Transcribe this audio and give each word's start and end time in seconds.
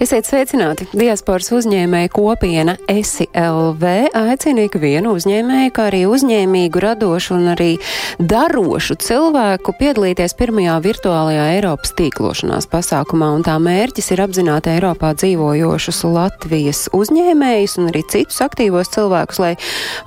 Esiet 0.00 0.24
sveicināti! 0.24 0.86
Diasporas 0.96 1.50
uzņēmēja 1.52 2.08
kopiena 2.08 2.72
ESI 2.88 3.26
LV 3.36 3.90
aicina 4.16 4.62
ikvienu 4.64 5.10
uzņēmēju, 5.12 5.72
kā 5.76 5.90
arī 5.90 5.98
uzņēmīgu, 6.08 6.80
radošu 6.80 7.34
un 7.36 7.50
arī 7.52 7.66
darošu 8.16 8.96
cilvēku 9.04 9.74
piedalīties 9.76 10.32
pirmajā 10.38 10.78
virtuālajā 10.86 11.42
Eiropas 11.58 11.92
tīklošanās 11.98 12.70
pasākumā, 12.72 13.28
un 13.36 13.44
tā 13.44 13.58
mērķis 13.60 14.08
ir 14.14 14.22
apzināt 14.24 14.70
Eiropā 14.72 15.10
dzīvojošus 15.20 16.00
Latvijas 16.08 16.80
uzņēmējus 16.96 17.76
un 17.82 17.92
arī 17.92 18.02
citus 18.08 18.40
aktīvos 18.46 18.94
cilvēkus, 18.96 19.42
lai 19.44 19.52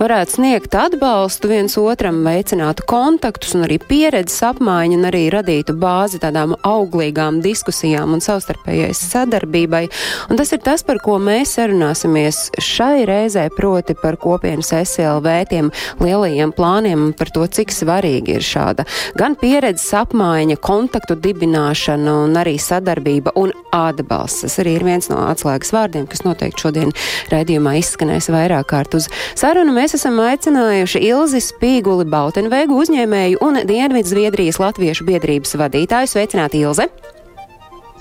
varētu 0.02 0.40
sniegt 0.40 0.74
atbalstu 0.74 1.54
viens 1.54 1.78
otram, 1.78 2.24
veicinātu 2.26 2.90
kontaktus 2.90 3.54
un 3.54 3.68
arī 3.70 3.78
pieredzes 3.78 4.42
apmaiņu 4.50 4.98
un 4.98 5.12
arī 5.14 5.28
radītu 5.38 5.78
bāzi 5.78 6.18
tādām 6.26 6.58
auglīgām 6.66 7.44
diskusijām 7.46 8.18
un 8.18 8.26
savstarpējai 8.26 8.90
sadarbībai. 8.98 9.83
Un 10.30 10.40
tas 10.40 10.54
ir 10.56 10.62
tas, 10.64 10.84
par 10.86 11.00
ko 11.04 11.18
mēs 11.22 11.56
sarunāsimies 11.58 12.46
šai 12.62 13.06
reizē, 13.10 13.48
proti 13.56 13.96
par 14.00 14.18
kopienas 14.22 14.74
SLV 14.76 15.36
tiem 15.52 15.72
lielajiem 16.04 16.54
plāniem 16.56 17.10
un 17.10 17.14
par 17.18 17.32
to, 17.34 17.46
cik 17.48 17.74
svarīgi 17.74 18.38
ir 18.38 18.46
šāda 18.46 18.88
gan 19.20 19.38
pieredzes 19.40 19.92
apmaiņa, 20.04 20.58
kontaktu 20.64 21.18
dibināšana 21.20 22.16
un 22.26 22.38
arī 22.40 22.56
sadarbība 22.62 23.36
un 23.40 23.54
atbalsts. 23.74 24.46
Tas 24.46 24.60
arī 24.64 24.78
ir 24.78 24.86
viens 24.88 25.10
no 25.12 25.22
atslēgas 25.30 25.74
vārdiem, 25.76 26.08
kas 26.10 26.24
noteikti 26.26 26.66
šodien 26.66 26.94
raidījumā 27.34 27.78
izskanēs 27.82 28.30
vairāk 28.34 28.70
kārt 28.74 28.98
uz 28.98 29.10
sarunu. 29.40 29.76
Mēs 29.76 29.98
esam 29.98 30.20
aicinājuši 30.24 31.04
Ilzi 31.10 31.42
Spīguli 31.44 32.08
Bautenveigu 32.10 32.78
uzņēmēju 32.84 33.42
un 33.46 33.64
Dienvidu 33.70 34.14
Zviedrijas 34.14 34.62
Latviešu 34.64 35.08
biedrības 35.10 35.58
vadītāju. 35.60 36.14
Sveicināti, 36.14 36.64
Ilze! 36.64 37.13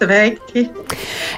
Sveiki! 0.02 0.64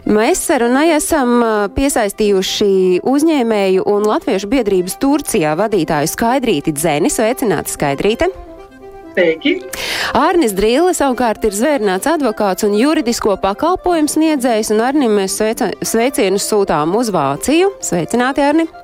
Mēs 0.09 0.41
sarunai 0.48 0.87
esam 0.95 1.37
piesaistījuši 1.77 3.03
uzņēmēju 3.05 3.84
un 3.93 4.07
latviešu 4.09 4.48
biedrības 4.53 4.97
Turcijā 5.03 5.53
vadītāju 5.61 6.09
Skaidrīti 6.09 6.73
Dzeni. 6.73 7.12
Sveicināti, 7.12 7.75
Skaidrīte! 7.75 8.31
Sveiki! 9.12 9.59
Arnis 10.17 10.57
Drīle 10.57 10.95
savukārt 10.97 11.45
ir 11.45 11.55
zvērnāts 11.55 12.09
advokāts 12.15 12.67
un 12.67 12.79
juridisko 12.79 13.37
pakalpojumu 13.42 14.11
sniedzējs, 14.11 14.73
un 14.75 14.81
Arnim 14.87 15.20
mēs 15.20 15.37
sveica, 15.39 15.70
sveicienus 15.85 16.48
sūtām 16.48 16.97
uz 16.98 17.12
Vāciju. 17.15 17.75
Sveicināti, 17.85 18.48
Arni! 18.48 18.83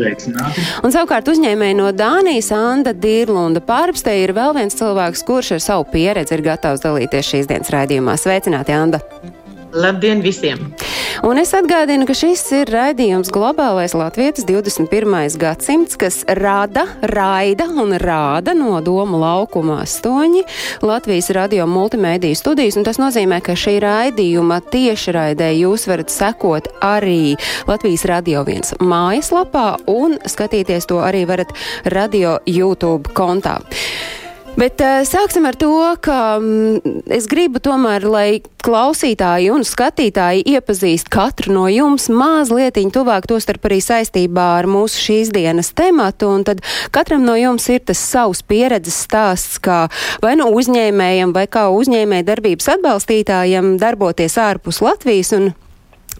Sveicināti! 0.00 0.64
Un 0.84 0.94
savukārt 0.94 1.28
uzņēmēji 1.28 1.76
no 1.78 1.90
Dānijas 1.92 2.50
Anda 2.56 2.94
Dīrlunda 2.96 3.62
pārpstē 3.64 4.16
ir 4.22 4.32
vēl 4.36 4.56
viens 4.56 4.78
cilvēks, 4.78 5.24
kurš 5.28 5.54
ar 5.58 5.64
savu 5.66 5.86
pieredzi 5.92 6.38
ir 6.38 6.46
gatavs 6.46 6.84
dalīties 6.86 7.34
šīs 7.34 7.50
dienas 7.50 7.72
raidījumā. 7.74 8.16
Sveicināti, 8.20 8.76
Anda! 8.76 9.02
Labdien 9.72 10.22
visiem! 10.22 10.72
Un 11.22 11.38
es 11.38 11.50
atgādinu, 11.54 12.06
ka 12.08 12.14
šis 12.16 12.40
ir 12.56 12.70
raidījums 12.72 13.28
Globālais 13.34 13.92
Latvijas 13.94 14.46
21. 14.48 15.36
gadsimts, 15.38 15.98
kas 16.00 16.22
rada, 16.38 16.86
raida 17.12 17.66
un 17.68 17.92
rāda 18.00 18.54
no 18.56 18.80
Doma 18.82 19.20
laukuma 19.20 19.80
astoņi 19.84 20.42
Latvijas 20.82 21.30
radio 21.36 21.66
multimediju 21.70 22.38
studijas. 22.38 22.78
Un 22.80 22.88
tas 22.88 22.98
nozīmē, 23.02 23.42
ka 23.44 23.54
šī 23.58 23.76
raidījuma 23.84 24.62
tiešraidē 24.72 25.52
jūs 25.58 25.86
varat 25.90 26.10
sekot 26.14 26.72
arī 26.80 27.36
Latvijas 27.68 28.06
radio 28.10 28.46
viens 28.48 28.74
mājaslapā 28.80 29.68
un 29.92 30.16
skatīties 30.24 30.88
to 30.90 31.02
arī 31.04 31.26
varat 31.28 31.54
radio 31.92 32.38
YouTube 32.48 33.12
kontā. 33.14 33.60
Bet 34.60 34.82
uh, 34.84 34.98
sāksim 35.08 35.46
ar 35.48 35.56
to, 35.56 35.72
ka 36.04 36.36
um, 36.36 36.80
es 37.08 37.24
gribu 37.30 37.62
tomēr, 37.64 38.04
lai 38.04 38.42
klausītāji 38.60 39.46
un 39.54 39.62
skatītāji 39.64 40.42
iepazīst 40.52 41.08
katru 41.08 41.54
no 41.54 41.62
jums 41.72 42.10
mazliet 42.12 42.76
tuvāk, 42.92 43.24
tostarp 43.30 43.64
arī 43.70 43.78
saistībā 43.80 44.44
ar 44.58 44.68
mūsu 44.68 45.00
šīs 45.00 45.30
dienas 45.32 45.72
tematu. 45.72 46.28
Un 46.34 46.44
tad 46.44 46.60
katram 46.92 47.24
no 47.24 47.38
jums 47.40 47.70
ir 47.72 47.80
tas 47.88 48.02
savs 48.04 48.44
pieredzes 48.44 49.00
stāsts, 49.06 49.56
kā 49.64 49.86
vai 50.20 50.34
nu 50.36 50.50
uzņēmējam, 50.52 51.32
vai 51.32 51.46
kā 51.48 51.70
uzņēmēja 51.72 52.28
darbības 52.28 52.68
atbalstītājam 52.76 53.78
darboties 53.80 54.36
ārpus 54.44 54.84
Latvijas. 54.84 55.32
Un, 55.40 55.54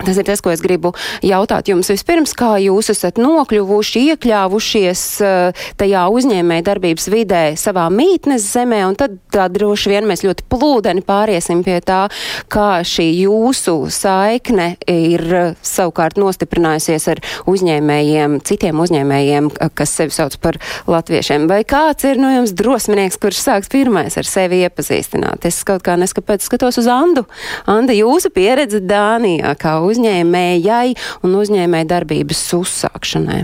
Tas 0.01 0.17
ir 0.17 0.25
tas, 0.25 0.41
ko 0.41 0.53
es 0.53 0.63
gribu 0.65 0.95
jautāt 1.25 1.69
jums 1.69 1.91
vispirms, 1.93 2.33
kā 2.39 2.55
jūs 2.63 2.89
esat 2.95 3.19
nokļuvuši, 3.21 4.05
iekļāvušies 4.15 5.03
uh, 5.25 5.65
tajā 5.81 6.05
uzņēmēja 6.17 6.65
darbības 6.71 7.09
vidē 7.13 7.43
savā 7.61 7.85
mītnes 7.93 8.47
zemē, 8.49 8.81
un 8.89 8.97
tad 9.01 9.19
tā 9.33 9.49
droši 9.53 9.93
vien 9.93 10.09
mēs 10.09 10.25
ļoti 10.25 10.47
plūdeni 10.51 11.05
pāriesim 11.05 11.61
pie 11.67 11.79
tā, 11.85 12.07
kā 12.53 12.81
šī 12.87 13.11
jūsu 13.27 13.77
saikne 13.93 14.71
ir 14.89 15.25
uh, 15.29 15.53
savukārt 15.67 16.17
nostiprinājusies 16.21 17.09
ar 17.13 17.21
uzņēmējiem, 17.51 18.39
citiem 18.49 18.81
uzņēmējiem, 18.81 19.53
kas 19.77 19.95
sevi 20.01 20.17
sauc 20.17 20.39
par 20.41 20.57
latviešiem. 20.89 21.45
Vai 21.51 21.61
kāds 21.69 22.09
ir 22.09 22.21
no 22.21 22.33
jums 22.33 22.57
drosminieks, 22.57 23.21
kurš 23.21 23.45
sāks 23.45 23.73
pirmais 23.73 24.17
ar 24.17 24.29
sevi 24.29 24.63
iepazīstināt? 24.65 25.45
Es 25.49 25.61
kaut 25.69 25.85
kā 25.85 25.99
neskapēc 26.01 26.49
skatos 26.49 26.81
uz 26.81 26.89
Andu. 26.91 27.27
Anda, 27.69 27.93
jūsu 27.97 28.33
pieredze 28.33 28.81
Dānijā, 28.81 29.53
kā 29.61 29.77
uzņēmējai 29.91 30.95
un 31.27 31.41
uzņēmēja 31.41 31.91
darbības 31.95 32.45
uzsākšanai? 32.59 33.41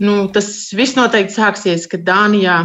Nu, 0.00 0.14
tas 0.32 0.48
viss 0.72 0.96
noteikti 0.96 1.36
sāksies, 1.36 1.84
kad 1.90 2.06
Dānijā 2.06 2.62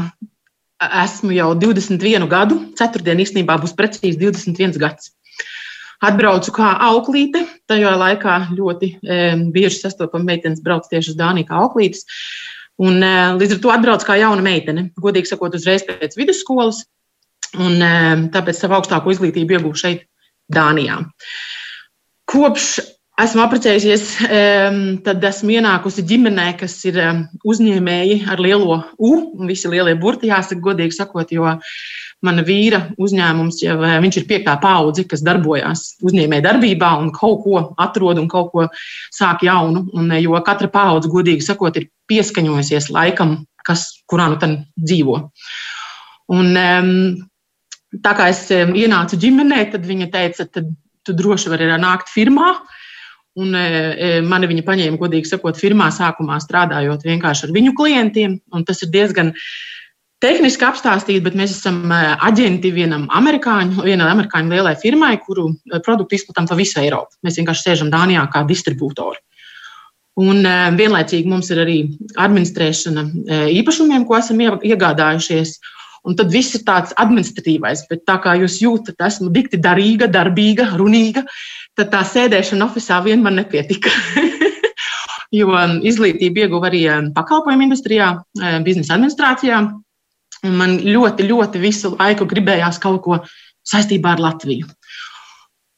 esmu 1.03 1.35
jau 1.35 1.51
21 1.59 2.27
gadu. 2.31 2.59
Ceturtdien 2.79 3.19
īstenībā 3.23 3.57
būs 3.61 3.75
precīzi 3.75 4.19
21 4.21 4.79
gads. 4.79 5.11
Atbraucu 6.05 6.51
kā 6.55 6.73
auklīte. 6.89 7.45
Tajā 7.69 7.93
laikā 7.99 8.37
ļoti 8.55 8.91
e, 8.95 9.19
bieži 9.55 9.79
sastopama 9.79 10.31
meitenes 10.31 10.63
brauc 10.63 10.87
tieši 10.91 11.13
uz 11.13 11.19
Dāniju 11.19 11.49
kā 11.49 11.59
auklītes. 11.63 12.03
Un, 12.83 12.99
e, 13.03 13.13
līdz 13.39 13.57
ar 13.57 13.61
to 13.63 13.71
atbraucu 13.73 14.09
kā 14.09 14.19
jauna 14.19 14.43
meitene. 14.45 14.89
Godīgi 15.01 15.31
sakot, 15.31 15.55
uzreiz 15.55 15.85
pēc 15.87 16.17
vidusskolas. 16.19 16.83
Un, 17.55 17.79
e, 17.79 17.93
tāpēc 18.35 18.59
savu 18.59 18.79
augstāko 18.79 19.15
izglītību 19.15 19.57
ieguvu 19.57 19.79
šeit, 19.79 20.07
Dānijā. 20.51 20.99
Kopš 22.35 22.65
esmu 23.23 23.45
apprecējusies, 23.45 24.09
tad 25.05 25.23
esmu 25.23 25.53
ienākusi 25.55 26.03
ģimenē, 26.09 26.49
kas 26.59 26.73
ir 26.89 26.97
uzņēmēji 27.47 28.25
ar 28.31 28.41
lielo 28.43 28.81
U, 28.99 29.11
un 29.39 29.47
visi 29.47 29.71
lielie 29.71 29.93
burti, 29.99 30.27
jāsaka, 30.33 30.59
godīgi 30.65 30.97
sakot, 30.97 31.31
jo 31.31 31.53
mana 32.25 32.43
vīra 32.43 32.81
uzņēmums 32.99 33.61
jau 33.63 33.77
viņš 33.79 34.19
ir 34.19 34.27
piektā 34.27 34.57
paudze, 34.59 35.05
kas 35.07 35.23
darbojās 35.23 35.85
uzņēmēja 36.03 36.47
darbībā 36.49 36.91
un 36.99 37.13
kaut 37.15 37.43
ko 37.45 37.63
atrod 37.79 38.19
un 38.19 38.27
kaut 38.31 38.51
ko 38.51 38.67
sāk 39.15 39.47
jaunu. 39.47 39.85
Un, 39.95 40.11
jo 40.19 40.35
katra 40.43 40.67
paudze, 40.73 41.11
godīgi 41.11 41.45
sakot, 41.45 41.79
ir 41.79 41.87
pieskaņojusies 42.11 42.91
laikam, 42.91 43.37
kas, 43.63 43.93
kurā 44.11 44.27
nu 44.33 44.41
tad 44.41 44.59
dzīvo. 44.75 45.21
Un, 46.35 46.55
tā 48.03 48.17
kā 48.17 48.31
es 48.33 48.49
ienācu 48.51 49.23
ģimenē, 49.23 49.69
tad 49.71 49.87
viņa 49.87 50.11
teica, 50.11 50.51
tad 50.51 50.75
tu 51.05 51.15
droši 51.17 51.51
vari 51.53 51.69
nākt 51.81 52.11
firmā. 52.13 52.55
Un 53.35 53.51
e, 53.59 54.21
mani 54.23 54.47
viņa 54.47 54.63
paņēma, 54.63 54.99
godīgi 54.99 55.27
sakot, 55.27 55.57
firmā 55.59 55.89
sākumā 55.91 56.37
strādājot 56.39 57.03
vienkārši 57.03 57.47
ar 57.47 57.55
viņu 57.55 57.73
klientiem. 57.75 58.37
Tas 58.67 58.79
ir 58.85 58.93
diezgan 58.93 59.33
tehniski 60.23 60.63
apstāstīts, 60.63 61.23
bet 61.25 61.35
mēs 61.35 61.57
esam 61.57 61.91
aģenti 61.91 62.71
vienam 62.73 63.09
amerikāņu, 63.11 63.83
vienai 63.83 64.07
amerikāņu 64.13 64.55
lielai 64.55 64.73
firmai, 64.79 65.17
kuru 65.25 65.49
produktu 65.83 66.15
izplatām 66.15 66.47
pa 66.47 66.55
visu 66.55 66.79
Eiropu. 66.79 67.19
Mēs 67.27 67.41
vienkārši 67.41 67.67
sēžam 67.67 67.91
Dānijā 67.91 68.23
kā 68.31 68.45
distribūtori. 68.47 69.19
Un 70.23 70.47
vienlaicīgi 70.79 71.27
mums 71.27 71.51
ir 71.51 71.59
arī 71.65 71.79
administrēšana 72.15 73.03
īpašumiem, 73.51 74.05
ko 74.07 74.15
esam 74.15 74.39
iegādājušies. 74.39 75.57
Un 76.05 76.17
tad 76.17 76.29
viss 76.33 76.53
ir 76.57 76.61
tāds 76.67 76.93
administratīvais, 77.01 77.87
bet 77.89 78.03
tā 78.05 78.19
kā 78.21 78.35
jūs 78.37 78.59
jūtat, 78.61 78.99
esmu 79.07 79.31
dikti 79.33 79.57
darīga, 79.61 80.09
darbīga, 80.11 80.69
runīga, 80.77 81.25
tad 81.77 81.89
tā 81.93 82.03
sēdēšana 82.05 82.67
oficiālā 82.69 83.07
vien 83.09 83.25
man 83.25 83.39
nepietika. 83.41 83.89
jo 85.39 85.55
izglītību 85.89 86.45
ieguva 86.45 86.69
arī 86.69 86.83
pakalpojumu 87.15 87.67
industrijā, 87.67 88.11
biznesa 88.65 88.95
administrācijā. 88.97 89.63
Man 90.45 90.77
ļoti, 90.83 91.25
ļoti 91.25 91.61
visu 91.61 91.95
laiku 91.95 92.27
gribējās 92.29 92.77
kaut 92.83 93.01
ko 93.05 93.19
saistībā 93.65 94.13
ar 94.13 94.21
Latviju. 94.21 94.67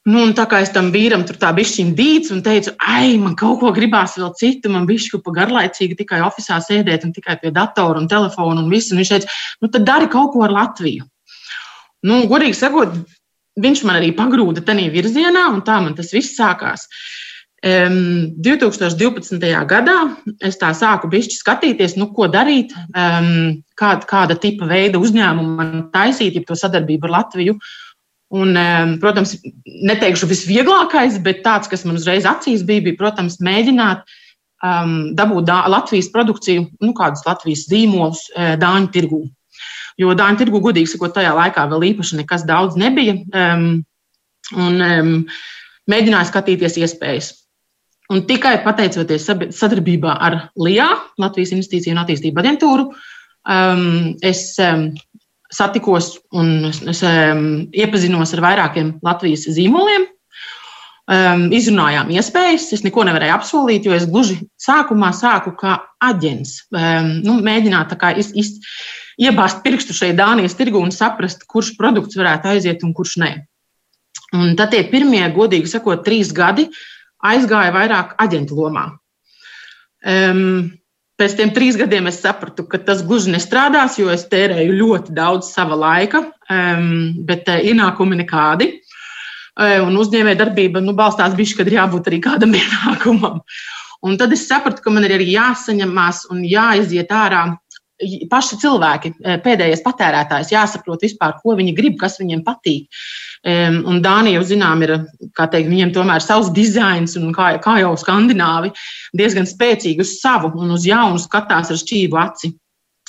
Nu, 0.08 0.22
tā 0.32 0.46
kā 0.48 0.62
es 0.64 0.70
tam 0.72 0.88
vīram 0.94 1.24
tur 1.28 1.36
tā 1.40 1.50
bišķiņa 1.56 1.92
dīts 1.98 2.32
un 2.32 2.40
teicu, 2.46 2.72
ai, 2.80 3.18
man 3.20 3.34
kaut 3.36 3.58
ko 3.60 3.72
gribās 3.76 4.16
vēl 4.16 4.30
citu, 4.38 4.70
man 4.72 4.86
bišķi 4.88 5.20
pa 5.24 5.34
garlaicīgi 5.36 5.98
tikai 5.98 6.22
oficiālā 6.24 6.64
sēdēt 6.64 7.04
un 7.04 7.12
tikai 7.16 7.36
pie 7.42 7.52
datora 7.52 8.00
un 8.00 8.08
telefona 8.08 8.62
un 8.62 8.70
viss. 8.72 8.92
Un 8.94 9.02
viņš 9.02 9.12
teica, 9.12 9.38
nu 9.60 9.70
tad 9.74 9.84
dari 9.88 10.08
kaut 10.12 10.32
ko 10.32 10.46
ar 10.46 10.54
Latviju. 10.54 11.04
Nu, 12.08 12.22
godīgi 12.30 12.56
sakot, 12.56 12.94
viņš 13.60 13.82
man 13.84 13.98
arī 13.98 14.12
pagrūda 14.16 14.62
tajā 14.64 14.86
virzienā, 14.94 15.48
un 15.52 15.64
tā 15.66 15.80
man 15.82 15.98
tas 15.98 16.14
viss 16.14 16.38
sākās. 16.38 16.86
Um, 17.58 18.38
2012. 18.38 19.42
gadā 19.66 19.96
es 20.46 20.60
tā 20.60 20.70
sāku 20.78 21.10
bišķi 21.10 21.40
skatīties, 21.40 21.96
nu, 21.98 22.06
ko 22.14 22.28
darīt, 22.30 22.70
um, 22.94 23.58
kāda, 23.74 24.06
kāda 24.06 24.36
tipa 24.38 24.68
veida 24.70 25.00
uzņēmumu 25.02 25.56
man 25.58 25.72
taisīt, 25.90 26.38
ja 26.38 26.46
to 26.46 26.54
sadarbību 26.54 27.10
ar 27.10 27.16
Latviju. 27.16 27.56
Un, 28.28 28.52
um, 28.60 28.90
protams, 29.00 29.38
neteikšu 29.64 30.28
visvieglākais, 30.28 31.16
bet 31.24 31.40
tāds, 31.46 31.70
kas 31.70 31.86
man 31.88 31.96
uzreiz 31.96 32.26
acīs 32.28 32.64
bija, 32.68 32.84
bija, 32.84 32.98
protams, 33.00 33.38
mēģināt 33.40 34.02
um, 34.04 35.14
dabūt 35.16 35.48
dā, 35.48 35.62
Latvijas 35.72 36.10
produkciju, 36.12 36.66
nu, 36.84 36.92
kādus 36.96 37.24
Latvijas 37.24 37.64
zīmolus 37.70 38.26
uh, 38.34 38.52
Dāņu 38.60 38.92
tirgū. 38.92 39.22
Jo 39.98 40.12
Dāņu 40.14 40.42
tirgu, 40.42 40.60
godīgi 40.62 40.92
sakot, 40.92 41.16
tajā 41.16 41.32
laikā 41.34 41.64
vēl 41.72 41.88
īpaši 41.94 42.20
nekas 42.20 42.44
daudz 42.48 42.76
nebija. 42.78 43.16
Um, 43.32 43.68
un 44.56 44.80
um, 44.84 45.12
mēģināju 45.90 46.30
skatīties 46.30 46.78
iespējas. 46.84 47.32
Un 48.12 48.22
tikai 48.28 48.54
pateicoties 48.64 49.26
sadarbībā 49.56 50.14
ar 50.24 50.38
LIA, 50.56 50.88
Latvijas 51.20 51.52
Investīciju 51.56 51.92
un 51.92 52.02
attīstību 52.04 52.40
aģentūru, 52.40 52.86
um, 52.88 53.82
es 54.24 54.54
um, 54.64 54.88
satikos 55.52 56.16
un 56.36 56.68
es 56.68 57.02
um, 57.06 57.42
iepazinos 57.72 58.34
ar 58.36 58.44
vairākiem 58.44 58.94
Latvijas 59.04 59.48
zīmoliem. 59.56 60.06
Um, 61.08 61.46
izrunājām 61.56 62.10
iespējas. 62.12 62.66
Es 62.76 62.82
neko 62.84 63.06
nevarēju 63.08 63.32
apsolīt, 63.32 63.86
jo 63.88 63.94
es 63.96 64.04
gluži 64.04 64.42
sākumā 64.60 65.08
sāku 65.16 65.54
kā 65.56 65.78
aģents. 66.04 66.66
Um, 66.68 67.14
nu, 67.24 67.38
mēģināt 67.46 67.94
kā, 67.96 68.10
iz, 68.20 68.28
iz, 68.36 68.58
iebāzt 69.16 69.62
pirkstu 69.64 69.96
šeit 69.96 70.18
Dānijas 70.18 70.56
tirgu 70.58 70.82
un 70.84 70.92
saprast, 70.92 71.46
kurš 71.48 71.72
produkts 71.80 72.18
varētu 72.18 72.52
aiziet 72.52 72.84
un 72.84 72.92
kurš 72.96 73.16
nē. 73.24 73.30
Un 74.36 74.52
tad 74.60 74.74
tie 74.74 74.82
pirmie, 74.90 75.22
godīgi 75.32 75.70
sakot, 75.72 76.04
trīs 76.04 76.34
gadi 76.36 76.68
aizgāja 77.24 77.72
vairāk 77.72 78.12
aģentu 78.20 78.58
lomā. 78.60 78.90
Um, 80.04 80.68
pēc 81.18 81.36
tam 81.38 81.52
trīs 81.54 81.78
gadiem 81.78 82.08
es 82.10 82.20
sapratu, 82.22 82.64
ka 82.70 82.80
tas 82.82 83.02
gluži 83.06 83.34
nestrādās, 83.34 83.98
jo 84.00 84.10
es 84.12 84.26
tērēju 84.30 84.76
ļoti 84.78 85.14
daudz 85.16 85.50
sava 85.52 85.78
laika, 85.78 86.24
bet 87.28 87.50
uh, 87.50 87.58
ienākumi 87.58 88.20
nekādi. 88.22 88.70
Uh, 89.58 89.82
un 89.88 89.98
uzņēmēja 89.98 90.38
darbība 90.38 90.82
nu, 90.84 90.94
balstās 90.98 91.34
bišķi, 91.38 91.58
kad 91.58 91.70
ir 91.70 91.80
jābūt 91.80 92.10
arī 92.10 92.22
kādam 92.22 92.54
ienākumam. 92.60 93.42
Un 94.06 94.14
tad 94.18 94.32
es 94.34 94.46
sapratu, 94.46 94.84
ka 94.84 94.94
man 94.94 95.06
ir 95.08 95.16
arī 95.16 95.32
jāsaņemās 95.32 96.28
un 96.30 96.44
jāiziet 96.46 97.10
ārā 97.10 97.48
paši 98.30 98.60
cilvēki, 98.62 99.10
pēdējais 99.42 99.82
patērētājs, 99.82 100.52
jāsaprot 100.54 101.02
vispār, 101.02 101.34
ko 101.42 101.56
viņi 101.58 101.74
grib, 101.74 101.96
kas 101.98 102.20
viņiem 102.20 102.44
patīk. 102.46 102.86
Un 103.46 104.00
Dānija, 104.02 104.42
zinām, 104.42 104.82
ir, 104.82 104.94
kā 105.38 105.46
teikt, 105.50 105.70
viņiem 105.70 105.92
tomēr 105.94 106.24
savs 106.24 106.50
dizains, 106.54 107.14
un 107.20 107.30
kā, 107.36 107.52
kā 107.62 107.78
jau 107.82 107.92
skandināvi, 108.00 108.72
diezgan 109.16 109.46
spēcīgi 109.46 110.02
uz 110.02 110.16
savu 110.18 110.50
un 110.58 110.74
uz 110.74 110.86
jaunu 110.88 111.22
skatās 111.22 111.70
ar 111.70 111.78
šķīvu 111.78 112.18
aci. 112.18 112.52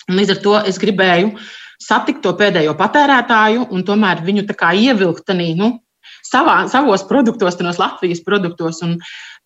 Un 0.09 0.19
līdz 0.19 0.35
ar 0.35 0.41
to 0.45 0.55
es 0.69 0.77
gribēju 0.81 1.33
satikt 1.81 2.21
to 2.25 2.33
pēdējo 2.37 2.75
patērētāju 2.77 3.69
un 3.73 3.85
tomēr 3.87 4.23
viņu 4.25 4.45
tā 4.49 4.55
kā 4.57 4.73
ievilkt 4.75 5.25
tanī, 5.29 5.53
nu, 5.57 5.77
savā, 6.25 6.61
savos 6.71 7.05
produktos, 7.09 7.57
tanos 7.59 7.79
Latvijas 7.81 8.21
produktos. 8.25 8.83
Un 8.85 8.97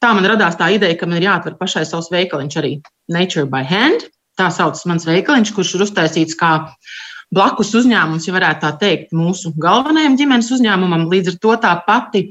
tā 0.04 0.12
man 0.16 0.28
radās 0.28 0.58
tā 0.60 0.72
ideja, 0.76 0.98
ka 1.00 1.10
man 1.10 1.20
ir 1.22 1.30
jāatver 1.30 1.58
pašai 1.60 1.86
savs 1.88 2.12
veikaliņš 2.14 2.60
arī 2.62 2.76
Nature 3.12 3.48
by 3.50 3.64
Hand. 3.70 4.10
Tā 4.40 4.50
saucas 4.50 4.88
mans 4.90 5.06
veikaliņš, 5.06 5.54
kurš 5.54 5.76
ir 5.78 5.86
uztaisīts 5.86 6.38
kā 6.40 6.56
blakus 7.34 7.74
uzņēmums, 7.80 8.28
ja 8.28 8.36
varētu 8.36 8.64
tā 8.64 8.72
teikt, 8.82 9.14
mūsu 9.18 9.54
galvenajam 9.60 10.18
ģimenes 10.20 10.52
uzņēmumam. 10.56 11.08
Līdz 11.12 11.34
ar 11.34 11.40
to 11.46 11.56
tā 11.66 11.74
pati. 11.88 12.28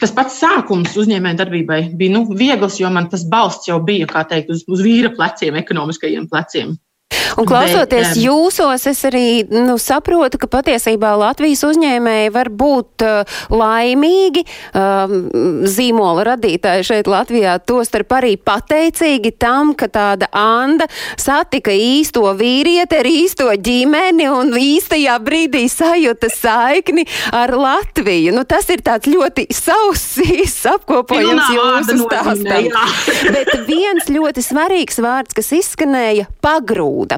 Tas 0.00 0.12
pats 0.16 0.38
sākums 0.40 0.94
uzņēmējdarbībai 0.96 1.80
darbībai 1.82 1.98
bija 2.00 2.14
nu, 2.14 2.24
viegls, 2.32 2.78
jo 2.80 2.88
man 2.92 3.10
tas 3.12 3.26
balsts 3.28 3.68
jau 3.68 3.76
bija, 3.84 4.08
teikt, 4.08 4.50
uz, 4.54 4.64
uz 4.72 4.82
vīra 4.84 5.12
pleciem, 5.12 5.58
ekonomiskajiem 5.60 6.30
pleciem. 6.32 6.72
Un 7.36 7.48
klausoties 7.48 8.12
Bet, 8.12 8.20
jūsos, 8.22 8.86
es 8.88 9.02
arī 9.08 9.44
nu, 9.50 9.76
saprotu, 9.80 10.38
ka 10.40 10.48
patiesībā 10.50 11.12
Latvijas 11.18 11.64
uzņēmēji 11.66 12.32
var 12.34 12.50
būt 12.50 13.04
uh, 13.06 13.38
laimīgi, 13.52 14.44
um, 14.76 15.16
zīmola 15.66 16.26
radītāji 16.32 16.86
šeit 16.86 17.10
Latvijā, 17.10 17.56
tostarp 17.66 18.16
arī 18.18 18.36
pateicīgi 18.38 19.34
tam, 19.40 19.74
ka 19.78 19.88
tāda 19.92 20.30
Anda 20.36 20.86
satika 21.20 21.74
īsto 21.74 22.24
vīrieti 22.38 23.00
ar 23.00 23.10
īsto 23.10 23.50
ģimeni 23.50 24.28
un 24.30 24.54
īstajā 24.56 25.16
brīdī 25.24 25.66
sajuta 25.72 26.30
saikni 26.32 27.06
ar 27.34 27.54
Latviju. 27.56 28.34
Nu, 28.36 28.44
tas 28.48 28.68
ir 28.72 28.82
tāds 28.86 29.08
ļoti 29.10 29.48
sausīs 29.54 30.58
apkopojums 30.70 31.50
jūsu 31.54 31.98
stāstam. 32.04 32.70
Bet 33.34 33.52
viens 33.68 34.10
ļoti 34.12 34.44
svarīgs 34.44 35.00
vārds, 35.02 35.36
kas 35.36 35.52
izskanēja- 35.56 36.28
pagrūda. 36.46 37.15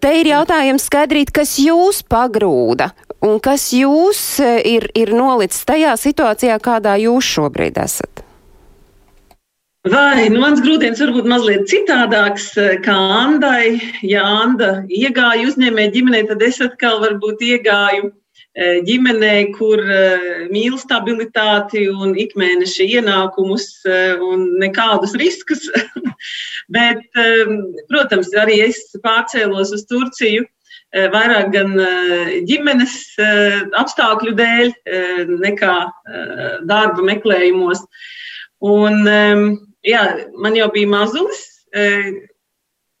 Te 0.00 0.12
ir 0.20 0.30
jautājums 0.32 0.88
skaidrīt, 0.88 1.32
kas 1.34 1.56
jūs 1.62 2.02
pagrūda 2.08 2.92
un 3.22 3.38
kas 3.42 3.70
jūs 3.76 4.20
e, 4.42 4.52
ir, 4.74 4.88
ir 4.98 5.14
nolicis 5.14 5.64
tajā 5.68 5.94
situācijā, 6.00 6.58
kādā 6.62 6.96
jūs 7.00 7.28
šobrīd 7.36 7.78
esat. 7.82 8.24
Vai 9.90 10.28
nu, 10.30 10.38
mans 10.38 10.60
grūdienis 10.62 11.00
varbūt 11.02 11.26
mazliet 11.26 11.64
citādāks 11.70 12.52
e, 12.54 12.68
kā 12.84 12.94
Andai. 12.94 13.80
Ja 14.06 14.22
Anda 14.44 14.84
iegāja 14.86 15.48
uzņēmē 15.48 15.88
ģimenē, 15.94 16.26
tad 16.28 16.42
es 16.46 16.60
atkal 16.62 17.00
varbūt 17.02 17.42
iegāju 17.42 18.12
ģimenē, 18.58 19.54
kur 19.56 19.80
e, 19.80 20.00
mīl 20.52 20.76
stabilitāti 20.80 21.86
un 21.88 22.12
ikmēneša 22.20 22.84
ienākumus 22.98 23.68
e, 23.88 24.00
un 24.20 24.44
nekādus 24.60 25.14
riskus. 25.16 25.70
Bet, 26.74 27.00
protams, 27.90 28.30
arī 28.38 28.60
es 28.68 28.78
pārcēlos 29.02 29.72
uz 29.74 29.82
Turciju 29.90 30.44
vairāk 30.92 31.50
gan 31.54 31.72
ģimenes 32.46 32.94
apstākļu 33.80 34.34
dēļ, 34.38 34.70
nekā 35.42 35.74
darba 36.68 37.04
meklējumos. 37.08 37.82
Un, 38.62 39.02
jā, 39.82 40.02
man 40.38 40.56
jau 40.56 40.68
bija 40.76 40.92
mazulis, 40.92 41.42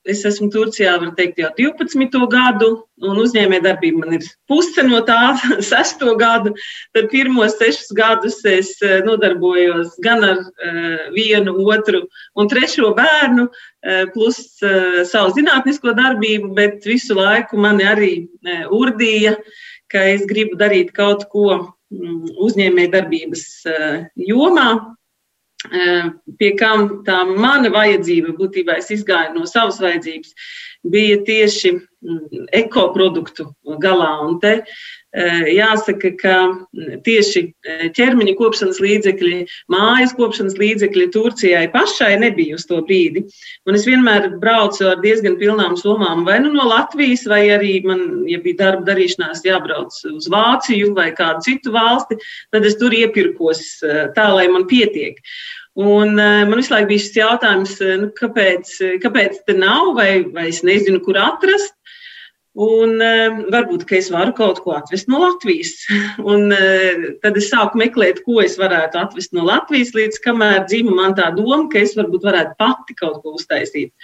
Es 0.02 0.24
esmu 0.26 0.48
Turcijā, 0.50 0.96
var 0.98 1.12
teikt, 1.14 1.36
jau 1.38 1.48
12 1.54 2.24
gadu, 2.30 2.68
un 3.06 3.18
uzņēmējdarbība 3.22 4.00
man 4.00 4.16
ir 4.16 4.24
puse 4.50 4.82
no 4.82 4.98
tā, 5.06 5.36
6 5.68 6.02
gadu. 6.18 6.50
Tad 6.96 7.06
pirmos 7.12 7.54
6 7.60 7.92
gadus 7.94 8.40
es 8.50 8.72
eh, 8.82 8.98
nodarbojos 9.06 9.94
gan 10.02 10.24
ar 10.26 10.40
uh, 10.42 11.04
vienu, 11.14 11.54
otru 11.70 12.02
un 12.34 12.50
trešo 12.50 12.90
bērnu, 12.98 13.46
uh, 13.46 14.00
plus 14.14 14.40
savu 15.10 15.36
zinātnisko 15.36 15.94
darbību, 15.98 16.50
bet 16.56 16.88
visu 16.88 17.14
laiku 17.18 17.60
mani 17.62 17.86
arī 17.86 18.12
urdīja, 18.74 19.36
ka 19.92 20.02
es 20.16 20.26
gribu 20.26 20.58
darīt 20.58 20.90
kaut 20.96 21.28
ko 21.30 21.46
um, 21.54 22.26
uzņēmējdarbības 22.42 23.46
jomā. 24.32 24.68
Eh, 25.70 26.06
pie 26.38 26.50
kam 26.58 26.88
tā 27.06 27.20
mana 27.28 27.70
vajadzība, 27.70 28.34
būtībā 28.38 28.80
es 28.80 28.90
izgāju 28.90 29.36
no 29.36 29.46
savas 29.46 29.78
vajadzības, 29.82 30.32
bija 30.90 31.20
tieši 31.26 31.70
mm, 31.76 32.48
ekoproduktu 32.64 33.46
galā. 33.82 34.10
Un 34.26 34.40
te 34.42 34.56
jāsaka, 35.12 36.10
ka 36.16 36.36
tieši 37.04 37.42
eh, 37.44 37.82
ķermeņa 37.92 38.32
kopšanas 38.38 38.80
līdzekļi, 38.80 39.40
mājas 39.72 40.14
kopšanas 40.16 40.56
līdzekļi 40.56 41.08
Turcijai 41.12 41.66
pašai 41.72 42.14
nebija 42.22 42.56
uz 42.56 42.64
to 42.68 42.80
brīdi. 42.86 43.26
Un 43.68 43.76
es 43.76 43.84
vienmēr 43.88 44.30
braucu 44.40 44.88
ar 44.88 45.02
diezgan 45.04 45.36
pilnām 45.40 45.76
summām, 45.76 46.24
vai 46.24 46.38
nu 46.40 46.54
no 46.54 46.64
Latvijas, 46.68 47.26
vai 47.28 47.44
arī 47.52 47.82
man, 47.84 48.22
ja 48.30 48.40
bija 48.40 48.62
darba 48.64 48.88
darīšanās, 48.92 49.44
jābrauc 49.44 49.92
uz 50.14 50.30
Vāciju 50.32 50.94
vai 50.96 51.10
kādu 51.12 51.44
citu 51.44 51.74
valsti, 51.74 52.16
tad 52.52 52.64
es 52.64 52.78
tur 52.80 52.94
iepirkos 52.96 53.82
tā, 54.16 54.30
lai 54.32 54.48
man 54.48 54.64
pietiek. 54.70 55.20
Un 55.76 56.16
man 56.16 56.56
visu 56.58 56.72
laiku 56.72 56.90
bija 56.90 57.00
šis 57.00 57.14
jautājums, 57.16 57.78
nu, 58.00 58.10
kāpēc, 58.16 58.74
kāpēc 59.00 59.38
te 59.48 59.56
nav, 59.56 59.94
vai, 59.96 60.24
vai 60.32 60.50
es 60.50 60.60
nezinu, 60.64 61.00
kur 61.04 61.16
atrast. 61.20 61.76
Un 62.52 62.98
uh, 63.00 63.38
varbūt, 63.48 63.86
ka 63.88 63.96
es 63.96 64.10
varu 64.12 64.34
kaut 64.36 64.58
ko 64.60 64.74
atvest 64.76 65.08
no 65.08 65.22
Latvijas. 65.22 65.72
Un 66.32 66.52
uh, 66.52 67.06
tad 67.24 67.38
es 67.40 67.48
sāku 67.48 67.80
meklēt, 67.80 68.20
ko 68.26 68.42
es 68.44 68.58
varētu 68.60 69.00
atvest 69.00 69.32
no 69.32 69.46
Latvijas, 69.48 69.94
līdz 69.96 70.20
kamēr 70.24 70.66
dzīva 70.66 70.92
man 70.92 71.16
tā 71.16 71.30
doma, 71.36 71.64
ka 71.72 71.80
es 71.80 71.96
varbūt 71.96 72.28
varētu 72.28 72.58
pati 72.60 72.98
kaut 72.98 73.22
ko 73.24 73.38
uztaisīt. 73.38 73.94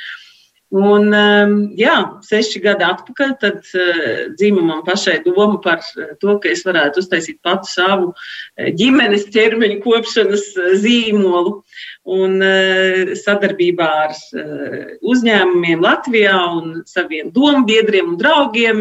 Un, 0.68 1.06
um, 1.16 1.52
jā, 1.80 1.94
seši 2.28 2.60
gadi 2.60 2.84
atpakaļ, 2.84 3.30
tad 3.40 3.62
uh, 3.72 4.26
dzima 4.36 4.60
man 4.60 4.82
pašai 4.84 5.22
doma 5.24 5.56
par 5.64 5.80
uh, 5.80 6.10
to, 6.20 6.34
ka 6.42 6.50
es 6.52 6.60
varētu 6.66 7.00
uztaisīt 7.00 7.38
patu 7.40 7.70
savu 7.70 8.10
uh, 8.10 8.66
ģimenes 8.76 9.24
ķermeņa 9.32 9.78
kopšanas 9.80 10.44
zīmolu. 10.82 11.62
Un 12.08 12.40
sadarbībā 13.20 13.86
ar 14.06 14.14
uzņēmumiem 15.04 15.82
Latvijā 15.84 16.36
un 16.56 16.78
saviem 16.88 17.28
dombiedriem 17.36 18.14
un 18.14 18.16
draugiem 18.16 18.80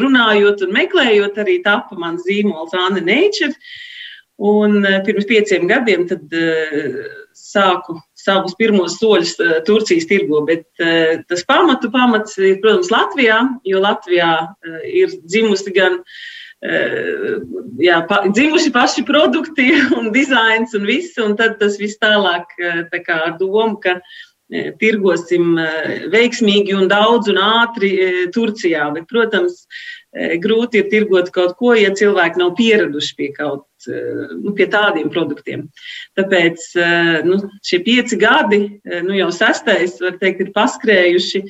runājot 0.00 0.64
un 0.64 0.72
meklējot, 0.72 1.36
arī 1.44 1.58
tapa 1.66 1.98
mans 2.00 2.24
zīmols 2.24 2.72
Anne 2.72 3.04
Nature. 3.04 3.52
Un 4.40 4.80
pirms 5.04 5.28
pieciem 5.28 5.68
gadiem 5.68 6.06
tad 6.08 6.32
sāku 7.38 7.98
savus 8.18 8.56
pirmos 8.58 8.98
soļus 9.00 9.36
uh, 9.42 9.54
Turcijas 9.66 10.08
tirgo. 10.10 10.42
Bet 10.48 10.66
uh, 10.82 11.20
tas 11.30 11.44
pamatu 11.48 11.90
pamats 11.94 12.38
ir, 12.40 12.58
protams, 12.62 12.90
Latvijā, 12.92 13.40
jo 13.68 13.82
Latvijā 13.84 14.32
uh, 14.48 14.82
ir 14.86 15.14
dzimusi 15.24 15.74
gan. 15.76 16.02
Jā, 17.78 18.00
pa, 18.08 18.16
dzimuši 18.34 18.72
paši 18.74 19.04
produkti 19.06 19.68
un 20.00 20.08
dizains 20.10 20.72
un 20.74 20.88
viss, 20.88 21.12
un 21.22 21.36
tad 21.38 21.54
tas 21.60 21.76
viss 21.78 22.00
tālāk 22.02 22.50
tā 22.90 22.98
kā 23.04 23.20
ar 23.28 23.36
domu, 23.38 23.76
ka 23.78 23.94
tirgosim 24.80 25.54
veiksmīgi 26.10 26.74
un 26.74 26.90
daudz 26.90 27.30
un 27.30 27.38
ātri 27.38 27.92
Turcijā. 28.34 28.88
Bet, 28.96 29.06
protams, 29.06 29.68
grūti 30.42 30.82
ir 30.82 30.90
tirgot 30.90 31.30
kaut 31.30 31.54
ko, 31.62 31.76
ja 31.78 31.94
cilvēki 31.94 32.42
nav 32.42 32.56
pieraduši 32.58 33.14
pie 33.22 33.30
kaut 33.38 33.67
Eh, 33.67 33.67
nu, 33.88 34.52
pie 34.56 34.68
tādiem 34.70 35.10
produktiem. 35.12 35.66
Tāpēc 36.18 36.66
eh, 36.78 37.20
nu, 37.26 37.40
šie 37.64 37.80
pieci 37.86 38.18
gadi, 38.20 38.60
eh, 38.84 39.00
nu, 39.06 39.16
jau 39.18 39.30
sestais, 39.34 39.98
var 40.02 40.18
teikt, 40.20 40.46
ir 40.46 40.54
paskrējuši, 40.56 41.44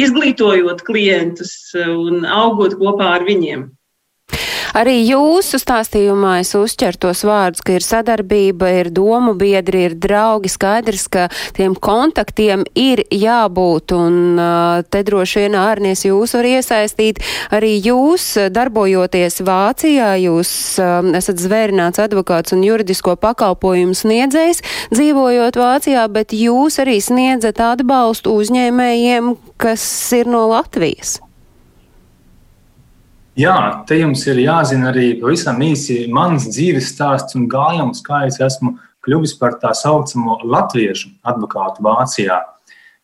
izglītojot 0.00 0.80
klientus 0.82 1.52
un 1.76 2.24
augot 2.26 2.74
kopā 2.80 3.12
ar 3.18 3.26
viņiem. 3.28 3.68
Arī 4.76 5.00
jūsu 5.02 5.58
stāstījumā 5.58 6.36
es 6.44 6.52
uzķeru 6.54 7.00
tos 7.06 7.24
vārdus, 7.26 7.62
ka 7.66 7.74
ir 7.74 7.84
sadarbība, 7.84 8.70
ir 8.80 8.90
domu 8.94 9.34
biedri, 9.38 9.86
ir 9.88 9.96
draugi. 9.98 10.50
Skaidrs, 10.50 11.06
ka 11.10 11.26
tiem 11.56 11.74
kontaktiem 11.74 12.62
ir 12.78 13.02
jābūt, 13.10 13.94
un 13.96 14.40
te 14.90 15.02
droši 15.06 15.44
vien 15.44 15.56
ārnies 15.58 16.04
jūs 16.06 16.34
var 16.38 16.48
iesaistīt. 16.52 17.22
Arī 17.54 17.76
jūs, 17.82 18.26
darbojoties 18.54 19.40
Vācijā, 19.46 20.12
jūs 20.22 20.52
esat 21.20 21.42
zvērināts 21.42 22.02
advokāts 22.02 22.54
un 22.56 22.62
juridisko 22.66 23.16
pakalpojumu 23.20 23.96
sniedzējs, 23.98 24.62
dzīvojot 24.94 25.58
Vācijā, 25.60 26.06
bet 26.12 26.36
jūs 26.36 26.78
arī 26.82 27.00
sniedzat 27.02 27.62
atbalstu 27.72 28.36
uzņēmējiem, 28.38 29.34
kas 29.60 29.82
ir 30.16 30.30
no 30.30 30.46
Latvijas. 30.52 31.18
Jā, 33.40 33.84
te 33.86 33.96
jums 33.96 34.24
ir 34.28 34.40
jāzina 34.42 34.90
arī 34.90 35.14
pavisam 35.20 35.60
īsi 35.64 36.02
mans 36.12 36.48
dzīves 36.50 36.90
stāsts 36.90 37.36
un 37.38 37.46
gājums, 37.48 38.02
kā 38.04 38.24
es 38.26 38.36
esmu 38.42 38.74
kļuvis 39.06 39.36
par 39.40 39.54
tā 39.62 39.70
saucamo 39.76 40.40
latviešu 40.44 41.12
advokātu 41.30 41.84
Vācijā. 41.86 42.40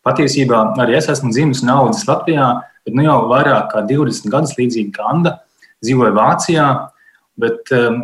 Patiesībā 0.05 0.59
arī 0.83 0.99
es 0.99 1.09
esmu 1.13 1.31
dzimis 1.33 1.63
un 1.65 1.73
audzis 1.73 2.05
Latvijā, 2.09 2.49
bet 2.85 2.99
nu 2.99 3.07
jau 3.07 3.21
vairāk 3.31 3.71
kā 3.73 3.85
20 3.87 4.29
gadus 4.35 4.53
līdzīgi 4.59 4.93
kā 4.99 5.07
Anna 5.15 5.33
dzīvoju 5.85 6.17
Vācijā, 6.19 6.67
bet 7.41 7.73
um, 7.79 8.03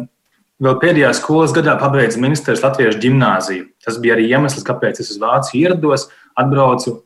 vēl 0.62 0.79
pēdējā 0.83 1.11
skolas 1.19 1.53
gadā 1.57 1.75
pabeidzu 1.83 2.23
ministrs 2.23 2.65
Latviešu 2.65 3.03
gimnāziju. 3.03 3.67
Tas 3.85 3.99
bija 4.01 4.17
arī 4.17 4.31
iemesls, 4.31 4.65
kāpēc 4.67 5.03
es 5.05 5.12
uz 5.12 5.21
Vāciju 5.21 5.67
ierados, 5.67 6.09
atbraucu 6.39 7.03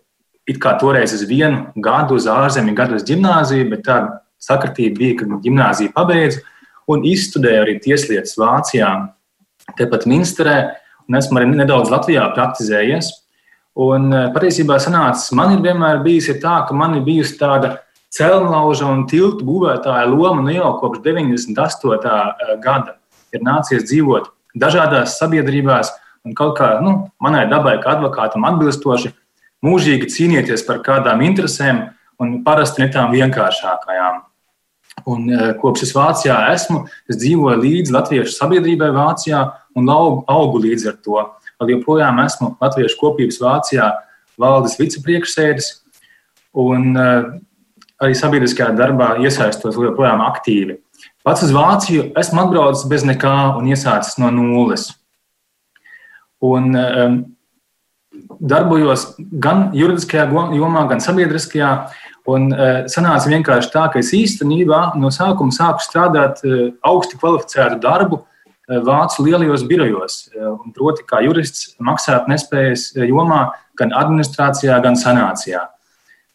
it 0.47 0.63
kā 0.63 0.77
toreiz 0.79 1.17
uz 1.17 1.27
vienu 1.27 1.73
gadu 1.83 2.21
uz 2.21 2.31
ārzemju, 2.31 2.77
gadu 2.79 3.01
uz 3.01 3.05
gimnāziju, 3.09 3.67
bet 3.75 3.85
tā 3.89 3.99
sakritība 4.43 5.01
bija, 5.01 5.19
kad 5.23 5.37
gimnāziju 5.45 5.95
pabeidzu 5.95 6.43
un 6.93 7.05
izstudēju 7.07 7.63
arī 7.65 7.77
tieslietas 7.83 8.37
Vācijā, 8.39 8.91
tepat 9.79 10.07
Minsterē, 10.07 10.57
un 11.09 11.19
esmu 11.19 11.41
arī 11.41 11.51
nedaudz 11.55 11.91
Latvijā 11.93 12.27
praktizējies. 12.37 13.11
Un 13.87 14.09
eh, 14.15 14.29
patiesībā 14.35 14.79
sanācis, 14.81 15.35
man 15.37 15.57
ir 15.57 15.65
vienmēr 15.65 16.01
bijis 16.05 16.31
tā, 16.43 16.61
ka 16.69 16.77
man 16.77 16.97
ir 16.97 17.05
bijusi 17.07 17.37
tāda 17.41 17.77
celmlauža 18.17 18.89
un 18.89 19.05
tiltu 19.11 19.45
būvētāja 19.45 20.07
loma 20.09 20.45
nu 20.45 20.55
jau 20.55 20.73
kopš 20.81 21.03
98. 21.05 21.99
Eh, 22.07 22.57
gada. 22.63 22.97
Ir 23.35 23.45
nācies 23.45 23.85
dzīvot 23.85 24.31
dažādās 24.57 25.19
sabiedrībās 25.21 25.93
un 26.25 26.35
kaut 26.35 26.57
kā 26.59 26.77
nu, 26.83 27.11
manai 27.23 27.45
dabai, 27.51 27.77
kā 27.83 27.97
advokātam, 27.99 28.47
atbilstoši 28.49 29.13
mūžīgi 29.67 30.09
cīnīties 30.15 30.65
par 30.67 30.81
kādām 30.87 31.23
interesēm 31.27 31.85
un 32.23 32.39
parasti 32.47 32.83
ne 32.83 32.89
tām 32.93 33.13
vienkāršākajām. 33.15 34.23
Un, 35.07 35.27
e, 35.31 35.49
kopš 35.61 35.85
es 35.87 35.93
Vācijā 35.95 36.37
esmu, 36.55 36.85
es 37.11 37.19
dzīvoju 37.21 37.61
līdzi 37.63 37.95
latviešu 37.95 38.33
sabiedrībai 38.35 38.89
Vācijā 38.95 39.43
un 39.77 39.91
augu, 39.93 40.23
augu 40.33 40.63
līdz 40.65 40.89
ar 40.91 40.97
to. 41.05 41.21
Vēl 41.61 41.77
joprojām 41.77 42.19
esmu 42.25 42.55
Latviešu 42.61 42.99
kopības 43.01 43.39
Vācijā 43.41 43.91
valdes 44.41 44.77
vicepriekšsēdis 44.81 45.71
un 46.65 46.97
e, 46.97 47.07
arī 48.03 48.17
sabiedriskajā 48.17 48.73
darbā 48.77 49.15
iesaistos 49.25 49.79
joprojām 49.81 50.25
aktīvi. 50.27 50.81
Pats 51.27 51.45
uz 51.45 51.53
Vāciju 51.55 52.11
esmu 52.19 52.45
atbraucis 52.45 52.89
bez 52.91 53.05
nekā 53.07 53.37
un 53.59 53.69
iesācis 53.69 54.19
no 54.23 54.31
nulles. 54.33 54.91
Un, 56.45 56.77
um, 56.77 57.17
darbojos 58.41 59.09
gan 59.19 59.71
juridiskajā 59.77 60.27
jomā, 60.57 60.87
gan 60.91 61.03
sabiedriskajā. 61.03 61.71
Un 62.27 62.49
uh, 62.51 62.87
sanāca 62.91 63.31
vienkārši 63.31 63.71
tā, 63.71 63.85
ka 63.93 64.01
es 64.03 64.11
īstenībā 64.17 64.97
no 64.99 65.13
sākuma 65.15 65.55
sāku 65.55 65.85
strādāt 65.85 66.43
uh, 66.43 66.73
augsti 66.87 67.19
kvalificētu 67.21 67.79
darbu 67.85 68.19
uh, 68.19 68.81
Vācu 68.87 69.23
lielajos 69.23 69.63
birojos. 69.69 70.17
Proti, 70.75 71.05
kā 71.07 71.21
jurists 71.23 71.77
maksāt 71.79 72.27
nespējas 72.27 72.89
jomā, 72.99 73.45
gan 73.79 73.95
administrācijā, 73.95 74.81
gan 74.83 74.99
sanācijā. 74.99 75.61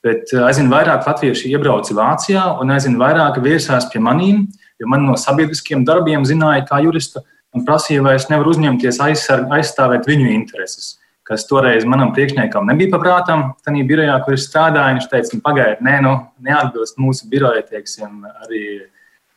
Bet 0.02 0.32
aizvien 0.48 0.72
vairāk 0.72 1.04
latvieši 1.06 1.52
iebrauca 1.52 1.98
Vācijā 1.98 2.46
un 2.64 2.72
aizvien 2.72 2.96
vairāk 3.02 3.42
viesās 3.44 3.90
pie 3.92 4.00
manīm, 4.02 4.46
jo 4.80 4.88
man 4.90 5.04
no 5.10 5.18
sabiedriskiem 5.20 5.84
darbiem 5.86 6.24
zināja, 6.26 6.64
kā 6.72 6.80
jurista, 6.86 7.26
un 7.52 7.68
prasīja, 7.68 8.08
vai 8.08 8.16
es 8.16 8.30
nevaru 8.32 8.56
uzņemties 8.56 9.04
aizstāvēt 9.04 10.08
viņu 10.08 10.32
intereses 10.32 11.01
kas 11.28 11.46
toreiz 11.50 11.86
manam 11.88 12.14
priekšniekam 12.16 12.66
nebija 12.70 12.96
paprātam. 12.96 13.52
Tajā 13.66 13.84
birojā, 13.88 14.18
kur 14.26 14.36
es 14.38 14.48
strādāju, 14.50 14.98
viņš 14.98 15.08
teica, 15.12 15.38
nu, 15.38 15.44
pagaidiet, 15.46 15.84
nē, 15.86 16.00
nu, 16.06 16.16
neatbilst 16.44 17.00
mūsu 17.02 17.30
biroja 17.32 17.62
teiksim, 17.68 18.26
arī 18.46 18.66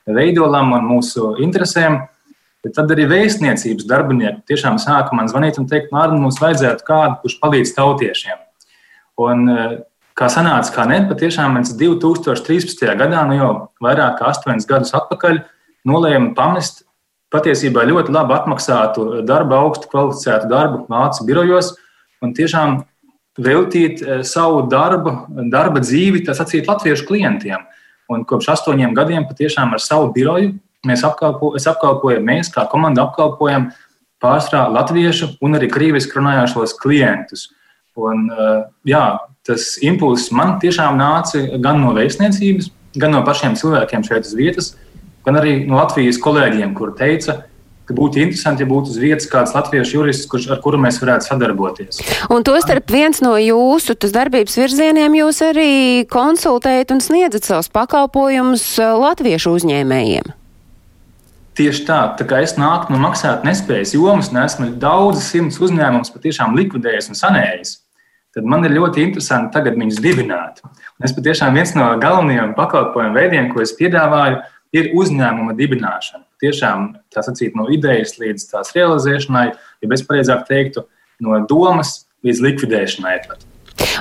veidolam 0.06 0.74
un 0.78 0.88
mūsu 0.88 1.34
interesēm. 1.44 2.02
Bet 2.64 2.78
tad 2.78 2.92
arī 2.94 3.04
vēstniecības 3.10 3.84
darbinieki 3.84 4.46
tiešām 4.48 4.78
sāka 4.80 5.12
man 5.16 5.28
zvanīt 5.28 5.58
un 5.60 5.66
teikt, 5.68 5.90
Mārtiņ, 5.92 6.22
mums 6.22 6.40
vajadzētu 6.40 6.86
kādu, 6.86 7.18
kurš 7.20 7.36
palīdz 7.42 7.74
tautiešiem. 7.76 8.38
Un, 9.20 9.48
eh, 9.52 9.74
kā 10.16 10.30
sanāca, 10.32 10.72
kā 10.72 10.86
ne, 10.88 11.02
patiešām 11.08 11.58
mēs 11.58 11.74
2013. 11.76 12.96
gadā, 12.96 13.26
nu 13.28 13.36
jau 13.36 13.52
vairāk 13.84 14.18
kā 14.18 14.32
astoņus 14.32 14.66
gadus 14.66 14.94
atpakaļ, 14.96 15.42
nolēma 15.86 16.34
pamest 16.34 16.84
patiesībā 17.34 17.84
ļoti 17.88 18.14
labi 18.14 18.36
apmaksātu 18.36 19.24
darbu, 19.26 19.58
augstu 19.58 19.90
kvalificētu 19.90 20.50
darbu 20.50 20.84
Vācu 20.90 21.26
birojos, 21.26 21.74
un 22.22 22.34
tiešām 22.36 22.82
veltīt 23.40 24.02
eh, 24.02 24.22
savu 24.26 24.64
darbu, 24.70 25.14
darba 25.52 25.82
dzīvi, 25.82 26.24
tas 26.26 26.42
acīt 26.44 26.68
latviešu 26.70 27.08
klientiem. 27.08 27.66
Un 28.12 28.22
kopš 28.28 28.52
astoņiem 28.58 28.94
gadiem 28.96 29.26
patiešām 29.28 29.72
ar 29.74 29.82
savu 29.82 30.12
biroju 30.14 30.52
mēs 30.84 31.04
apkalpo, 31.06 31.54
apkalpojam, 31.56 32.24
mēs 32.28 32.52
kā 32.52 32.66
komanda 32.70 33.06
apkalpojam 33.06 33.70
pārsvarā 34.22 34.66
latviešu 34.72 35.34
un 35.44 35.56
arī 35.58 35.70
krīviski 35.72 36.18
runājošos 36.18 36.76
klientus. 36.80 37.48
Un, 37.96 38.28
eh, 38.30 38.64
jā, 38.90 39.04
tas 39.46 39.74
impulss 39.82 40.32
man 40.32 40.58
tiešām 40.60 40.98
nāca 41.00 41.44
gan 41.62 41.80
no 41.82 41.94
vēstniecības, 41.96 42.70
gan 42.96 43.14
no 43.14 43.22
pašiem 43.26 43.56
cilvēkiem 43.58 44.04
šeit 44.06 44.28
uz 44.28 44.34
vietas, 44.38 44.74
gan 45.24 45.40
arī 45.40 45.58
no 45.68 45.80
Latvijas 45.80 46.20
kolēģiem, 46.22 46.74
kur 46.76 46.94
teica, 46.98 47.42
ka 47.84 47.96
būtu 47.96 48.20
interesanti, 48.22 48.64
ja 48.64 48.68
būtu 48.68 48.92
uz 48.94 49.00
vietas 49.00 49.28
kāds 49.28 49.52
latviešu 49.56 49.98
jurists, 49.98 50.28
kurš, 50.30 50.48
ar 50.54 50.60
kuru 50.64 50.80
mēs 50.80 51.00
varētu 51.02 51.28
sadarboties. 51.28 52.00
Un 52.32 52.44
tostarp 52.46 52.88
viens 52.90 53.20
no 53.24 53.34
jūsu 53.40 53.96
darbības 54.04 54.56
virzieniem 54.60 55.18
jūs 55.20 55.42
arī 55.44 55.74
konsultējat 56.12 56.94
un 56.96 57.04
sniedzat 57.04 57.50
savus 57.50 57.68
pakalpojumus 57.74 58.64
uh, 58.80 58.96
latviešu 59.02 59.52
uzņēmējiem. 59.58 60.32
Tieši 61.54 61.84
tā, 61.86 62.00
tā 62.18 62.24
kā 62.26 62.40
es 62.42 62.56
nāku 62.58 62.90
no 62.90 62.98
maksāt 62.98 63.44
nespējas 63.46 63.92
jomas, 63.94 64.32
un 64.32 64.40
esmu 64.42 64.72
daudzas 64.82 65.28
simtus 65.30 65.60
uzņēmumus 65.62 66.10
patiešām 66.10 66.56
likvidējis 66.58 67.12
un 67.12 67.20
sanējis, 67.20 67.76
tad 68.34 68.48
man 68.50 68.64
ir 68.66 68.74
ļoti 68.74 69.04
interesanti 69.04 69.54
tagad 69.54 69.76
viņus 69.78 70.00
dibināt. 70.02 70.64
Un 70.64 71.06
es 71.06 71.14
patiešām 71.14 71.54
viens 71.54 71.76
no 71.78 71.92
galvenajiem 72.02 72.56
pakalpojumu 72.56 73.14
veidiem, 73.14 73.52
ko 73.52 73.62
es 73.62 73.74
piedāvāju, 73.78 74.40
ir 74.40 74.53
uzņēmuma 74.98 75.54
dibināšana. 75.58 76.24
Tiešām 76.42 76.86
tā 77.14 77.22
sacīt 77.24 77.54
no 77.58 77.68
idejas 77.72 78.16
līdz 78.18 78.48
tās 78.50 78.74
realizēšanai, 78.74 79.46
ja 79.54 79.90
bez 79.90 80.02
pareizāk 80.06 80.46
teiktu, 80.48 80.84
no 81.22 81.38
domas 81.48 82.04
līdz 82.26 82.42
likvidēšanai. 82.48 83.18
Pat. 83.28 83.44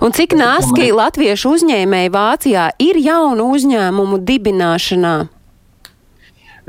Un 0.03 0.13
cik 0.15 0.35
naski 0.37 0.89
latviešu 0.95 1.53
uzņēmēji 1.57 2.11
Vācijā 2.13 2.69
ir 2.81 2.99
jaunu 3.01 3.51
uzņēmumu 3.55 4.19
dibināšanā? 4.25 5.13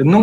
Nu, 0.05 0.21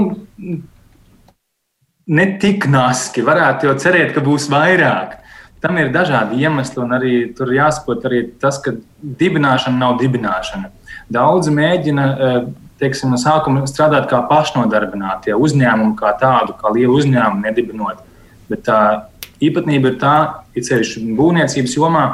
ne 2.11 2.27
tik 2.41 2.67
naski. 2.71 3.23
Varētu 3.25 3.69
jau 3.69 3.75
cerēt, 3.81 4.13
ka 4.15 4.23
būs 4.25 4.50
vairāk. 4.51 5.17
Tam 5.61 5.77
ir 5.77 5.91
dažādi 5.93 6.41
iemesli, 6.41 6.81
un 6.81 6.95
arī 6.97 7.15
tur 7.38 7.51
jāsaprot 7.53 8.05
arī 8.09 8.23
tas, 8.41 8.57
ka 8.63 8.73
dibināšana 9.01 9.77
nav 9.77 10.00
dibināšana. 10.01 10.71
Daudzi 11.11 11.53
mēģina 11.53 12.05
eh, 12.11 12.39
teiksim, 12.81 13.13
no 13.13 13.19
sākuma 13.21 13.63
strādāt 13.69 14.09
kā 14.11 14.19
pašnodarbinātie 14.29 15.35
uzņēmumi, 15.38 15.95
kā 16.00 16.15
tādu, 16.19 16.57
kā 16.59 16.73
lielu 16.73 16.97
uzņēmumu 16.97 17.45
nedibinot. 17.45 18.01
Bet 18.51 18.65
tā 18.67 18.81
īpatnība 19.41 19.93
ir 19.93 20.00
tā, 20.01 20.15
ka 20.53 20.63
ceļš 20.67 20.97
būvniecības 21.17 21.77
jomā 21.77 22.05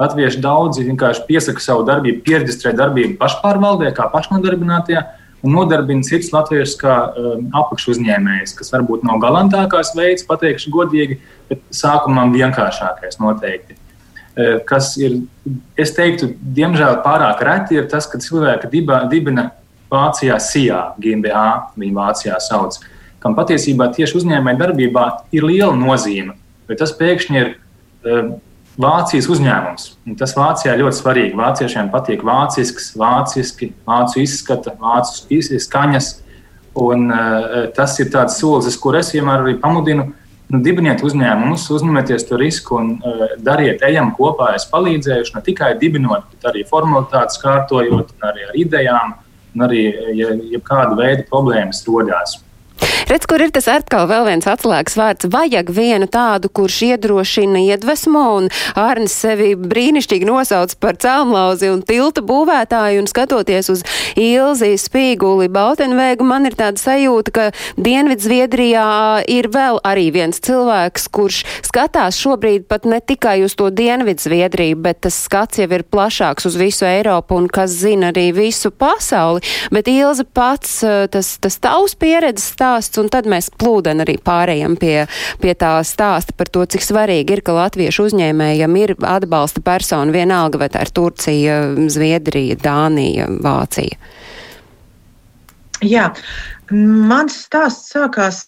latvieši 0.00 0.40
daudzi 0.40 0.86
vienkārši 0.86 1.26
piesaka 1.28 1.64
savu 1.64 1.84
darbību, 1.88 2.22
pierģistrē 2.24 2.72
darbību 2.78 3.18
pašpārvaldē, 3.20 3.90
kā 3.96 4.06
pašnodarbinātie 4.12 5.00
un 5.40 5.56
nodarbina 5.56 6.04
citus 6.04 6.32
latviešus 6.34 6.76
kā 6.80 6.96
um, 7.10 7.46
apakšu 7.62 7.94
uzņēmējus, 7.94 8.56
kas 8.58 8.72
varbūt 8.74 9.04
nav 9.08 9.20
galantākais 9.24 9.92
veids, 9.96 10.26
pateikšu 10.28 10.72
godīgi, 10.74 11.20
bet 11.50 11.62
sākumam 11.74 12.32
vienkāršākais 12.36 13.20
noteikti. 13.20 13.76
Kas 14.64 14.94
ir, 14.96 15.16
es 15.76 15.90
teiktu, 15.92 16.30
diemžēl 16.56 17.00
pārāk 17.04 17.42
reti 17.44 17.76
ir 17.76 17.88
tas, 17.90 18.06
ka 18.08 18.20
cilvēki 18.22 18.70
dibina 19.10 19.48
Vācijā 19.90 20.38
SIA 20.42 20.82
GmbH, 21.00 21.72
viņa 21.80 21.96
Vācijā 21.96 22.38
sauc, 22.42 22.78
kam 23.20 23.34
patiesībā 23.36 23.90
tieši 23.96 24.20
uzņēmēja 24.20 24.60
darbībā 24.62 25.06
ir 25.36 25.46
liela 25.48 25.74
nozīme, 25.76 26.36
bet 26.70 26.80
tas 26.82 26.94
pēkšņi 26.96 27.40
ir 27.40 27.52
uh, 27.56 28.30
Vācijas 28.80 29.26
uzņēmums. 29.28 29.86
Un 30.08 30.16
tas 30.16 30.32
Vācijā 30.38 30.76
ļoti 30.78 30.96
svarīgi. 31.00 31.36
Vāciešiem 31.36 31.90
patīk 31.92 32.22
vācisks, 32.24 32.92
vāciski, 32.96 33.72
vācu 33.88 34.22
izskata, 34.22 34.72
vācu 34.80 35.40
skaņas. 35.66 36.10
Un, 36.80 37.10
uh, 37.10 37.66
tas 37.76 37.98
ir 38.00 38.12
tāds 38.14 38.38
solis, 38.40 38.78
kur 38.80 38.96
es 38.96 39.10
vienmēr 39.12 39.42
arī 39.42 39.56
pamudinu. 39.60 40.12
Nu, 40.50 40.58
dibiniet 40.64 41.02
uzņēmumus, 41.06 41.68
uzņemieties 41.70 42.24
to 42.26 42.38
risku 42.40 42.78
un 42.78 42.94
uh, 42.96 43.34
dariet, 43.42 43.82
ejam 43.86 44.14
kopā. 44.16 44.54
Es 44.58 44.64
palīdzēšu 44.70 45.36
ne 45.36 45.42
tikai 45.46 45.74
dibinot, 45.78 46.30
bet 46.32 46.48
arī 46.50 46.64
formalitātes 46.66 47.38
kārtojot, 47.42 48.14
arī 48.30 48.48
ar 48.48 48.56
idejām, 48.58 49.12
un 49.54 49.66
arī, 49.66 49.82
ja, 50.18 50.34
ja 50.52 50.60
kāda 50.66 50.96
veida 50.98 51.26
problēmas 51.30 51.82
rodās. 51.88 52.38
Redz, 53.10 53.26
kur 53.26 53.42
ir 53.42 53.50
tas 53.50 53.66
atkal 53.66 54.04
vēl 54.06 54.26
viens 54.28 54.46
atslēgas 54.46 54.94
vārds. 54.94 55.28
Vajag 55.32 55.72
vienu 55.74 56.06
tādu, 56.10 56.46
kurš 56.46 56.76
iedrošina, 56.92 57.58
iedvesmo, 57.72 58.22
un 58.38 58.48
Ārnis 58.78 59.16
sevi 59.18 59.56
brīnišķīgi 59.58 60.28
nosauc 60.28 60.76
par 60.78 60.98
celmlauzi 61.02 61.72
un 61.72 61.82
tilta 61.86 62.22
būvētāju, 62.22 63.02
un 63.02 63.10
skatoties 63.10 63.70
uz 63.74 63.82
Ilzi, 64.14 64.76
Spīguli, 64.78 65.48
Bautenvēgu, 65.50 66.26
man 66.26 66.46
ir 66.46 66.54
tāda 66.58 66.78
sajūta, 66.78 67.34
ka 67.34 67.48
Dienvidzviedrijā 67.82 68.86
ir 69.26 69.50
vēl 69.50 69.80
arī 69.86 70.06
viens 70.14 70.38
cilvēks, 70.46 71.08
kurš 71.10 71.42
skatās 71.66 72.20
šobrīd 72.20 72.68
pat 72.70 72.86
ne 72.86 73.02
tikai 73.02 73.40
uz 73.46 73.58
to 73.58 73.72
Dienvidzviedriju, 73.74 74.78
bet 74.86 75.02
tas 75.08 75.18
skats 75.26 75.58
jau 75.58 75.68
ir 75.70 75.82
plašāks 75.82 76.46
uz 76.46 76.60
visu 76.60 76.86
Eiropu 76.86 77.40
un 77.40 77.50
kas 77.50 77.74
zina 77.82 78.14
arī 78.14 78.30
visu 78.36 78.70
pasauli. 78.70 79.42
Bet 79.74 79.90
Ilza 79.90 80.24
pats, 80.24 80.78
tas, 81.10 81.34
tas 81.42 81.58
tavs 81.62 81.98
pieredzes 81.98 82.52
stāsts, 82.54 82.69
un 83.00 83.10
tad 83.12 83.28
mēs 83.30 83.50
plūden 83.60 84.02
arī 84.04 84.16
pārējām 84.24 84.76
pie, 84.80 85.06
pie 85.42 85.54
tā 85.58 85.72
stāsta 85.86 86.34
par 86.36 86.50
to, 86.52 86.64
cik 86.70 86.84
svarīgi 86.84 87.36
ir, 87.36 87.44
ka 87.46 87.56
latviešu 87.56 88.08
uzņēmējiem 88.10 88.76
ir 88.80 88.94
atbalsta 89.06 89.62
persona 89.64 90.14
vienalga, 90.14 90.60
vai 90.62 90.70
tā 90.72 90.84
ir 90.86 90.92
Turcija, 90.96 91.60
Zviedrija, 91.90 92.58
Dānija, 92.60 93.28
Vācija. 93.42 93.98
Jā, 95.80 96.10
mans 96.70 97.38
stāsts 97.46 97.94
sākās 97.94 98.42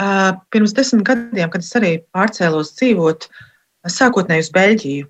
uh, 0.00 0.34
pirms 0.50 0.74
desmit 0.74 1.06
gadiem, 1.06 1.50
kad 1.52 1.62
es 1.62 1.70
arī 1.78 1.92
pārcēlos 2.14 2.74
dzīvot 2.80 3.28
sākotnēji 3.88 4.46
uz 4.46 4.50
Beļģiju 4.56 5.08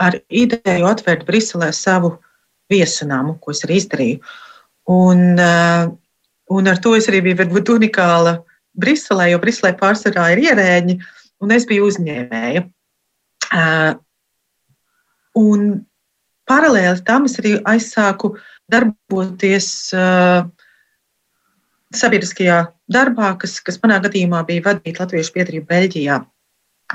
ar 0.00 0.16
ideju 0.30 0.88
atvērt 0.88 1.26
Briselē 1.28 1.70
savu 1.74 2.14
viesunamu, 2.72 3.36
ko 3.42 3.52
es 3.52 3.64
arī 3.66 3.80
izdarīju. 3.82 4.20
Un, 4.88 5.24
uh, 5.36 5.90
Un 6.54 6.68
ar 6.70 6.80
to 6.80 6.94
es 6.96 7.08
arī 7.10 7.20
biju 7.24 7.38
varbūt 7.42 7.72
unikāla 7.76 8.38
Briselē, 8.78 9.30
jo 9.32 9.40
Briselē 9.42 9.74
pārsvarā 9.78 10.30
ir 10.34 10.44
ierēģi, 10.46 10.98
un 11.44 11.52
es 11.54 11.66
biju 11.68 11.88
uzņēmēja. 11.90 12.64
Uh, 13.48 13.92
un 15.40 15.68
paralēli 16.48 17.04
tam 17.08 17.28
es 17.28 17.36
arī 17.40 17.56
aizsāku 17.68 18.34
darboties 18.72 19.68
uh, 19.96 20.46
sabiedriskajā 21.96 22.62
darbā, 22.92 23.32
kas, 23.40 23.58
kas 23.64 23.80
manā 23.82 24.00
gadījumā 24.04 24.42
bija 24.48 24.64
vadīt 24.70 25.00
Latviešu 25.00 25.36
biedrību 25.36 25.68
Beļģijā, 25.68 26.18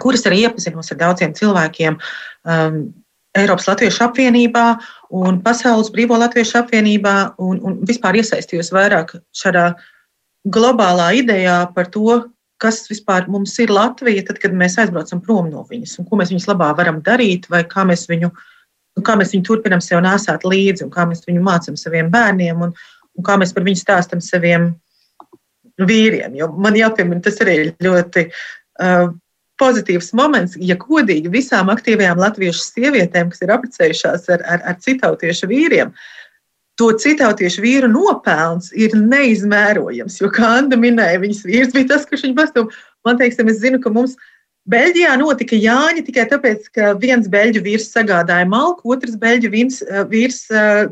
kuras 0.01 0.25
arī 0.29 0.43
iepazinos 0.45 0.91
ar 0.93 1.01
daudziem 1.01 1.33
cilvēkiem. 1.37 1.97
Um, 2.45 2.83
Eiropas 3.37 3.65
Latviešu 3.67 4.03
apvienībā 4.05 4.65
un 5.17 5.39
Pasaules 5.41 5.89
Brīvo 5.93 6.19
Latviešu 6.21 6.59
apvienībā 6.61 7.15
un, 7.41 7.57
un 7.65 7.79
vispār 7.87 8.19
iesaistījos 8.21 8.69
vairāk 8.75 9.15
šādā 9.33 9.71
globālā 10.53 11.09
idejā 11.17 11.57
par 11.73 11.89
to, 11.93 12.19
kas 12.61 12.83
vispār 12.91 13.25
mums 13.31 13.55
ir 13.59 13.73
Latvija, 13.73 14.23
tad, 14.27 14.39
kad 14.43 14.53
mēs 14.55 14.77
aizbraucam 14.81 15.21
prom 15.23 15.49
no 15.51 15.65
viņas 15.69 15.97
un 15.99 16.07
ko 16.09 16.19
mēs 16.19 16.31
viņas 16.33 16.47
labā 16.51 16.69
varam 16.77 17.01
darīt, 17.03 17.49
vai 17.51 17.63
kā 17.69 17.87
mēs 17.89 18.05
viņu, 18.11 18.29
kā 19.03 19.17
mēs 19.19 19.33
viņu 19.33 19.47
turpinam 19.49 19.81
sev 19.83 20.03
nesāt 20.05 20.45
līdzi, 20.47 20.85
un 20.85 20.93
kā 20.93 21.07
mēs 21.09 21.25
viņu 21.27 21.43
mācām 21.43 21.79
saviem 21.79 22.13
bērniem, 22.13 22.61
un, 22.67 22.75
un 23.17 23.25
kā 23.25 23.39
mēs 23.41 23.55
par 23.55 23.65
viņu 23.65 23.81
stāstam 23.81 24.21
saviem 24.23 24.69
vīriem. 25.81 26.37
Jo 26.37 26.51
man 26.53 26.77
jāpiemina, 26.77 27.23
tas 27.25 27.41
arī 27.41 27.73
ļoti 27.81 28.27
uh, 28.29 29.09
pozitīvs 29.63 30.11
moments, 30.19 30.57
ja 30.59 30.75
godīgi 30.79 31.31
visām 31.31 31.71
aktīvajām 31.73 32.19
latviešu 32.19 32.67
sievietēm, 32.67 33.31
kas 33.31 33.45
ir 33.45 33.55
apprecējušās 33.55 34.27
ar, 34.35 34.43
ar, 34.43 34.67
ar 34.73 34.77
citautiešu 34.83 35.49
vīriem. 35.51 35.95
To 36.81 36.89
citautiešu 36.97 37.61
vīru 37.63 37.87
nopelns 37.89 38.71
ir 38.73 38.95
neizmērojams, 38.97 40.19
jo, 40.21 40.29
kā 40.33 40.57
Anna 40.59 40.79
minēja, 40.79 41.21
viņas 41.21 41.43
vīrs 41.47 41.73
bija 41.75 41.91
tas, 41.93 42.07
kurš 42.09 42.27
viņu 42.27 42.37
pastāv. 42.39 42.71
Man 43.05 43.19
teiksim, 43.19 43.49
es 43.51 43.61
zinu, 43.61 43.81
ka 43.83 43.91
mums 43.93 44.17
Beļģijā 44.71 45.15
notika 45.19 45.57
Jāņa 45.59 46.05
tikai 46.07 46.23
tāpēc, 46.31 46.69
ka 46.71 46.93
viens 46.95 47.27
beļģu 47.31 47.63
vīrs 47.65 47.89
sagādāja 47.91 48.47
malku, 48.47 48.93
otrs 48.95 49.17
beļģu 49.19 49.49
vīrs, 49.51 49.81
eh, 49.83 50.05
vīrs 50.07 50.45
eh, 50.55 50.85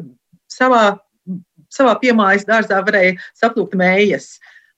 savā, 0.52 0.98
savā 1.72 1.94
piemājas 2.02 2.44
dārzā 2.50 2.82
varēja 2.84 3.16
saplūkt 3.40 3.78
mējas. 3.80 4.34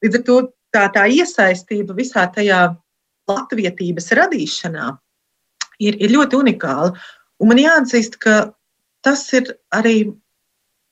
Līdz 0.06 0.20
ar 0.20 0.26
to 0.28 0.38
tā, 0.76 0.86
tā 0.94 1.08
iesaistība 1.10 1.98
visā 1.98 2.28
tajā 2.36 2.68
latvietības 3.30 4.12
radīšanā 4.20 4.90
ir, 5.84 5.98
ir 5.98 6.14
ļoti 6.14 6.40
unikāla. 6.40 6.94
Un 7.42 7.52
man 7.52 7.62
jāatzīst, 7.62 8.20
ka 8.24 8.54
tas 9.04 9.26
ir 9.36 9.50
arī 9.76 10.14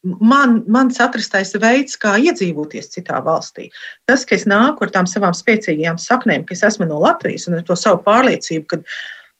man, 0.04 0.62
mans 0.72 1.00
atrastais 1.04 1.54
veids, 1.62 1.98
kā 2.00 2.17
iedzīvoties 2.20 2.91
citā 2.96 3.22
valstī. 3.24 3.70
Tas, 4.10 4.26
ka 4.28 4.36
es 4.38 4.48
nāku 4.50 4.88
ar 4.88 4.94
tām 4.96 5.10
savām 5.10 5.36
spēcīgajām 5.38 6.00
saknēm, 6.02 6.46
ka 6.48 6.58
es 6.58 6.65
esmu 6.67 6.89
no 6.89 7.00
Latvijas 7.04 7.48
un 7.50 7.60
ar 7.60 7.65
to 7.67 7.78
savu 7.80 8.02
pārliecību, 8.08 8.67
ka 8.72 8.82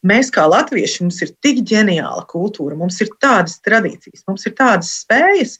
mēs 0.08 0.32
kā 0.34 0.47
latvieši 0.49 1.06
mums 1.06 1.21
ir 1.25 1.36
tik 1.45 1.62
ģeniāla 1.69 2.25
kultūra, 2.30 2.77
mums 2.77 2.97
ir 3.04 3.12
tādas 3.21 3.60
tradīcijas, 3.65 4.25
mums 4.30 4.47
ir 4.49 4.58
tādas 4.58 4.93
spējas. 5.04 5.60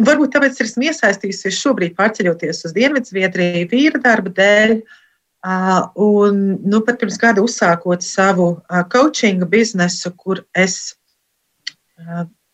Varbūt 0.00 0.32
tāpēc 0.32 0.60
esmu 0.64 0.86
iesaistījusies 0.88 1.58
šobrīd, 1.60 1.92
pārceļoties 1.98 2.62
uz 2.64 2.72
Dienvidzviedriju, 2.76 3.68
vīra 3.68 4.00
darba 4.00 4.32
dēļ, 4.38 4.78
uh, 4.78 5.01
Un 5.42 6.36
nu, 6.62 6.80
pat 6.86 7.00
pirms 7.00 7.18
gada 7.18 7.42
uzsākot 7.42 8.04
savu 8.06 8.60
coachinga 8.92 9.48
biznesu, 9.50 10.12
kur 10.14 10.44
es 10.54 10.94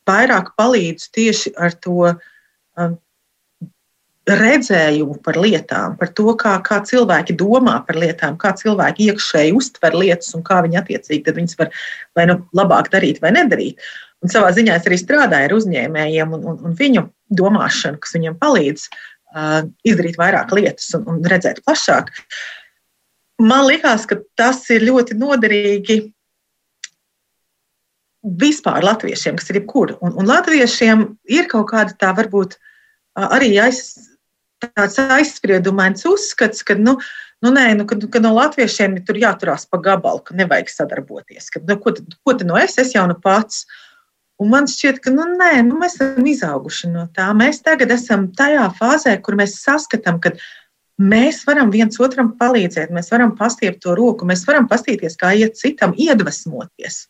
vairāk 0.08 0.54
palīdzu 0.56 1.10
tieši 1.12 1.52
ar 1.60 1.76
to 1.84 2.14
redzējumu 4.28 5.18
par 5.24 5.36
lietām, 5.40 5.96
par 6.00 6.12
to, 6.16 6.32
kā, 6.40 6.54
kā 6.64 6.80
cilvēki 6.84 7.36
domā 7.36 7.78
par 7.84 7.96
lietām, 8.00 8.36
kā 8.40 8.54
cilvēki 8.56 9.08
iekšēji 9.12 9.54
uztver 9.56 9.96
lietas 9.96 10.34
un 10.36 10.44
kā 10.44 10.60
viņi 10.64 10.80
attiecīgi 10.80 11.36
viņas 11.36 11.58
var 11.60 11.72
vai 12.16 12.26
nu 12.28 12.40
labāk 12.56 12.90
darīt 12.92 13.20
vai 13.24 13.32
nedarīt. 13.36 13.80
Un 14.24 14.32
savā 14.32 14.50
ziņā 14.52 14.80
es 14.80 14.88
arī 14.88 14.98
strādāju 15.00 15.48
ar 15.48 15.56
uzņēmējiem 15.56 16.32
un, 16.36 16.44
un, 16.52 16.60
un 16.68 16.76
viņu 16.76 17.04
domāšanu, 17.40 18.00
kas 18.02 18.16
viņiem 18.16 18.36
palīdz 18.40 18.88
uh, 18.88 19.64
izdarīt 19.86 20.20
vairāk 20.20 20.52
lietas 20.56 20.90
un, 20.98 21.06
un 21.08 21.20
redzēt 21.24 21.62
plašāk. 21.64 22.12
Uh, 22.12 22.57
man 23.38 23.66
liekas, 23.68 24.06
ka 24.08 24.18
tas 24.38 24.64
ir 24.74 24.86
ļoti 24.86 25.16
noderīgi 25.18 26.00
vispār 28.38 28.82
latviešiem, 28.84 29.38
kas 29.38 29.50
ir 29.50 29.60
jebkur. 29.60 29.96
Un, 30.02 30.16
un 30.18 30.28
latviešiem 30.28 31.06
ir 31.30 31.48
kaut 31.50 31.70
kāda 31.70 31.94
tā 31.98 32.10
varbūt 32.16 32.58
arī 33.18 33.54
aiz, 33.62 33.94
tāds 34.62 34.98
aizspriedumains 34.98 36.04
uzskats, 36.08 36.66
ka 36.66 36.76
nu, 36.78 36.98
Nu, 37.38 37.52
nē, 37.54 37.68
nu, 37.78 37.84
kad, 37.86 38.02
kad 38.10 38.24
no 38.24 38.32
latviešiem 38.34 38.96
tur 39.06 39.18
jāturās 39.20 39.62
pa 39.70 39.78
gabalu, 39.78 40.24
ka 40.26 40.34
nevajag 40.34 40.72
sadarboties. 40.72 41.52
Kad, 41.54 41.68
nu, 41.70 41.76
ko, 41.78 41.92
ko 42.26 42.34
tad 42.34 42.48
no 42.48 42.56
es? 42.58 42.74
Es 42.82 42.90
jau 42.96 43.04
nu 43.06 43.14
pats. 43.22 43.62
Un 44.42 44.50
man 44.50 44.66
šķiet, 44.70 44.98
ka 45.04 45.12
nu, 45.14 45.26
nē, 45.38 45.52
nu, 45.66 45.78
mēs 45.78 46.00
esam 46.00 46.26
izauguši 46.26 46.90
no 46.90 47.06
tā. 47.14 47.28
Mēs 47.38 47.62
tagad 47.62 47.94
esam 47.94 48.26
tajā 48.38 48.66
fāzē, 48.78 49.14
kur 49.22 49.38
mēs 49.38 49.54
saskatām, 49.62 50.18
ka 50.22 50.34
mēs 50.34 50.48
varam 51.46 51.70
viens 51.70 52.00
otram 52.02 52.32
palīdzēt, 52.38 52.90
mēs 52.90 53.10
varam 53.12 53.36
pastiept 53.38 53.82
to 53.84 53.94
roku, 53.94 54.26
mēs 54.26 54.44
varam 54.46 54.66
pastīties, 54.68 55.16
kā 55.16 55.32
iet 55.38 55.56
citam, 55.56 55.94
iedvesmoties. 55.94 57.06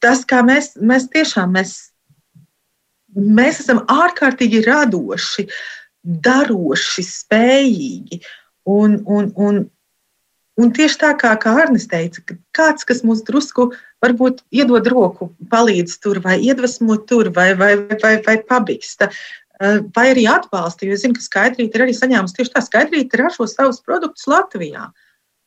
Tas, 0.00 0.24
kā 0.24 0.40
mēs, 0.46 0.76
mēs 0.78 1.08
tiešām 1.12 1.50
mēs, 1.52 1.92
mēs 3.14 3.60
esam 3.60 3.82
ārkārtīgi 3.90 4.62
radoši, 4.64 5.48
daroši, 6.02 7.04
spējīgi. 7.04 8.22
Un, 8.70 9.00
un, 9.06 9.32
un, 9.36 9.60
un 10.60 10.72
tieši 10.72 11.00
tā 11.02 11.10
kā, 11.18 11.34
kā 11.40 11.56
Arnis 11.64 11.88
teica, 11.90 12.22
ka 12.24 12.38
kāds, 12.56 12.86
kas 12.88 13.02
mums 13.04 13.24
drusku 13.26 13.72
varbūt 14.00 14.44
iedod 14.54 14.86
roku, 14.88 15.32
palīdz 15.52 15.98
tur, 16.00 16.22
vai 16.24 16.38
iedvesmo 16.40 16.96
tur, 17.08 17.32
vai, 17.34 17.52
vai, 17.58 17.74
vai, 18.00 18.14
vai 18.24 18.36
pabīsta, 18.48 19.10
eh, 19.10 19.49
vai 19.94 20.06
arī 20.14 20.24
atbalsta. 20.30 20.86
Jo 20.86 20.96
es 20.96 21.04
zinu, 21.04 21.16
ka 21.18 21.24
Skaidrīte 21.24 21.76
ir 21.76 21.84
arī 21.84 21.94
saņēmusi 21.96 22.36
tieši 22.38 22.54
tā, 22.54 22.62
Skaidrīte 22.64 23.20
ražo 23.20 23.46
savus 23.50 23.80
produktus 23.84 24.28
Latvijā. 24.30 24.88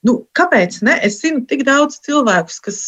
Nu, 0.05 0.19
kāpēc 0.37 0.81
ne? 0.85 0.97
Es 1.05 1.21
zinu 1.23 1.45
tik 1.49 1.63
daudz 1.67 1.97
cilvēkus, 2.05 2.59
kas, 2.63 2.81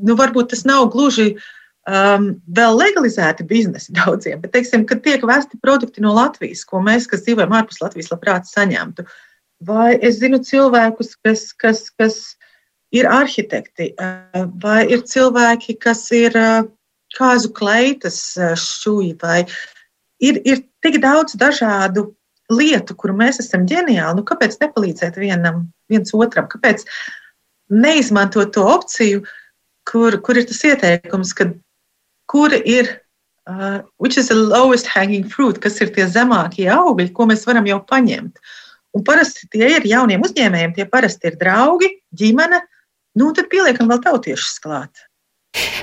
nu, 0.00 0.16
varbūt 0.18 0.50
tas 0.54 0.64
nav 0.66 0.88
gluži 0.94 1.34
um, 1.34 2.30
vēl 2.56 2.78
legalizēti 2.80 3.46
biznesi 3.46 3.94
daudziem, 4.00 4.40
bet, 4.42 4.54
teiksim, 4.56 4.86
kad 4.88 5.04
tiek 5.04 5.24
vesti 5.28 5.60
produkti 5.62 6.02
no 6.04 6.14
Latvijas, 6.16 6.64
ko 6.68 6.82
mēs, 6.84 7.06
kas 7.10 7.26
dzīvojam 7.26 7.54
ārpus 7.60 7.82
Latvijas, 7.84 8.10
labprāt 8.14 8.50
saņemtu. 8.50 9.06
Vai 9.64 9.94
es 10.02 10.18
zinu 10.20 10.40
cilvēkus, 10.44 11.14
kas, 11.22 11.52
kas, 11.56 11.86
kas 11.94 12.18
ir 12.94 13.06
arhitekti, 13.10 13.92
vai 14.62 14.82
ir 14.90 15.04
cilvēki, 15.06 15.78
kas 15.82 16.02
ir 16.14 16.34
kāzu 17.14 17.52
kleitas 17.54 18.18
šūji, 18.58 19.14
vai 19.22 19.44
ir, 20.24 20.40
ir 20.48 20.62
tik 20.84 21.00
daudz 21.02 21.36
dažādu 21.40 22.08
lietu, 22.52 22.96
kur 22.96 23.14
mēs 23.16 23.40
esam 23.42 23.64
ģeniāli. 23.68 24.18
Nu, 24.18 24.24
kāpēc 24.26 24.58
nepalīdzēt 24.60 25.16
vienam, 25.20 25.66
viens 25.90 26.12
otram? 26.16 26.48
Kāpēc 26.50 26.84
neizmantot 27.72 28.52
to 28.54 28.66
opciju, 28.68 29.24
kur, 29.88 30.18
kur 30.24 30.40
ir 30.40 30.48
tas 30.48 30.60
ieteikums, 30.68 31.32
ka 31.36 31.48
kur 32.30 32.52
ir, 32.52 32.90
uh, 33.46 33.80
which 33.98 34.18
is 34.18 34.28
the 34.28 34.36
lowest 34.36 34.86
hanging 34.86 35.24
fruit, 35.28 35.60
kas 35.60 35.80
ir 35.80 35.92
tie 35.94 36.06
zemākie 36.10 36.68
augļi, 36.72 37.12
ko 37.16 37.28
mēs 37.30 37.46
varam 37.48 37.68
jau 37.68 37.80
paņemt. 37.88 38.38
Un 38.94 39.02
parasti 39.02 39.48
tie 39.50 39.66
ir 39.74 39.88
jauniem 39.88 40.22
uzņēmējiem, 40.22 40.76
tie 40.76 40.86
parasti 40.86 41.32
ir 41.32 41.40
draugi, 41.40 41.90
ģimene. 42.14 42.60
Nu, 43.18 43.32
tad 43.34 43.48
pieliekam 43.50 43.90
vēl 43.90 44.00
tautiešus 44.04 44.60
klāt. 44.62 45.06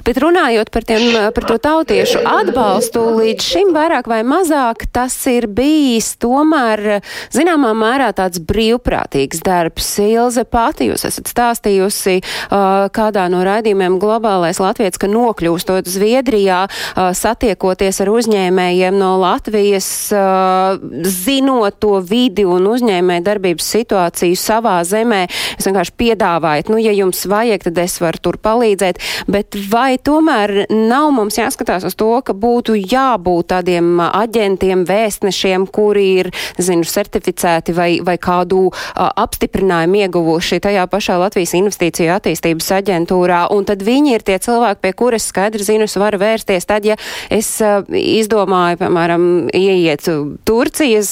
Bet 0.06 0.18
runājot 0.22 0.72
par, 0.74 0.86
tiem, 0.88 1.04
par 1.36 1.46
to 1.48 1.58
tautiešu 1.62 2.24
atbalstu, 2.28 3.04
līdz 3.20 3.46
šim 3.46 3.72
vairāk 3.76 4.10
vai 4.10 4.22
mazāk 4.28 4.88
tas 4.94 5.16
ir 5.30 5.48
bijis 5.52 6.16
tomēr 6.22 7.02
zināmā 7.34 7.72
mērā 7.78 8.10
tāds 8.18 8.42
brīvprātīgs 8.44 9.44
darbs. 9.46 9.94
Ilze 10.02 10.44
pati 10.50 10.90
jūs 10.90 11.06
esat 11.08 11.30
stāstījusi 11.32 12.18
uh, 12.22 12.90
kādā 12.94 13.28
no 13.32 13.44
raidījumiem 13.48 14.00
globālais 14.02 14.60
Latvijas, 14.62 15.00
ka 15.02 15.10
nokļūstot 15.12 15.90
Zviedrijā, 15.92 16.64
uh, 16.68 17.12
satiekoties 17.16 18.02
ar 18.04 18.12
uzņēmējiem 18.12 18.98
no 19.00 19.14
Latvijas, 19.22 19.88
uh, 20.16 20.82
zinot 21.08 21.80
to 21.82 22.00
vidi 22.04 22.46
un 22.48 22.68
uzņēmēju 22.74 23.28
darbības 23.28 23.72
situāciju 23.78 24.40
savā 24.40 24.80
zemē, 24.88 25.24
es 25.58 25.70
vienkārši 25.70 25.98
piedāvājat, 26.02 26.72
nu, 26.74 26.82
ja 26.82 26.94
jums 26.96 27.24
vajag, 27.30 27.70
tad 27.70 27.84
es 27.86 28.00
varu 28.04 28.26
tur 28.30 28.42
palīdzēt. 28.42 29.02
Bet 29.32 29.61
vai 29.70 29.98
tomēr 30.02 30.66
nav 30.70 31.10
mums 31.16 31.38
jāskatās 31.40 31.86
uz 31.88 31.96
to, 32.00 32.10
ka 32.26 32.34
būtu 32.38 32.76
jābūt 32.80 33.52
tādiem 33.54 34.00
aģentiem, 34.04 34.84
vēstnešiem, 34.88 35.68
kuri 35.74 36.06
ir, 36.22 36.32
zinu, 36.62 36.88
certificēti 36.88 37.76
vai, 37.78 37.90
vai 38.06 38.18
kādu 38.22 38.68
uh, 38.70 39.10
apstiprinājumu 39.10 40.04
ieguvuši 40.06 40.62
tajā 40.64 40.86
pašā 40.92 41.18
Latvijas 41.22 41.56
investīciju 41.60 42.14
attīstības 42.16 42.72
aģentūrā, 42.82 43.44
un 43.56 43.68
tad 43.70 43.84
viņi 43.86 44.16
ir 44.18 44.26
tie 44.28 44.38
cilvēki, 44.42 44.84
pie 44.86 44.94
kuras 44.98 45.28
skaidri 45.32 45.66
zinu, 45.68 45.90
es 45.90 45.98
varu 46.00 46.22
vērsties 46.22 46.70
tad, 46.70 46.88
ja 46.88 46.98
es 47.30 47.54
uh, 47.64 47.82
izdomāju, 47.90 48.82
piemēram, 48.84 49.28
ieiet 49.58 50.08
Turcijas 50.48 51.12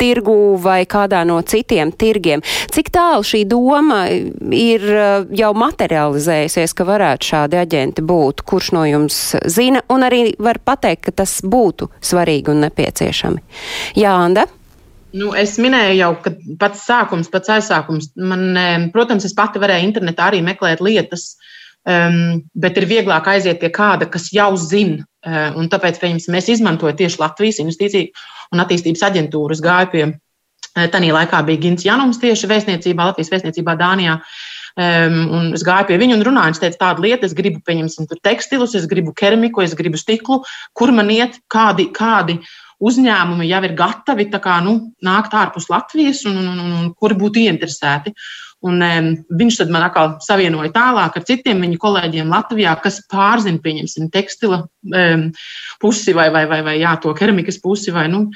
tirgu 0.00 0.36
vai 0.62 0.82
kādā 0.88 1.22
no 1.28 1.40
citiem 1.46 1.92
tirgiem. 1.92 2.44
Cik 2.72 2.90
tālu 2.94 3.26
šī 3.26 3.44
doma 3.50 4.02
ir 4.10 4.86
uh, 4.90 5.26
jau 5.36 5.52
materializējusies, 5.60 6.76
ka 6.76 6.86
varētu 6.88 7.32
šādi 7.32 7.60
aģenti 7.60 8.04
būt? 8.06 8.44
Kurš 8.48 8.72
no 8.76 8.86
jums 8.88 9.20
zina 9.50 9.84
un 9.92 10.06
arī 10.06 10.22
var 10.40 10.62
pateikt, 10.64 11.08
ka 11.08 11.20
tas 11.22 11.40
būtu 11.44 11.90
svarīgi 12.00 12.54
un 12.54 12.64
nepieciešami? 12.66 13.44
Jā, 14.00 14.16
Anda? 14.16 14.46
Nu, 15.16 15.32
es 15.34 15.56
minēju 15.58 15.96
jau, 15.98 16.10
ka 16.22 16.32
pats 16.60 16.84
sākums, 16.86 17.30
pats 17.32 17.50
aizsākums, 17.56 18.12
man, 18.14 18.90
protams, 18.94 19.26
es 19.26 19.34
pati 19.34 19.62
varēju 19.62 19.88
internetā 19.88 20.28
arī 20.30 20.42
meklēt 20.46 20.82
lietas, 20.84 21.32
um, 21.82 22.38
bet 22.54 22.78
ir 22.78 22.86
vieglāk 22.90 23.26
aiziet 23.32 23.58
pie 23.62 23.72
kāda, 23.74 24.06
kas 24.10 24.30
jau 24.34 24.52
zina. 24.60 25.02
Uh, 25.20 25.50
un 25.58 25.66
tāpēc 25.68 25.98
mēs 26.32 26.46
izmantojam 26.48 26.96
tieši 26.96 27.18
Latvijas 27.20 27.58
investīciju 27.60 28.08
un 28.54 28.62
attīstības 28.64 29.04
aģentūras 29.10 29.62
gāja 29.64 29.90
pie. 29.92 30.06
Eh, 30.76 30.86
Tanī 30.92 31.10
laikā 31.14 31.42
bija 31.46 31.62
Gins 31.64 31.84
Janums 31.86 32.20
tieši 32.22 32.50
vēstniecībā, 32.50 33.10
Latvijas 33.10 33.32
vēstniecībā 33.34 33.76
Dānijā. 33.78 34.20
Um, 34.80 35.50
es 35.56 35.64
gāju 35.66 35.88
pie 35.88 35.96
viņa 35.98 36.14
un 36.14 36.20
runāju, 36.28 36.54
es 36.54 36.60
teicu, 36.62 36.78
tādu 36.78 37.02
lietu, 37.02 37.26
es 37.26 37.34
gribu, 37.34 37.58
pieņemsim, 37.66 38.06
tekstilus, 38.22 38.76
es 38.78 38.86
gribu 38.88 39.10
keramiku, 39.18 39.64
es 39.64 39.74
gribu 39.74 39.98
stiklu, 39.98 40.38
kur 40.78 40.92
man 40.94 41.10
iet, 41.10 41.40
kādi, 41.50 41.88
kādi 41.90 42.38
uzņēmumi 42.80 43.48
jau 43.50 43.60
ir 43.66 43.74
gatavi 43.76 44.28
kā, 44.30 44.60
nu, 44.64 44.76
nākt 45.04 45.34
ārpus 45.36 45.66
Latvijas 45.72 46.22
un, 46.30 46.38
un, 46.38 46.54
un, 46.54 46.70
un 46.78 46.88
kuri 46.94 47.18
būtu 47.18 47.42
ieinteresēti. 47.42 48.14
Un, 48.60 48.82
um, 48.84 49.06
viņš 49.40 49.56
tad 49.62 49.70
man 49.72 49.86
atkal 49.86 50.18
savienoja 50.20 50.68
tālāk 50.74 51.14
ar 51.16 51.24
citiem 51.24 51.62
viņa 51.64 51.78
kolēģiem 51.80 52.28
Latvijā, 52.28 52.74
kas 52.84 52.98
pārzina, 53.08 53.60
pieņemsim, 53.64 54.10
tekstila 54.12 54.62
um, 54.66 55.22
pusi 55.80 56.12
vai, 56.16 56.28
vai, 56.34 56.44
vai, 56.50 56.60
vai 56.66 56.76
jā, 56.82 56.92
to 57.00 57.14
keramikas 57.16 57.56
pusi. 57.62 57.94
Vai, 57.94 58.04
nu, 58.12 58.26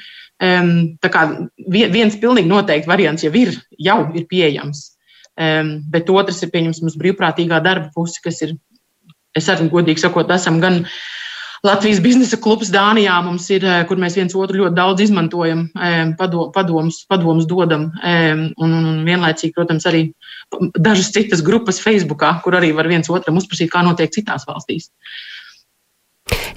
um, 0.41 0.71
tā 0.97 1.11
kā 1.13 1.27
viens 1.69 2.17
pilnīgi 2.21 2.49
noteikti 2.49 2.89
variants 2.89 3.27
jau 3.27 3.33
ir, 3.37 3.53
jau 3.77 3.99
ir 4.17 4.25
pieejams. 4.31 4.87
Um, 5.35 5.75
bet 5.93 6.09
otrs 6.09 6.41
ir, 6.41 6.53
pieņemsim, 6.53 6.89
uz 6.89 6.97
brīvprātīgā 6.97 7.61
darba 7.61 7.91
pusi, 7.93 8.23
kas 8.25 8.41
ir, 8.47 8.55
es 9.35 9.51
arī 9.51 9.69
godīgi 9.69 10.07
sakot, 10.07 10.31
esam 10.33 10.57
gan 10.63 10.81
uh, 10.81 10.97
Latvijas 11.65 11.97
biznesa 12.03 12.37
klubs 12.37 12.69
Dānijā 12.69 13.15
mums 13.25 13.47
ir, 13.49 13.63
eh, 13.65 13.83
kur 13.89 13.97
mēs 13.97 14.15
viens 14.19 14.35
otru 14.37 14.59
ļoti 14.61 14.77
daudz 14.77 15.01
izmantojam, 15.01 15.63
eh, 15.81 16.13
padomus, 16.19 17.05
padomus 17.09 17.47
dodam. 17.49 17.87
Eh, 18.03 18.33
un, 18.35 18.73
un, 18.73 18.85
un 18.91 18.99
vienlaicīgi, 19.07 19.53
protams, 19.55 19.87
arī 19.89 20.13
dažas 20.77 21.09
citas 21.15 21.41
grupas 21.41 21.81
Facebookā, 21.81 22.41
kur 22.43 22.53
arī 22.53 22.73
var 22.75 22.87
viens 22.87 23.09
otram 23.09 23.37
uzprasīt, 23.41 23.71
kā 23.73 23.81
notiek 23.83 24.13
citās 24.13 24.45
valstīs. 24.45 24.91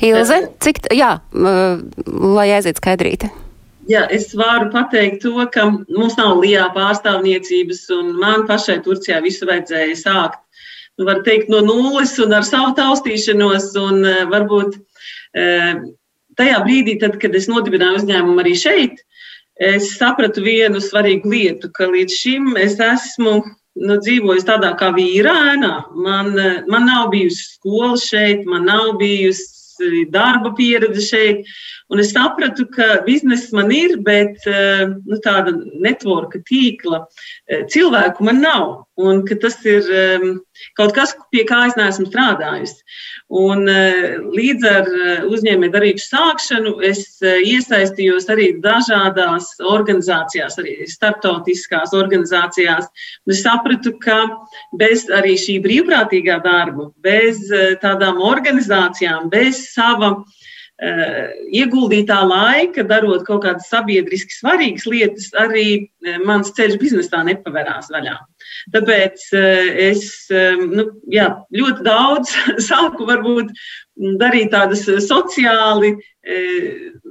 Ilze, 0.05 0.51
cik, 0.61 0.85
jā, 0.95 1.21
lai 1.33 2.49
aiziet 2.55 2.79
skaidrīte. 2.79 3.31
Jā, 3.89 4.05
es 4.13 4.35
varu 4.37 4.69
pateikt 4.71 5.23
to, 5.23 5.33
ka 5.53 5.65
mums 5.89 6.19
nav 6.21 6.37
lijā 6.43 6.69
pārstāvniecības, 6.75 7.81
un 7.97 8.13
man 8.21 8.45
pašai 8.47 8.83
Turcijā 8.85 9.23
visu 9.25 9.49
vajadzēja 9.49 9.97
sākt 9.97 10.45
nu, 10.99 11.07
var 11.07 11.23
teikt, 11.25 11.49
no 11.49 11.63
nulles 11.65 12.17
un 12.23 12.35
ar 12.35 12.45
savu 12.47 12.75
taustīšanos. 12.79 13.71
Un, 13.81 14.03
varbūt 14.33 14.79
tajā 16.39 16.59
brīdī, 16.65 16.99
tad, 17.03 17.19
kad 17.23 17.35
es 17.35 17.49
nodibināju 17.51 18.03
uzņēmumu 18.03 18.43
arī 18.45 18.55
šeit, 18.59 19.05
es 19.59 19.93
sapratu 19.99 20.45
vienu 20.45 20.81
svarīgu 20.83 21.31
lietu, 21.33 21.71
ka 21.75 21.91
līdz 21.91 22.19
šim 22.23 22.53
es 22.61 22.79
esmu 22.79 23.41
nu, 23.79 23.99
dzīvojis 23.99 24.47
tādā 24.49 24.73
kā 24.79 24.91
vīra 24.95 25.35
ēnā. 25.55 25.75
Man, 25.99 26.35
man 26.71 26.87
nav 26.89 27.11
bijusi 27.15 27.55
skola 27.55 27.97
šeit, 28.01 28.47
man 28.47 28.67
nav 28.69 28.97
bijusi 29.01 30.07
darba 30.11 30.53
pieredze 30.59 31.03
šeit. 31.05 31.51
Un 31.89 32.03
es 32.03 32.11
sapratu, 32.13 32.67
ka 32.69 33.01
biznesa 33.07 33.55
man 33.57 33.71
ir, 33.73 33.97
bet 34.05 34.45
nu, 35.07 35.19
tāda 35.25 35.55
netvorka 35.81 36.43
tīkla 36.49 37.05
cilvēku 37.73 38.27
man 38.27 38.43
nav. 38.45 38.67
Un 38.99 39.23
tas 39.29 39.57
ir 39.65 39.87
kaut 40.77 40.95
kas, 40.97 41.15
pie 41.33 41.47
kā 41.49 41.65
es 41.69 41.79
neesmu 41.79 42.09
strādājusi. 42.11 42.83
Un, 43.29 43.67
līdz 44.33 44.63
ar 44.65 44.87
uzņēmēju 45.29 45.73
darbību 45.75 46.01
sākšanu 46.01 46.71
es 46.89 47.03
iesaistījos 47.21 48.25
arī 48.33 48.47
dažādās 48.65 49.51
organizācijās, 49.69 50.57
arī 50.63 50.87
starptautiskās 50.89 51.93
organizācijās. 51.93 52.89
Es 53.29 53.43
sapratu, 53.45 53.93
ka 54.01 54.23
bez 54.81 55.05
arī 55.13 55.37
šī 55.37 55.59
brīvprātīgā 55.67 56.39
darba, 56.47 56.89
bez 57.05 57.45
tādām 57.85 58.23
organizācijām, 58.25 59.29
bez 59.29 59.61
sava 59.75 60.15
ieguldītā 60.81 62.23
laika, 62.25 62.87
darot 62.87 63.29
kaut 63.29 63.45
kādas 63.45 63.69
sabiedriski 63.69 64.41
svarīgas 64.41 64.89
lietas, 64.89 65.29
arī 65.37 65.91
mans 66.25 66.55
ceļš 66.57 66.81
biznesā 66.81 67.27
nepaverās 67.29 67.93
vaļā. 67.93 68.17
Tāpēc 68.75 69.27
es 69.89 70.05
nu, 70.61 70.89
jā, 71.13 71.29
ļoti 71.55 71.85
daudz 71.87 72.35
sāku 72.71 73.09
varbūt 73.09 73.53
darīt 74.21 74.53
tādas 74.55 74.85
sociāli 75.07 75.97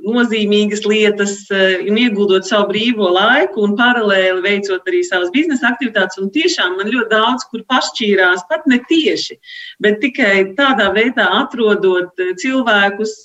nozīmīgas 0.08 0.84
lietas 0.88 1.34
ieguldot 1.52 2.46
savu 2.48 2.70
brīvo 2.72 3.10
laiku 3.16 3.64
un 3.66 3.76
paralēli 3.80 4.44
veicot 4.46 4.88
arī 4.88 5.02
savas 5.04 5.32
biznesa 5.34 5.72
aktivitātes. 5.72 6.20
Un 6.22 6.30
tiešām 6.36 6.78
man 6.78 6.92
ļoti 6.94 7.10
daudz, 7.12 7.48
kur 7.52 7.66
pašķīrās, 7.72 8.46
pat 8.52 8.68
ne 8.70 8.80
tieši, 8.90 9.40
bet 9.84 10.00
tikai 10.04 10.54
tādā 10.60 10.92
veidā 10.96 11.28
atrodot 11.42 12.28
cilvēkus. 12.44 13.18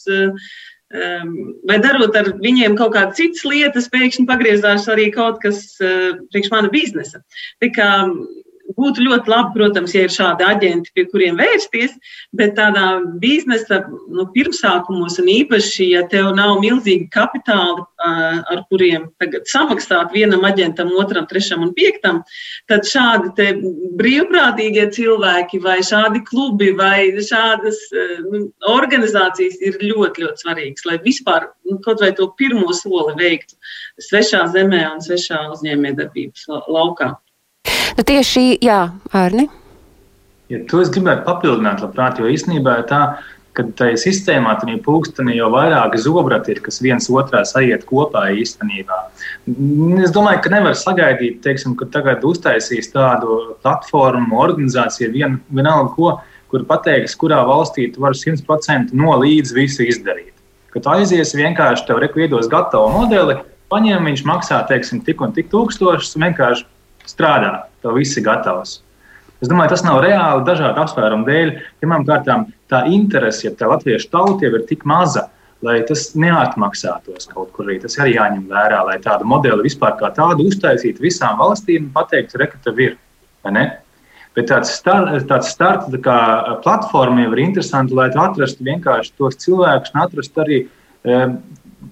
Vai 0.93 1.79
darot 1.81 2.17
ar 2.21 2.27
viņiem 2.43 2.77
kaut 2.77 2.93
kādas 2.97 3.17
citas 3.17 3.47
lietas, 3.49 3.89
pēkšņi 3.93 4.27
pagriezās 4.29 4.89
arī 4.93 5.09
kaut 5.15 5.41
kas 5.45 5.65
priekš 5.81 6.51
mana 6.53 6.69
biznesa. 6.73 7.23
Tā 7.63 7.71
kā 7.73 7.89
Būtu 8.73 9.05
ļoti 9.05 9.31
labi, 9.31 9.53
protams, 9.57 9.93
ja 9.95 10.07
ir 10.07 10.13
šādi 10.13 10.45
aģenti, 10.47 10.93
pie 10.97 11.05
kuriem 11.11 11.37
vērsties, 11.41 11.93
bet 12.37 12.55
tādā 12.57 13.03
biznesa 13.21 13.83
nu, 13.91 14.25
pirmsākumos, 14.33 15.19
un 15.21 15.29
īpaši, 15.29 15.89
ja 15.93 16.05
tev 16.09 16.31
nav 16.37 16.57
milzīgi 16.63 17.09
kapitāli, 17.13 17.85
ar 18.03 18.63
kuriem 18.71 19.09
samaksāt 19.51 20.15
vienam 20.15 20.45
aģentam, 20.49 20.91
otram, 20.99 21.27
trešam 21.31 21.63
un 21.67 21.73
piektam, 21.77 22.23
tad 22.71 22.87
šādi 22.89 23.51
brīvprātīgie 24.01 24.89
cilvēki 24.95 25.61
vai 25.63 25.79
šādi 25.87 26.25
klubi 26.27 26.73
vai 26.79 27.13
šādas 27.23 27.83
nu, 28.31 28.47
organizācijas 28.73 29.61
ir 29.63 29.79
ļoti, 29.83 30.25
ļoti 30.25 30.47
svarīgas, 30.47 30.87
lai 30.89 30.99
vispār 31.05 31.51
nu, 31.69 31.79
kaut 31.85 32.03
vai 32.03 32.13
to 32.17 32.31
pirmo 32.39 32.73
soli 32.77 33.15
veiktu 33.19 33.59
svešā 34.09 34.47
zemē 34.55 34.87
un 34.95 35.05
svešā 35.05 35.45
uzņēmējdarbības 35.53 36.49
laukā. 36.73 37.13
Nu, 37.97 38.05
tieši 38.09 38.57
jā, 38.65 38.87
Arni. 39.13 39.49
Ja, 40.53 40.61
to 40.69 40.81
es 40.85 40.91
gribētu 40.93 41.25
papildināt, 41.27 41.81
labprāt, 41.85 42.21
jo 42.21 42.29
īstenībā 42.29 42.79
tā, 42.89 43.03
ka 43.57 43.65
tajā 43.77 43.99
sistēmā, 44.01 44.55
tajā 44.61 44.79
pulkstenī 44.85 45.37
jau 45.37 45.51
vairāk 45.53 45.95
zobrati 46.01 46.55
ir, 46.55 46.61
kas 46.65 46.81
viens 46.85 47.09
otrā 47.13 47.43
sajiet 47.49 47.85
kopā 47.89 48.27
īstenībā. 48.41 48.99
Es 50.05 50.13
domāju, 50.15 50.43
ka 50.45 50.53
nevar 50.55 50.77
sagaidīt, 50.79 51.41
teiksim, 51.45 51.77
ka 51.77 51.89
tagad 51.93 52.25
uztaisīs 52.29 52.93
tādu 52.93 53.57
platformu, 53.65 54.41
organizāciju, 54.41 55.13
vien, 55.13 55.41
vienalga 55.53 55.93
ko, 55.97 56.13
kur 56.53 56.65
pateiks, 56.69 57.17
kurā 57.17 57.41
valstī 57.49 57.89
tu 57.93 58.05
vari 58.05 58.19
100% 58.21 58.93
no 58.97 59.17
līdz 59.21 59.57
visu 59.57 59.85
izdarīt. 59.89 60.33
Kad 60.73 60.89
aizies 60.95 61.35
vienkārši 61.37 61.85
tev 61.89 62.01
reku 62.01 62.25
iedos 62.25 62.49
gatavu 62.53 62.89
modeli, 62.93 63.37
paņem, 63.73 64.09
viņš 64.09 64.25
maksā, 64.29 64.63
teiksim, 64.69 65.01
tik 65.05 65.21
un 65.25 65.33
tik 65.37 65.53
tūkstošus, 65.53 66.17
vienkārši 66.21 66.65
strādā, 67.09 67.67
to 67.83 67.93
viss 67.97 68.19
ir 68.19 68.27
gatavs. 68.27 68.81
Es 69.43 69.51
domāju, 69.51 69.73
tas 69.73 69.83
nav 69.83 69.99
reāli 70.05 70.45
dažādu 70.47 70.79
apsvērumu 70.85 71.27
dēļ. 71.27 71.49
Pirmkārt, 71.83 72.29
tā 72.71 72.83
interese, 72.95 73.49
ja 73.49 73.55
tā 73.59 73.71
latviešu 73.73 74.11
tauta 74.13 74.47
jau 74.47 74.53
ir 74.55 74.67
tik 74.69 74.85
maza, 74.87 75.27
lai 75.67 75.81
tas 75.87 76.13
neatmaksātos 76.19 77.27
kaut 77.33 77.51
kur 77.57 77.67
arī. 77.67 77.81
Tas 77.83 77.99
arī 77.99 78.15
jāņem 78.15 78.45
vērā, 78.51 78.83
lai 78.87 79.01
tādu 79.03 79.27
modeli 79.27 79.67
vispār 79.67 79.97
kā 79.99 80.13
tādu 80.15 80.47
uztaisītu 80.51 81.03
visām 81.03 81.41
valstīm 81.43 81.89
un 81.89 81.95
pateiktu, 81.97 82.39
re, 82.39 82.49
ka 82.53 82.61
tev 82.63 82.79
ir. 82.85 83.01
Bet 83.43 84.47
tāds, 84.49 84.71
star, 84.79 85.11
tāds 85.29 85.51
starta 85.51 85.99
tā 86.07 86.19
platforma 86.63 87.25
jau 87.25 87.33
ir 87.35 87.43
interesanti, 87.43 87.97
lai 87.99 88.07
tu 88.15 88.23
atrastu 88.23 88.65
vienkārši 88.65 89.13
tos 89.19 89.41
cilvēkus 89.43 89.91
un 89.93 90.05
atrastu 90.05 90.45
arī 90.45 90.61
um, 90.63 91.35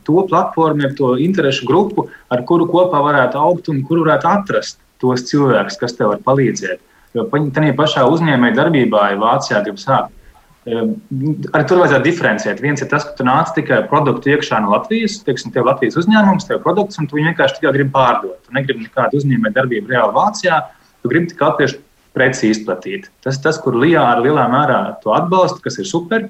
to 0.07 0.23
platformu, 0.31 0.93
to 0.97 1.17
interesu 1.19 1.67
grupu, 1.67 2.07
ar 2.31 2.47
kuru 2.47 2.71
kopā 2.71 3.03
varētu 3.03 3.43
augt 3.43 3.69
un 3.75 3.83
kuru 3.85 4.07
varētu 4.07 4.31
atrast 4.31 4.79
tos 5.03 5.27
cilvēkus, 5.31 5.79
kas 5.81 5.97
tev 5.99 6.13
var 6.15 6.23
palīdzēt. 6.25 6.81
Jo 7.17 7.27
tādā 7.27 7.75
pašā 7.75 8.07
uzņēmēja 8.07 8.57
darbībā, 8.59 9.11
ja 9.13 9.19
Vācijā 9.19 9.63
grib 9.67 9.81
sākt, 9.83 10.15
arī 10.69 11.65
tur 11.67 11.81
vajadzētu 11.81 12.05
diferencēt. 12.05 12.61
Viens 12.63 12.83
ir 12.85 12.89
tas, 12.91 13.07
ka 13.09 13.17
tu 13.19 13.25
nāc 13.27 13.51
tikai 13.57 13.81
produktu 13.91 14.31
iekšā 14.35 14.61
no 14.63 14.75
Latvijas, 14.75 15.19
teiksim, 15.27 15.53
tev 15.55 15.67
Latvijas 15.67 15.99
uzņēmums, 16.03 16.47
tev 16.47 16.61
produkts, 16.63 17.01
un 17.01 17.09
tu 17.09 17.19
viņu 17.19 17.33
vienkārši 17.33 17.59
tikai 17.59 17.73
gribi 17.79 17.95
pārdot. 17.95 18.37
Tu 18.45 18.55
negribi 18.55 18.87
nekādu 18.87 19.19
uzņēmēju 19.19 19.57
darbību 19.57 19.91
reāli 19.91 20.17
Vācijā, 20.19 20.61
tu 21.01 21.11
gribi 21.11 21.33
tikai 21.33 21.49
latviešu 21.49 21.81
preci 22.15 22.51
izplatīt. 22.53 23.09
Tas 23.25 23.39
ir 23.39 23.45
tas, 23.47 23.59
kur 23.63 23.79
Lijā 23.79 24.05
ar 24.05 24.23
lielā 24.23 24.47
mērā 24.53 24.81
to 25.03 25.15
atbalsta, 25.17 25.63
kas 25.65 25.81
ir 25.81 25.89
super. 25.89 26.29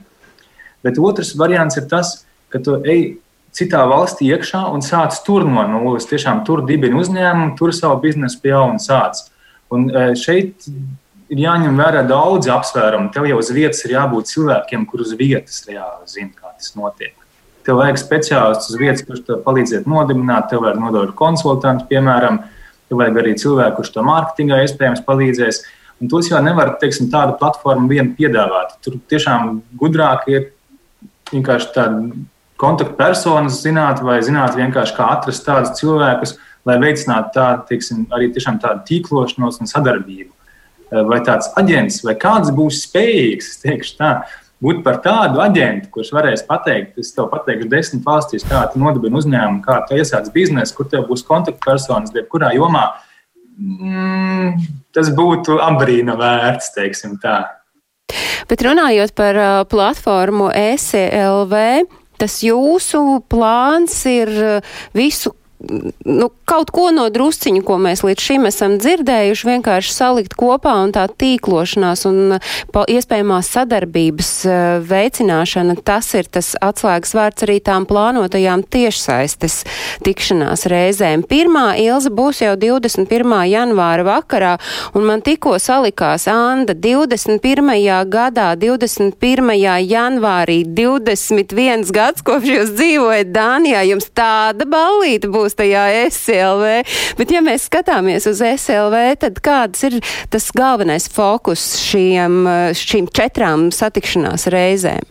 Bet 0.85 1.01
otrs 1.01 1.35
variants 1.37 1.77
ir 1.81 1.89
tas, 1.91 2.21
ka 2.53 2.63
tu 2.63 2.79
ej 2.89 3.19
citā 3.57 3.83
valstī 3.91 4.31
iekšā 4.31 4.63
un 4.73 4.83
sāc 4.85 5.19
tur 5.27 5.45
no 5.49 5.65
nulles. 5.69 6.09
Tiešām 6.11 6.45
tur 6.47 6.65
dibina 6.69 7.01
uzņēmumu, 7.01 7.57
tur 7.59 7.75
savu 7.77 8.01
biznesu 8.05 8.41
pie 8.43 8.55
jauna 8.55 8.81
sāc. 8.83 9.25
Un 9.75 9.89
e, 9.91 10.11
šeit 10.19 10.67
ir 11.31 11.43
jāņem 11.45 11.79
vērā 11.79 12.03
daudz 12.09 12.51
apsvērumu. 12.51 13.11
Tev 13.15 13.29
jau 13.31 13.39
uz 13.43 13.51
vietas 13.55 13.83
ir 13.87 13.97
jābūt 13.97 14.31
cilvēkiem, 14.33 14.87
kurus 14.91 15.15
vietas 15.19 15.63
reāli 15.69 16.11
zina, 16.11 16.33
kā 16.35 16.55
tas 16.57 16.73
notiek. 16.79 17.15
Tev 17.67 17.79
vajag 17.79 18.01
speciālistus 18.01 18.73
uz 18.73 18.81
vietas, 18.81 19.05
kurš 19.07 19.27
tev 19.27 19.43
palīdzēt 19.45 19.87
nodibināt, 19.91 20.49
tev 20.51 20.65
vajag 20.65 20.81
nodot 20.81 21.13
konsultantu, 21.19 21.87
piemēram, 21.91 22.41
tev 22.89 23.03
vajag 23.03 23.21
arī 23.23 23.37
cilvēku, 23.39 23.77
kurš 23.79 23.93
to 23.95 24.07
mārketingā 24.07 24.63
iespējams 24.65 25.05
palīdzēs. 25.07 25.61
Un 26.01 26.09
tos 26.09 26.31
jau 26.31 26.41
nevar, 26.43 26.73
teiksim, 26.81 27.11
tādu 27.13 27.37
platformu 27.39 27.91
vien 27.91 28.15
piedāvāt. 28.17 28.79
Tur 28.83 28.97
tiešām 29.13 29.59
gudrāk 29.79 30.25
ir 30.33 30.49
vienkārši 31.31 31.75
tāda 31.75 32.09
kontaktpersonas 32.61 33.63
zināt, 33.65 34.03
vai 34.05 34.21
zināt 34.25 34.59
vienkārši 34.59 34.97
kā 34.97 35.09
atrast 35.17 35.47
tādus 35.47 35.79
cilvēkus, 35.81 36.37
lai 36.69 36.77
veicinātu 36.83 37.33
tādu, 37.39 37.65
teiksim, 37.71 38.05
arī 38.13 38.29
tiešām 38.35 38.61
tādu 38.63 38.85
tīklošanos 38.91 39.63
un 39.63 39.71
sadarbību. 39.71 40.31
Eh, 40.91 41.03
vai 41.07 41.21
tāds 41.27 41.51
aģents, 41.61 42.01
vai 42.07 42.17
kāds 42.19 42.51
būs 42.55 42.83
spējīgs, 42.87 43.53
teikšu 43.63 43.95
tā, 44.01 44.11
būt 44.61 44.83
par 44.85 44.99
tādu 45.05 45.41
aģentu, 45.43 45.89
kurš 45.95 46.11
varēs 46.17 46.43
pateikt, 46.49 46.99
es 47.01 47.15
tev 47.17 47.31
pateikšu 47.33 47.69
desmit 47.71 48.03
valstīs, 48.07 48.45
kā 48.49 48.65
tu 48.73 48.83
nodibini 48.83 49.21
uzņēmumu, 49.21 49.63
kā 49.65 49.81
tu 49.87 49.97
iesāc 49.97 50.29
biznesu, 50.35 50.75
kur 50.77 50.91
tev 50.91 51.07
būs 51.09 51.25
kontaktpersonas, 51.29 52.13
jebkurā 52.17 52.53
jomā. 52.59 52.89
Mm, 53.61 54.67
tas 54.95 55.13
būtu 55.15 55.61
abrīna 55.63 56.17
vērts, 56.19 56.75
teiksim 56.75 57.17
tā. 57.23 57.39
Bet 58.51 58.65
runājot 58.67 59.15
par 59.15 59.39
uh, 59.39 59.49
platformu 59.71 60.51
ECLV, 60.51 61.55
tas 62.21 62.41
jūsu 62.45 63.01
plāns 63.33 63.97
ir 64.11 64.31
eh, 64.31 64.73
visu 64.97 65.35
nu, 66.05 66.31
kaut 66.49 66.71
ko 66.75 66.89
no 66.95 67.07
drusciņu, 67.13 67.63
ko 67.67 67.77
mēs 67.83 68.03
līdz 68.07 68.25
šim 68.25 68.47
esam 68.49 68.77
dzirdējuši, 68.81 69.49
vienkārši 69.49 69.93
salikt 69.93 70.35
kopā 70.39 70.73
un 70.85 70.95
tā 70.97 71.05
tīklošanās 71.09 72.07
un 72.09 72.39
pa, 72.73 72.85
iespējamās 72.89 73.51
sadarbības 73.55 74.31
uh, 74.49 74.59
veicināšana, 74.89 75.77
tas 75.85 76.09
ir 76.17 76.31
tas 76.33 76.53
atslēgas 76.65 77.13
vārds 77.17 77.47
arī 77.47 77.59
tām 77.65 77.87
plānotajām 77.91 78.65
tiešsaistes 78.73 79.61
tikšanās 80.07 80.67
reizēm. 80.71 81.25
Pirmā 81.29 81.75
ilza 81.83 82.13
būs 82.15 82.43
jau 82.45 82.57
21. 82.61 83.37
janvāra 83.51 84.07
vakarā, 84.09 84.55
un 84.97 85.07
man 85.11 85.25
tikko 85.25 85.59
salikās 85.61 86.27
Anda 86.31 86.75
21. 86.75 87.77
gadā, 88.11 88.49
21. 88.61 89.53
janvārī, 89.85 90.61
21 90.65 91.93
gads, 91.95 92.25
kopš 92.27 92.55
jūs 92.55 92.75
dzīvojat 92.79 93.33
Dānijā, 93.35 93.85
jums 93.93 94.09
tāda 94.17 94.67
ballīta 94.71 95.31
būs 95.31 95.50
būs 95.51 95.59
tajā 95.59 96.07
SLV. 96.11 96.85
Bet, 97.19 97.31
ja 97.31 97.43
mēs 97.43 97.67
skatāmies 97.69 98.27
uz 98.27 98.41
SLV, 98.41 99.17
tad 99.21 99.41
kāds 99.43 99.83
ir 99.85 100.01
tas 100.31 100.51
galvenais 100.55 101.09
fokus 101.11 101.77
šiem, 101.81 102.47
šīm 102.75 103.11
četrām 103.11 103.71
satikšanās 103.71 104.47
reizēm? 104.51 105.05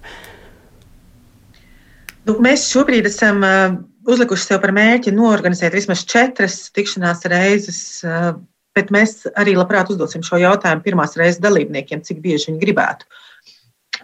Nu, 2.28 2.38
mēs 2.39 2.69
šobrīd 2.69 3.08
esam 3.08 3.41
uh, 3.43 3.80
uzlikuši 4.08 4.45
sev 4.45 4.62
par 4.62 4.71
mērķi 4.75 5.12
norganizēt 5.15 5.73
vismaz 5.73 6.06
četras 6.06 6.69
tikšanās 6.75 7.25
reizes. 7.32 8.04
Uh, 8.04 8.36
bet 8.78 8.91
mēs 8.93 9.25
arī 9.36 9.56
labprāt 9.58 9.89
uzdosim 9.89 10.21
šo 10.23 10.38
jautājumu 10.39 10.86
pirmās 10.86 11.17
reizes 11.17 11.41
dalībniekiem, 11.41 12.04
cik 12.06 12.21
bieži 12.21 12.52
viņi 12.52 12.62
gribētu. 12.62 13.08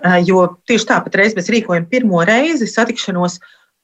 Uh, 0.02 0.18
jo 0.26 0.48
tieši 0.68 0.90
tāpat 0.90 1.20
reiz 1.20 1.38
mēs 1.38 1.52
rīkojam 1.54 1.86
pirmo 1.92 2.24
reizi 2.26 2.68
satikšanos, 2.68 3.38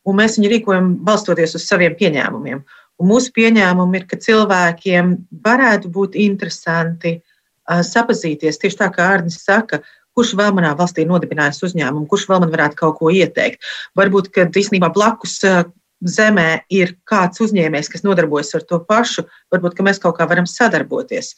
un 0.07 0.17
mēs 0.17 0.37
viņu 0.37 0.51
rīkojam 0.51 0.93
balstoties 1.05 1.55
uz 1.57 1.65
saviem 1.67 1.95
pieņēmumiem. 1.99 2.61
Un 3.01 3.09
mūsu 3.09 3.33
pieņēmumi 3.35 4.01
ir, 4.01 4.05
ka 4.09 4.19
cilvēkiem 4.21 5.15
varētu 5.45 5.89
būt 5.93 6.17
interesanti 6.21 7.17
uh, 7.17 7.81
sapazīties 7.85 8.61
tieši 8.61 8.79
tā, 8.83 8.91
kā 8.93 9.09
Arnis 9.15 9.39
saka, 9.41 9.81
kurš 10.17 10.35
vēl 10.37 10.53
manā 10.57 10.73
valstī 10.77 11.05
nodibinājis 11.07 11.63
uzņēmumu, 11.69 12.09
kurš 12.11 12.27
vēl 12.29 12.43
man 12.43 12.51
varētu 12.53 12.77
kaut 12.81 12.97
ko 12.99 13.11
ieteikt. 13.13 13.63
Varbūt, 13.97 14.29
ka 14.35 14.45
īstenībā 14.49 14.91
blakus 14.93 15.39
uh, 15.47 15.63
zemē 16.01 16.63
ir 16.73 16.95
kāds 17.09 17.41
uzņēmējs, 17.43 17.89
kas 17.93 18.05
nodarbojas 18.05 18.53
ar 18.57 18.65
to 18.67 18.81
pašu, 18.85 19.25
varbūt 19.53 19.81
mēs 19.85 20.01
kaut 20.01 20.17
kā 20.17 20.27
varam 20.29 20.49
sadarboties. 20.49 21.35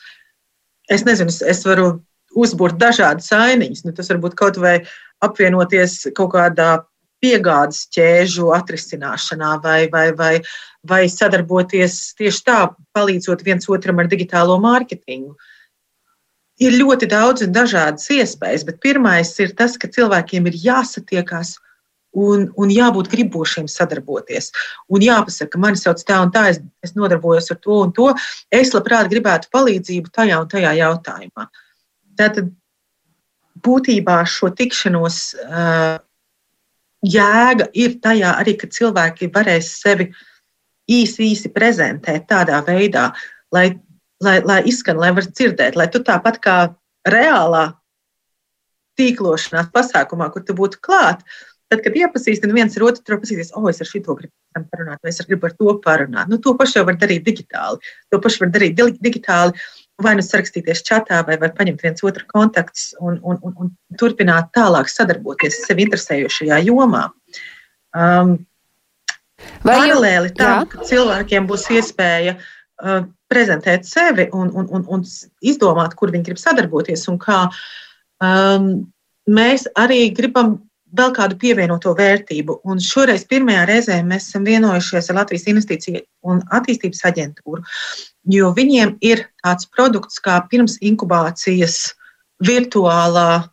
Es 0.91 1.05
nezinu, 1.07 1.31
es 1.31 1.63
varu 1.67 2.01
uzbūvēt 2.35 2.79
dažādas 2.81 3.29
ainiņas. 3.35 3.83
Nu, 3.85 3.93
tas 3.95 4.09
var 4.11 4.19
būt 4.23 4.35
kaut 4.39 4.57
vai 4.61 4.81
apvienoties 5.23 6.09
kaut 6.17 6.33
kādā 6.33 6.83
piegādes 7.23 7.85
ķēžu 7.95 8.51
atrisināšanā 8.57 9.55
vai, 9.63 9.79
vai, 9.93 10.07
vai, 10.19 10.33
vai 10.87 11.01
sadarboties 11.11 12.13
tieši 12.19 12.45
tā, 12.49 12.59
palīdzot 12.95 13.43
viens 13.47 13.69
otram 13.71 14.03
ar 14.03 14.11
digitālo 14.11 14.59
mārketingu. 14.63 15.35
Ir 16.61 16.75
ļoti 16.77 17.09
daudz 17.09 17.47
un 17.47 17.53
dažādas 17.55 18.05
iespējas, 18.13 18.65
bet 18.67 18.81
pirmais 18.83 19.31
ir 19.41 19.55
tas, 19.57 19.77
ka 19.79 19.89
cilvēkiem 19.89 20.51
ir 20.51 20.59
jāsatiekās 20.67 21.55
un, 22.13 22.45
un 22.59 22.71
jābūt 22.71 23.09
gribošiem 23.11 23.67
sadarboties. 23.71 24.51
Un 24.93 25.03
jāpasaka, 25.03 25.59
mani 25.59 25.79
sauc 25.81 26.03
tā 26.05 26.19
un 26.21 26.31
tā, 26.33 26.45
es, 26.53 26.61
es 26.85 26.93
nodarbojos 26.97 27.49
ar 27.53 27.59
to 27.63 27.79
un 27.87 27.93
to. 27.95 28.11
Es 28.53 28.73
labprāt 28.75 29.09
gribētu 29.11 29.49
palīdzību 29.53 30.13
tajā 30.13 30.39
un 30.43 30.51
tajā 30.51 30.75
jautājumā. 30.77 31.47
Tātad 32.19 32.51
būtībā 33.63 34.19
šo 34.29 34.51
tikšanos 34.53 35.19
uh, 35.41 35.97
jēga 37.03 37.69
ir 37.75 37.97
tajā 38.03 38.33
arī, 38.39 38.55
ka 38.59 38.69
cilvēki 38.71 39.31
varēs 39.33 39.69
sevi 39.81 40.09
īsi, 40.89 41.29
īsi 41.31 41.51
prezentēt 41.53 42.27
tādā 42.31 42.59
veidā, 42.65 43.11
lai, 43.53 43.69
lai, 44.23 44.39
lai 44.43 44.59
izskan, 44.69 44.99
lai 44.99 45.13
var 45.15 45.27
dzirdēt, 45.27 45.77
lai 45.79 45.89
tu 45.91 46.03
tāpat 46.03 46.39
kā 46.43 46.57
reālā 47.07 47.71
tīklošanās 48.99 49.71
pasākumā, 49.73 50.29
kur 50.31 50.45
tu 50.45 50.55
būtu 50.55 50.79
klāt, 50.83 51.23
tad, 51.71 51.81
kad 51.81 51.95
iepazīstina 51.97 52.55
viens 52.55 52.75
ar 52.77 52.85
otru, 52.87 53.03
tur 53.03 53.19
pasīties, 53.21 53.53
o, 53.55 53.63
oh, 53.63 53.69
es 53.71 53.81
ar 53.81 53.89
šito 53.89 54.15
gribu 54.17 54.33
parunāt, 54.69 55.01
vai 55.01 55.09
es 55.09 55.21
gribu 55.25 55.49
ar 55.49 55.55
to 55.57 55.73
parunāt. 55.83 56.29
Nu, 56.29 56.37
to 56.37 56.53
pašu 56.59 56.79
jau 56.79 56.85
var 56.85 56.99
darīt 57.01 57.25
digitāli. 57.25 57.93
To 58.13 58.19
pašu 58.21 58.43
var 58.43 58.53
darīt 58.53 58.77
digitāli 58.77 59.57
vai 60.01 60.15
nu 60.17 60.23
sarakstīties 60.25 60.81
čatā, 60.87 61.21
vai, 61.27 61.37
vai 61.41 61.51
paņemt 61.53 61.83
viens 61.85 62.05
otru 62.05 62.25
kontaktus 62.31 62.93
un, 62.99 63.19
un, 63.21 63.37
un, 63.45 63.53
un 63.61 63.69
turpināt 63.99 64.49
tālāk 64.55 64.89
sadarboties 64.89 65.61
sevi 65.67 65.85
interesējošajā 65.85 66.59
jomā. 66.65 67.05
Um, 67.93 68.35
vai 69.65 69.77
paralēli 69.83 70.33
tam, 70.37 70.65
ka 70.71 70.87
cilvēkiem 70.89 71.45
būs 71.49 71.67
iespēja 71.77 72.37
uh, 72.39 73.05
prezentēt 73.29 73.85
sevi 73.89 74.27
un, 74.33 74.49
un, 74.53 74.67
un, 74.73 74.85
un 74.97 75.05
izdomāt, 75.45 75.95
kur 75.99 76.13
viņi 76.13 76.31
grib 76.31 76.41
sadarboties 76.41 77.05
un 77.11 77.21
kā. 77.21 77.45
Um, 78.23 78.69
mēs 79.29 79.67
arī 79.79 80.07
gribam 80.15 80.57
vēl 80.97 81.13
kādu 81.15 81.37
pievienoto 81.41 81.93
vērtību. 81.97 82.59
Un 82.69 82.81
šoreiz 82.83 83.25
pirmajā 83.29 83.65
reizē 83.69 83.99
mēs 84.07 84.29
esam 84.29 84.45
vienojušies 84.47 85.09
ar 85.09 85.21
Latvijas 85.21 85.47
Investīciju 85.51 86.03
un 86.29 86.41
attīstības 86.55 87.03
aģentūru, 87.09 87.63
jo 88.35 88.51
viņiem 88.57 88.97
ir 89.05 89.25
tāds 89.43 89.69
produkts 89.73 90.21
kā 90.23 90.39
pirms 90.51 90.77
inkubācijas 90.81 91.79
virtuālā. 92.43 93.45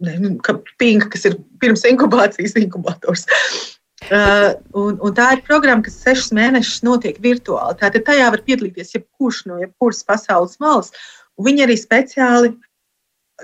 Nu, 0.00 0.38
pinga, 0.80 1.10
kas 1.12 1.26
ir 1.28 1.36
pirms 1.60 1.84
inkubācijas 1.88 2.56
inkubators. 2.60 3.26
Uh, 4.08 4.54
un, 4.80 4.94
un 5.04 5.12
tā 5.12 5.26
ir 5.36 5.42
programma, 5.44 5.84
kas 5.84 5.98
sešus 6.00 6.30
mēnešus 6.32 6.78
notiek 6.86 7.18
virtuāli. 7.20 7.76
Tātad 7.82 8.06
tajā 8.06 8.30
var 8.32 8.40
piedalīties 8.46 8.94
jebkurš 8.94 9.42
no 9.50 9.58
jebkuras 9.60 10.00
pasaules 10.08 10.56
malas. 10.62 10.88
Viņi 11.36 11.66
arī 11.66 11.76
speciāli 11.76 12.54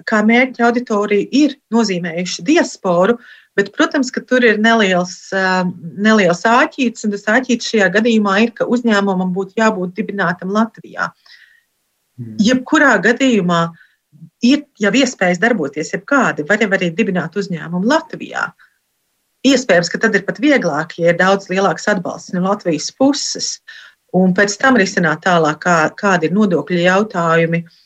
kā 0.09 0.21
mērķa 0.27 0.67
auditorija 0.69 1.29
ir 1.33 1.57
nozīmējuši 1.75 2.45
diasporu, 2.47 3.17
bet, 3.57 3.73
protams, 3.77 4.11
ka 4.13 4.23
tur 4.27 4.45
ir 4.45 4.61
neliels, 4.63 5.17
neliels 5.97 6.45
āķītis, 6.49 7.07
un 7.07 7.15
tas 7.15 7.27
āķītis 7.39 7.73
šajā 7.73 7.89
gadījumā 7.97 8.37
ir, 8.45 8.53
ka 8.57 8.69
uzņēmumam 8.69 9.33
būtu 9.37 9.57
jābūt 9.61 9.97
dibinātam 9.97 10.53
Latvijā. 10.55 11.11
Mm. 12.21 12.37
Jebkurā 12.43 12.97
gadījumā 13.05 13.63
ir 14.45 14.67
jau 14.81 14.93
iespējas 15.01 15.41
darboties, 15.43 15.95
jebkādi 15.95 16.47
var 16.49 16.63
jau 16.63 16.71
arī 16.77 16.93
dibināt 16.95 17.37
uzņēmumu 17.37 17.89
Latvijā. 17.89 18.51
Iespējams, 19.47 19.91
ka 19.93 20.01
tad 20.03 20.17
ir 20.19 20.25
pat 20.27 20.41
vieglāk, 20.43 20.97
ja 20.99 21.13
ir 21.13 21.19
daudz 21.21 21.51
lielāks 21.53 21.87
atbalsts 21.93 22.35
no 22.35 22.43
Latvijas 22.49 22.89
puses, 22.99 23.57
un 24.17 24.33
pēc 24.35 24.57
tam 24.59 24.79
risināt 24.81 25.23
tālāk, 25.27 25.61
kā, 25.63 25.77
kādi 25.97 26.29
ir 26.29 26.35
nodokļu 26.35 26.81
jautājumi, 26.83 27.61
uh, 27.63 27.83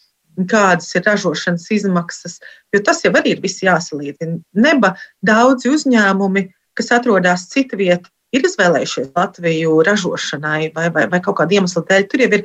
kādas 0.48 0.88
ir 0.94 1.04
ražošanas 1.06 1.66
izmaksas, 1.74 2.38
jo 2.72 2.80
tas 2.86 3.02
jau 3.04 3.12
arī 3.18 3.34
ir 3.34 3.42
viss 3.42 3.64
jāsalīdzina. 3.64 4.38
Neba 4.54 4.94
daudzi 5.26 5.72
uzņēmumi, 5.72 6.46
kas 6.78 6.92
atrodas 6.96 7.48
cita 7.50 7.78
vieta, 7.80 8.08
ir 8.34 8.46
izvēlējušies 8.46 9.12
Latviju 9.16 9.80
ražošanai 9.86 10.70
vai, 10.74 10.88
vai, 10.94 11.06
vai 11.10 11.20
kaut 11.24 11.40
kāda 11.40 11.58
iemesla 11.58 11.82
dēļ. 11.88 12.06
Tur 12.10 12.24
jau 12.24 12.30
ir, 12.38 12.44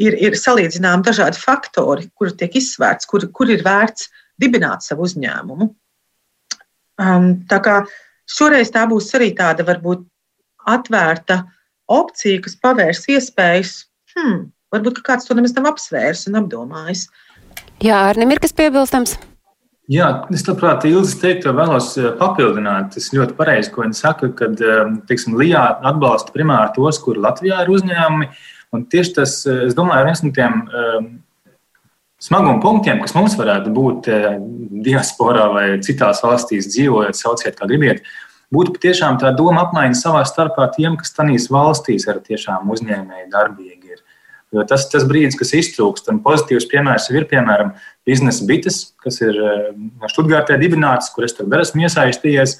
ir, 0.00 0.16
ir 0.28 0.38
salīdzināmi 0.38 1.06
dažādi 1.06 1.40
faktori, 1.40 2.08
kur 2.16 2.32
tiek 2.32 2.56
izsvērts, 2.60 3.08
kur, 3.10 3.28
kur 3.34 3.52
ir 3.52 3.64
vērts 3.66 4.08
dibināt 4.40 4.86
savu 4.86 5.06
uzņēmumu. 5.08 5.70
Um, 6.98 7.28
tā 7.50 7.60
kā 7.62 7.80
šoreiz 8.30 8.72
tā 8.74 8.84
būs 8.90 9.12
arī 9.14 9.30
tāda 9.38 9.66
varbūt 9.66 10.02
atvērta 10.68 11.42
opcija, 11.88 12.42
kas 12.44 12.56
pavērs 12.60 13.06
iespējas. 13.12 13.74
Hmm, 14.16 14.48
Varbūt 14.74 15.00
kāds 15.06 15.24
to 15.28 15.36
nemaz 15.36 15.54
nav 15.56 15.70
apsvērs 15.72 16.26
un 16.28 16.42
apdomājis. 16.42 17.06
Jā, 17.80 18.02
Arnim 18.10 18.34
ir 18.34 18.40
kas 18.42 18.52
piebilstams. 18.56 19.16
Jā, 19.88 20.08
es 20.34 20.42
labprāt 20.44 20.84
Ilzi 20.84 21.14
teiktu, 21.22 21.54
vēlos 21.56 21.94
eh, 21.96 22.10
papildināt. 22.18 22.90
Tas 22.92 23.08
ļoti 23.14 23.32
pareizi, 23.38 23.70
ko 23.72 23.86
viņi 23.86 23.96
saka, 23.96 24.28
kad, 24.36 24.60
eh, 24.60 24.82
teiksim, 25.08 25.38
LIA 25.40 25.62
atbalsta 25.88 26.34
primāri 26.34 26.74
tos, 26.74 26.98
kur 27.00 27.16
Latvijā 27.16 27.62
ir 27.64 27.72
uzņēmumi. 27.72 28.28
Un 28.76 28.84
tieši 28.92 29.14
tas, 29.16 29.38
eh, 29.48 29.64
es 29.70 29.78
domāju, 29.78 30.04
ir 30.04 30.10
viens 30.10 30.22
no 30.26 30.32
tiem 30.36 30.58
um, 30.60 31.08
smaguma 32.20 32.60
punktiem, 32.60 33.00
kas 33.00 33.16
mums 33.16 33.38
varētu 33.38 33.72
būt 33.72 34.10
diasporā 34.84 35.46
vai 35.54 35.66
citās 35.86 36.20
valstīs 36.20 36.68
dzīvojot, 36.74 37.16
sauciet, 37.16 37.56
kā 37.56 37.64
gribiet, 37.70 38.02
būtu 38.52 38.74
patiešām 38.76 39.16
tā 39.22 39.32
doma 39.38 39.64
apmaiņa 39.64 39.96
savā 39.96 40.20
starpā 40.28 40.68
tiem, 40.76 40.98
kas 41.00 41.16
tanīs 41.16 41.48
valstīs 41.48 42.04
ar 42.12 42.20
tiešām 42.28 42.68
uzņēmēju 42.74 43.30
darbīgi 43.32 43.77
Jo 44.54 44.64
tas 44.64 44.86
ir 44.86 44.92
tas 44.94 45.04
brīdis, 45.08 45.36
kas 45.36 45.52
iztrūkst. 45.58 46.08
Un 46.12 46.22
pozitīvs 46.24 46.68
piemērs 46.70 47.10
ir, 47.12 47.26
piemēram, 47.28 47.74
biznesa 48.08 48.46
bites, 48.48 48.80
kas 49.04 49.20
ir 49.20 49.36
Študgārtē 50.08 50.56
eh, 50.56 50.62
dibināts, 50.62 51.12
kur 51.12 51.26
es 51.28 51.36
tur 51.36 51.52
esmu 51.60 51.84
iesaistījies. 51.84 52.56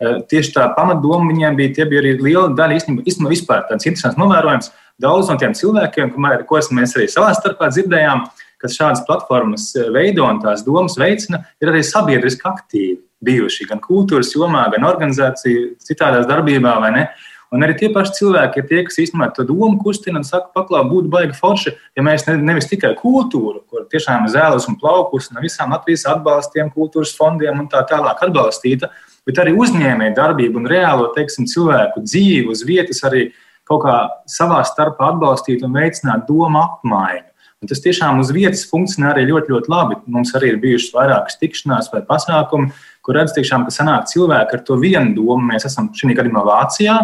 Eh, 0.00 0.18
tieši 0.32 0.54
tā 0.56 0.66
pamatdoma 0.74 1.30
viņiem 1.30 1.58
bija, 1.60 1.74
tie 1.78 1.86
bija 1.90 2.02
arī 2.02 2.16
liela 2.18 2.48
daļa 2.58 2.80
īstenībā, 2.80 3.06
īstenībā 3.06 3.34
vispār 3.36 3.62
tāds 3.70 3.86
interesants 3.86 4.18
novērojums. 4.18 4.72
Daudz 5.00 5.30
no 5.30 5.38
tiem 5.40 5.54
cilvēkiem, 5.56 6.10
ko 6.12 6.60
mēs 6.76 6.96
arī 6.98 7.06
savā 7.08 7.30
starpā 7.38 7.70
dzirdējām, 7.70 8.26
kas 8.60 8.76
šādas 8.76 9.06
platformas 9.06 9.70
eh, 9.78 9.86
veido 9.94 10.26
un 10.26 10.42
tās 10.42 10.66
domas 10.66 10.98
veicina, 10.98 11.44
ir 11.62 11.70
arī 11.70 11.86
sabiedriski 11.86 12.48
aktīvi 12.50 12.98
bijuši 13.22 13.70
gan 13.70 13.78
kultūras 13.84 14.34
jomā, 14.34 14.64
gan 14.72 14.86
organizāciju 14.88 15.76
citādās 15.84 16.26
darbībā, 16.26 16.78
vai 16.80 16.94
ne? 16.96 17.02
Uh, 17.04 17.29
Un 17.50 17.66
arī 17.66 17.74
tie 17.80 17.88
paši 17.90 18.14
cilvēki 18.20 18.60
ir 18.60 18.66
tie, 18.68 18.80
kas 18.86 19.00
īstenībā 19.02 19.32
to 19.34 19.42
domu 19.48 19.74
kustina 19.82 20.20
un 20.20 20.26
saka, 20.26 20.52
paklā, 20.54 20.84
būtu 20.86 21.10
baigi 21.10 21.34
forši, 21.34 21.72
ja 21.98 22.04
mēs 22.06 22.22
ne, 22.28 22.36
nevis 22.46 22.68
tikai 22.70 22.92
kultūru, 22.98 23.64
kur 23.66 23.88
tiešām 23.90 24.28
zēles 24.30 24.68
un 24.70 24.76
plaukus 24.78 25.32
no 25.34 25.42
visām 25.42 25.74
Latvijas 25.74 26.06
atbalstiem, 26.12 26.70
kultūras 26.70 27.16
fondiem 27.18 27.58
un 27.64 27.66
tā 27.72 27.82
tālāk 27.90 28.22
atbalstīta, 28.22 28.92
bet 29.26 29.40
arī 29.42 29.56
uzņēmēju 29.58 30.14
darbību 30.14 30.62
un 30.62 30.70
reālo, 30.70 31.08
teiksim, 31.16 31.48
cilvēku 31.50 32.04
dzīvi 32.06 32.46
uz 32.54 32.62
vietas 32.68 33.02
arī 33.10 33.32
kaut 33.66 33.82
kā 33.82 33.96
savā 34.30 34.62
starpā 34.66 35.10
atbalstīt 35.10 35.66
un 35.66 35.74
veicināt 35.74 36.30
domu 36.30 36.62
apmaiņu. 36.62 37.26
Un 37.60 37.68
tas 37.68 37.82
tiešām 37.84 38.22
uz 38.22 38.30
vietas 38.32 38.62
funkcionē 38.70 39.10
arī 39.10 39.26
ļoti, 39.28 39.52
ļoti 39.52 39.68
labi. 39.68 39.98
Mums 40.08 40.30
arī 40.38 40.54
ir 40.54 40.60
bijušas 40.62 40.94
vairākas 40.94 41.36
tikšanās 41.42 41.90
vai 41.92 42.00
pasākumi, 42.08 42.70
kur 43.04 43.18
redz, 43.18 43.34
tiešām, 43.36 43.66
ka 43.66 43.74
sanāk 43.74 44.06
cilvēki 44.08 44.56
ar 44.56 44.62
to 44.64 44.78
vienu 44.80 45.12
domu. 45.18 45.50
Mēs 45.50 45.68
esam 45.68 45.90
šī 45.92 46.16
gadījumā 46.16 46.40
Vācijā, 46.46 46.96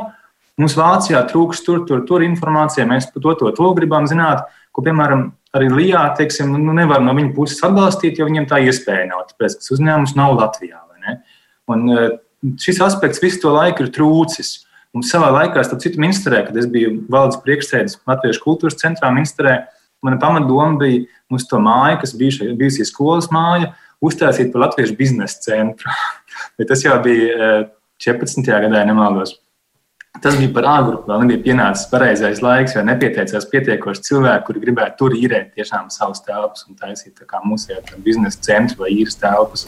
Mums 0.56 0.76
Vācijā 0.78 1.20
trūks 1.28 1.60
tur, 1.66 1.82
tur, 1.88 2.00
tur 2.08 2.22
informācija, 2.24 2.86
mēs 2.88 3.10
par 3.12 3.24
to, 3.24 3.34
to, 3.42 3.50
to 3.58 3.72
gribam 3.76 4.06
zināt, 4.08 4.46
ko, 4.72 4.84
piemēram, 4.84 5.28
arī 5.56 5.68
Lijā, 5.72 6.02
teiksim, 6.16 6.54
nu, 6.56 6.72
nevar 6.76 7.02
no 7.04 7.12
viņa 7.16 7.34
puses 7.36 7.60
atbalstīt, 7.66 8.16
jo 8.20 8.28
viņiem 8.28 8.48
tā 8.48 8.62
iespēja 8.64 9.10
nav, 9.10 9.26
tāpēc, 9.32 9.58
ka 9.60 9.76
uzņēmums 9.76 10.16
nav 10.16 10.36
Latvijā. 10.38 10.80
Un 11.70 11.86
e, 11.90 12.06
šis 12.62 12.80
aspekts 12.84 13.22
visu 13.22 13.42
to 13.44 13.52
laiku 13.54 13.84
ir 13.84 13.92
trūcis. 13.94 14.62
Mums 14.96 15.10
savā 15.12 15.28
laikā, 15.34 15.64
starp 15.66 15.82
citu, 15.84 16.00
ministrē, 16.00 16.42
kad 16.46 16.56
es 16.56 16.68
biju 16.70 17.02
valdes 17.12 17.40
priekšsēdis 17.44 18.00
Latviešu 18.08 18.44
kultūras 18.44 18.78
centrā 18.80 19.10
ministrē, 19.12 19.58
mana 20.04 20.20
pamatdoma 20.22 20.78
bija 20.80 21.04
mums 21.32 21.48
to 21.50 21.60
māju, 21.62 22.00
kas 22.02 22.14
bija 22.16 22.52
bijusi 22.56 22.86
skolas 22.88 23.28
māja, 23.34 23.74
uztaisīt 24.04 24.52
par 24.54 24.68
Latviešu 24.68 24.96
biznesa 24.98 25.42
centru. 25.50 25.92
Bet 26.56 26.70
tas 26.72 26.84
jau 26.86 26.96
bija 27.04 27.66
14. 28.02 28.40
E, 28.46 28.62
gadā, 28.66 28.86
nemaldos. 28.88 29.36
Tas 30.22 30.36
bija 30.38 30.50
par 30.54 30.66
agru, 30.70 31.00
vēl 31.06 31.24
nebija 31.24 31.42
pienācis 31.44 31.88
pareizais 31.90 32.40
laiks, 32.44 32.74
vai 32.78 32.84
nepieteicās 32.88 33.46
pietiekoši 33.50 34.04
cilvēki, 34.08 34.44
kuri 34.46 34.62
gribētu 34.62 34.96
tur 35.00 35.16
īrēt 35.16 35.52
tiešām 35.58 35.90
savus 35.92 36.22
telpas 36.24 36.64
un 36.68 36.78
taisīt 36.78 37.20
kā 37.28 37.40
mūsu 37.44 37.76
biznesa 38.04 38.40
centru 38.46 38.84
vai 38.84 38.92
īres 38.94 39.18
telpas. 39.20 39.66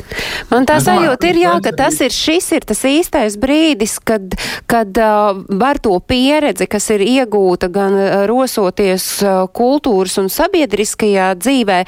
Man 0.48 0.66
tā 0.68 0.78
sajūta 0.82 1.28
ir, 1.28 1.40
jā, 1.42 1.54
ka 1.64 1.72
tas 1.76 1.98
ir 2.04 2.14
šis 2.14 2.48
ir 2.56 2.66
tas 2.68 2.80
īstais 2.88 3.36
brīdis, 3.40 3.98
kad, 4.00 4.38
kad 4.70 5.02
uh, 5.02 5.42
var 5.60 5.80
to 5.84 5.98
pieredzi, 6.00 6.68
kas 6.70 6.88
ir 6.96 7.04
iegūta 7.04 7.68
gan 7.72 7.98
rosoties 8.30 9.10
uh, 9.26 9.44
kultūras 9.52 10.16
un 10.22 10.32
sabiedriskajā 10.32 11.32
dzīvē, 11.38 11.78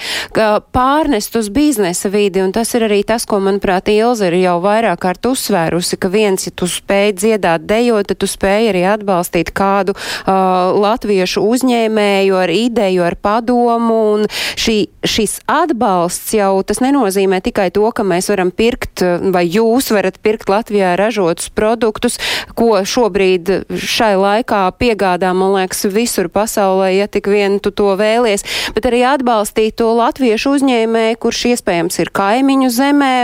pārnest 0.75 1.37
uz 1.41 1.49
biznesa 1.55 2.13
vidi, 2.13 2.43
un 2.45 2.53
tas 2.55 2.75
ir 2.77 2.85
arī 2.91 3.01
tas, 3.07 3.27
ko, 3.29 3.41
manuprāt, 3.43 3.89
Ilze 3.91 4.29
ir 4.29 4.37
jau 4.43 4.59
vairāk 4.63 5.01
kārt 5.01 5.27
uzsvērusi, 5.27 5.97
ka 6.01 6.11
viens, 6.13 6.47
ja 6.47 6.53
tu 6.55 6.69
spēj 6.71 7.15
dziedāt, 7.19 7.65
dejot, 7.69 8.11
tad 8.11 8.21
tu 8.21 8.29
spēj 8.29 8.50
spēja 8.51 8.73
arī 8.73 8.83
atbalstīt 8.91 9.53
kādu 9.55 9.95
uh, 9.95 10.75
latviešu 10.75 11.43
uzņēmēju 11.47 12.35
ar 12.35 12.51
ideju, 12.51 13.05
ar 13.07 13.15
padomu. 13.15 13.99
Un 14.11 14.27
šī, 14.59 14.91
šis 15.07 15.39
atbalsts 15.51 16.35
jau 16.35 16.63
tas 16.67 16.81
nenozīmē 16.83 17.41
tikai 17.45 17.71
to, 17.75 17.87
ka 17.95 18.03
mēs 18.07 18.31
varam 18.33 18.51
pirkt 18.51 19.05
vai 19.31 19.45
jūs 19.47 19.91
varat 19.95 20.19
pirkt 20.23 20.51
Latvijā 20.51 20.97
ražotus 20.99 21.51
produktus, 21.55 22.19
ko 22.59 22.83
šobrīd 22.83 23.71
šai 23.71 24.15
laikā 24.19 24.63
piegādā, 24.81 25.31
man 25.37 25.55
liekas, 25.59 25.85
visur 25.93 26.31
pasaulē, 26.33 26.91
ja 26.97 27.07
tik 27.11 27.31
vien 27.31 27.61
tu 27.63 27.71
to 27.71 27.93
vēlies, 27.99 28.45
bet 28.75 28.89
arī 28.91 29.05
atbalstīt 29.07 29.79
to 29.81 29.93
latviešu 29.99 30.57
uzņēmēju, 30.59 31.21
kurš 31.23 31.45
iespējams 31.53 32.01
ir 32.03 32.13
kaimiņu 32.17 32.71
zemē 32.75 33.15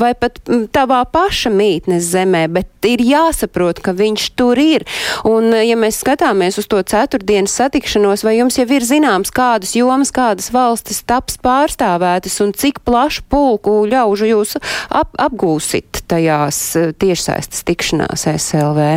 vai 0.00 0.12
pat 0.18 0.38
tavā 0.76 1.02
paša 1.10 1.50
mītnes 1.54 2.06
zemē, 2.12 2.46
bet 2.52 2.86
ir 2.86 3.02
jāsaprot, 3.04 3.80
ka 3.82 3.94
viņš 3.96 4.28
tur 4.38 4.58
ir 4.60 4.75
ir. 4.76 4.84
Un, 5.28 5.50
ja 5.64 5.76
mēs 5.78 6.00
skatāmies 6.02 6.58
uz 6.60 6.68
to 6.70 6.80
ceturtdienas 6.86 7.56
satikšanos, 7.58 8.24
vai 8.26 8.36
jums 8.38 8.58
jau 8.58 8.66
ir 8.76 8.86
zināms, 8.86 9.32
kādas 9.34 9.74
jomas, 9.78 10.12
kādas 10.14 10.50
valstis 10.54 11.02
taps 11.06 11.38
pārstāvētas 11.42 12.38
un 12.44 12.54
cik 12.56 12.82
plašu 12.86 13.26
pulku 13.32 13.78
ļaužu 13.90 14.30
jūs 14.30 14.56
ap, 14.60 15.14
apgūsit 15.20 16.04
tajās 16.10 16.60
eh, 16.78 16.92
tiešsaistes 16.96 17.64
tikšanās 17.68 18.28
SLV? 18.36 18.90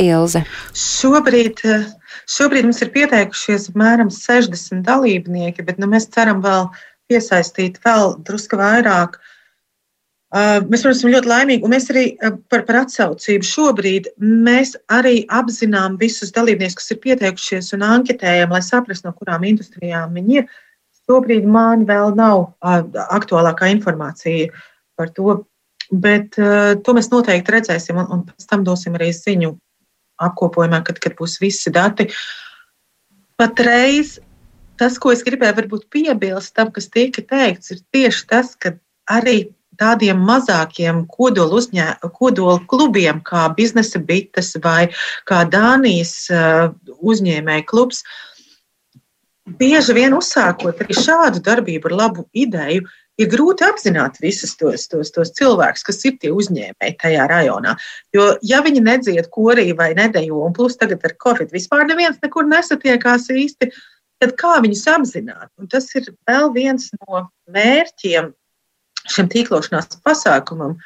Ilze. 0.00 0.46
Šobrīd, 0.78 1.60
eh, 1.68 1.90
šobrīd 2.30 2.68
mums 2.68 2.80
ir 2.84 2.92
pieteikušies 2.94 3.68
apmēram 3.72 4.08
60 4.14 4.86
dalībnieki, 4.86 5.66
bet 5.66 5.82
nu, 5.82 5.90
mēs 5.92 6.08
ceram 6.14 6.40
vēl 6.44 6.70
piesaistīt 7.12 7.76
vēl 7.84 8.16
drusku 8.24 8.56
vairāk. 8.56 9.18
Uh, 9.18 9.31
mēs, 10.32 10.80
protams, 10.80 11.00
esam 11.00 11.12
ļoti 11.12 11.28
laimīgi, 11.28 11.64
un 11.66 11.72
mēs 11.74 11.88
arī 11.92 12.04
uh, 12.14 12.34
par, 12.52 12.64
par 12.68 12.80
atsaucību 12.82 13.48
šobrīd 13.48 14.10
mēs 14.18 14.74
arī 14.92 15.22
apzinām 15.28 15.98
visus 16.00 16.32
dalībniekus, 16.32 16.78
kas 16.80 16.94
ir 16.94 17.00
pieteikušies 17.04 17.72
un 17.76 17.84
anketējam, 17.84 18.54
lai 18.54 18.62
saprastu, 18.64 19.08
no 19.08 19.16
kurām 19.18 19.44
industrijām 19.48 20.16
viņi 20.16 20.40
ir. 20.40 20.48
Šobrīd 21.02 21.44
man 21.50 21.84
vēl 21.88 22.14
nav 22.16 22.44
uh, 22.46 22.80
aktuālākā 23.18 23.68
informācija 23.74 24.48
par 24.96 25.10
to, 25.16 25.42
bet 25.92 26.36
to 26.36 26.92
mēs 26.96 27.10
noteikti 27.12 27.52
redzēsim, 27.52 27.98
un, 28.00 28.06
un 28.14 28.20
pēc 28.24 28.46
tam 28.48 28.62
dosim 28.64 28.94
arī 28.96 29.10
ziņu 29.12 29.50
apkopojumā, 30.22 30.80
kad, 30.86 31.00
kad 31.02 31.16
būs 31.18 31.36
visi 31.42 31.72
dati. 31.74 32.06
Patreiz 33.40 34.14
tas, 34.80 34.98
ko 34.98 35.12
es 35.12 35.24
gribēju 35.26 35.80
piebilst 35.92 36.54
tam, 36.56 36.70
kas 36.72 36.88
tika 36.92 37.24
teikts, 37.28 37.74
ir 37.74 37.82
tieši 37.94 38.24
tas, 38.30 38.54
ka 38.56 38.74
arī 39.10 39.52
tādiem 39.80 40.20
mazākiem 40.26 41.04
kodolu, 41.10 41.60
uzņē, 41.60 41.86
kodolu 42.18 42.60
klubiem, 42.70 43.22
kā 43.24 43.46
biznesa 43.56 44.00
bites 44.02 44.54
vai 44.64 44.90
kā 45.28 45.42
Dānijas 45.48 46.14
uh, 46.32 46.72
uzņēmēja 47.00 47.66
klubs, 47.68 48.02
bieži 49.58 49.94
vien 49.96 50.14
uzsākot 50.16 50.82
arī 50.82 50.96
šādu 50.96 51.42
darbību 51.44 51.90
ar 51.90 51.96
labu 52.04 52.26
ideju, 52.32 52.84
ir 53.20 53.30
grūti 53.30 53.64
apzināt 53.66 54.18
visus 54.22 54.54
tos, 54.58 54.86
tos, 54.90 55.10
tos 55.14 55.32
cilvēkus, 55.38 55.84
kas 55.86 56.00
ir 56.08 56.18
tie 56.22 56.32
uzņēmēji 56.32 56.98
tajā 57.02 57.26
rajonā. 57.30 57.74
Jo, 58.14 58.32
ja 58.46 58.62
viņi 58.64 58.84
nedzied 58.84 59.28
korī 59.34 59.68
vai 59.78 59.92
nedejo, 59.98 60.40
un 60.46 60.54
plus 60.56 60.78
tagad 60.80 61.04
ar 61.06 61.16
Covid 61.22 61.52
vispār 61.54 61.86
neviens 61.88 62.20
nekur 62.22 62.48
nesatiekās 62.48 63.28
īsti, 63.32 63.70
tad 64.22 64.36
kā 64.40 64.56
viņus 64.64 64.86
apzināt? 64.94 65.50
Un 65.60 65.68
tas 65.70 65.90
ir 65.98 66.12
vēl 66.28 66.52
viens 66.54 66.88
no 67.00 67.26
mērķiem 67.52 68.32
šim 69.10 69.28
tīklošanās 69.32 69.98
pasākumam, 70.04 70.76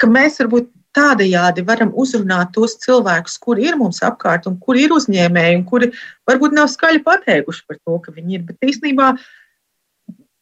ka 0.00 0.08
mēs 0.10 0.40
varbūt 0.42 0.70
tādējādi 0.94 1.64
varam 1.66 1.92
uzrunāt 1.98 2.52
tos 2.54 2.76
cilvēkus, 2.84 3.38
kuri 3.42 3.68
ir 3.68 3.78
mums 3.80 4.00
apkārt 4.06 4.46
un 4.50 4.58
kuri 4.62 4.86
ir 4.86 4.94
uzņēmēji, 4.94 5.56
un 5.58 5.64
kuri 5.68 5.90
varbūt 6.28 6.54
nav 6.54 6.70
skaļi 6.72 7.02
pateikuši 7.06 7.64
par 7.68 7.80
to, 7.80 7.98
ka 8.04 8.14
viņi 8.14 8.38
ir. 8.38 8.44
Bet 8.48 8.68
īstenībā, 8.70 9.10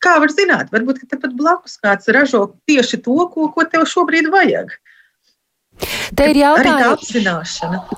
kā 0.02 0.14
var 0.20 0.34
zināt, 0.34 0.72
varbūt 0.74 1.04
tepat 1.08 1.36
blakus 1.38 1.78
kāds 1.80 2.10
ražo 2.12 2.44
tieši 2.68 3.00
to, 3.06 3.16
ko, 3.32 3.48
ko 3.54 3.64
tev 3.64 3.88
šobrīd 3.88 4.28
vajag. 4.32 4.76
Te 6.16 6.28
ir 6.30 6.38
jautājums. 6.42 7.10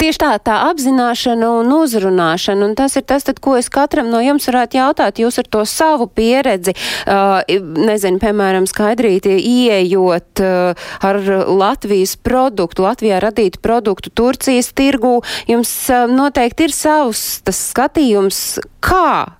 Tieši 0.00 0.20
tā, 0.22 0.30
tā 0.44 0.58
apzināšana 0.70 1.50
un 1.60 1.72
uzrunāšana, 1.76 2.68
un 2.68 2.76
tas 2.78 2.96
ir 2.98 3.04
tas, 3.08 3.26
tad, 3.26 3.40
ko 3.42 3.56
es 3.58 3.70
katram 3.72 4.10
no 4.12 4.20
jums 4.24 4.48
varētu 4.50 4.78
jautāt. 4.78 5.20
Jūs 5.22 5.40
ar 5.42 5.50
to 5.50 5.64
savu 5.68 6.06
pieredzi, 6.08 6.74
uh, 6.76 7.42
nezinu, 7.88 8.20
piemēram, 8.22 8.68
skaidrīti 8.70 9.36
ieejot 9.38 10.44
uh, 10.44 10.88
ar 11.04 11.20
Latvijas 11.50 12.16
produktu, 12.16 12.86
Latvijā 12.86 13.20
radītu 13.24 13.62
produktu 13.64 14.12
Turcijas 14.14 14.72
tirgū, 14.76 15.18
jums 15.50 15.74
uh, 15.92 16.06
noteikti 16.10 16.68
ir 16.68 16.74
savs 16.76 17.42
tas 17.44 17.60
skatījums, 17.72 18.42
kā 18.84 19.34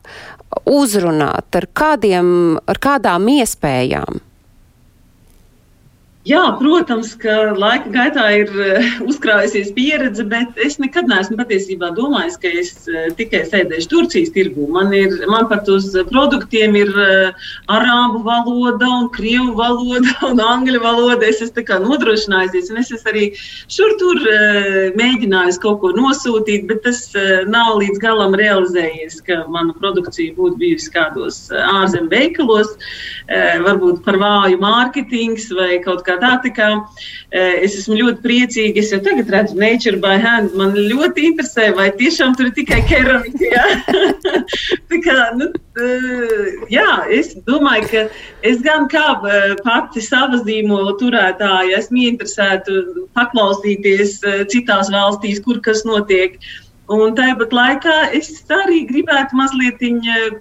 uzrunāt, 0.70 1.49
ar, 1.57 1.66
kādiem, 1.72 2.28
ar 2.70 2.80
kādām 2.82 3.26
iespējām. 3.38 4.22
Jā, 6.25 6.41
protams, 6.57 7.11
ka 7.20 7.33
laika 7.53 7.91
gaitā 7.93 8.22
ir 8.33 8.53
uh, 8.57 8.87
uzkrājusies 9.11 9.75
pieredze, 9.77 10.25
bet 10.25 10.57
es 10.64 10.79
nekad 10.81 11.05
neesmu 11.11 11.37
patiesībā 11.37 11.91
domājis, 11.99 12.39
ka 12.41 12.49
es 12.62 12.70
uh, 12.89 13.11
tikai 13.18 13.43
sēdēšu 13.51 13.91
Turcijas 13.93 14.33
tirgū. 14.33 14.64
Man, 14.72 14.89
ir, 14.97 15.12
man 15.29 15.51
pat 15.51 15.68
uz 15.68 15.91
produktiem 16.09 16.79
ir 16.81 16.93
uh, 16.97 17.51
arābu 17.68 18.22
valoda, 18.25 18.89
un 18.89 19.11
krievu 19.12 19.53
valoda 19.59 20.14
un 20.31 20.41
angļu 20.41 20.81
valoda. 20.81 21.29
Es 21.29 21.43
esmu 21.45 21.66
nodrošinājusies, 21.85 22.72
un 22.72 22.81
es 22.81 22.95
esmu 22.97 23.12
arī 23.12 23.27
šur 23.77 23.93
tur 24.01 24.22
mēģinājis 24.97 25.61
kaut 25.61 25.83
ko 25.83 25.93
nosūtīt, 25.93 26.64
bet 26.70 26.81
tas 26.87 27.03
nav 27.51 27.77
līdz 27.83 28.01
galam 28.01 28.37
realizējies, 28.39 29.20
ka 29.27 29.43
mana 29.53 29.77
produkcija 29.77 30.33
būtu 30.39 30.57
bijusi 30.62 30.91
kādos 30.95 31.39
ārzemju 31.53 32.11
veikalos, 32.12 32.72
varbūt 33.66 34.03
par 34.07 34.18
vāju 34.22 34.61
mārketings 34.62 35.51
vai 35.55 35.79
kaut 35.85 36.05
kā 36.07 36.14
tā. 36.23 36.33
tā 36.45 36.51
kā, 36.55 36.69
es 37.35 37.77
esmu 37.81 37.99
ļoti 38.01 38.23
priecīga. 38.25 38.83
Es 38.83 38.93
jau 38.95 39.01
tagad 39.05 39.31
redzu 39.33 39.59
Nature 39.59 40.01
by 40.03 40.19
Hand. 40.23 40.55
Man 40.59 40.75
ļoti 40.77 41.29
interesē, 41.31 41.71
vai 41.77 41.91
tiešām 41.99 42.37
tur 42.39 42.51
ir 42.51 42.57
tikai 42.59 42.81
keramika. 42.89 43.51
Jā, 43.55 43.67
kā, 45.07 45.19
nu, 45.39 45.51
jā 46.73 46.89
es 47.12 47.35
domāju, 47.49 47.89
ka 47.91 48.05
es 48.47 48.61
gan 48.65 48.89
kā 48.93 49.07
pati 49.65 50.03
savas 50.05 50.45
zīmola 50.47 50.97
turētāja 51.01 51.81
esmu 51.81 52.05
interesēta 52.11 52.83
paklausīties 53.19 54.21
citās 54.53 54.93
valstīs, 54.95 55.43
kur 55.45 55.62
kas 55.65 55.85
notiek. 55.89 56.39
Un 56.93 57.14
tāpat 57.16 57.53
laikā 57.57 57.93
es 58.12 58.28
arī 58.53 58.82
gribētu 58.85 59.39
mazliet 59.39 59.80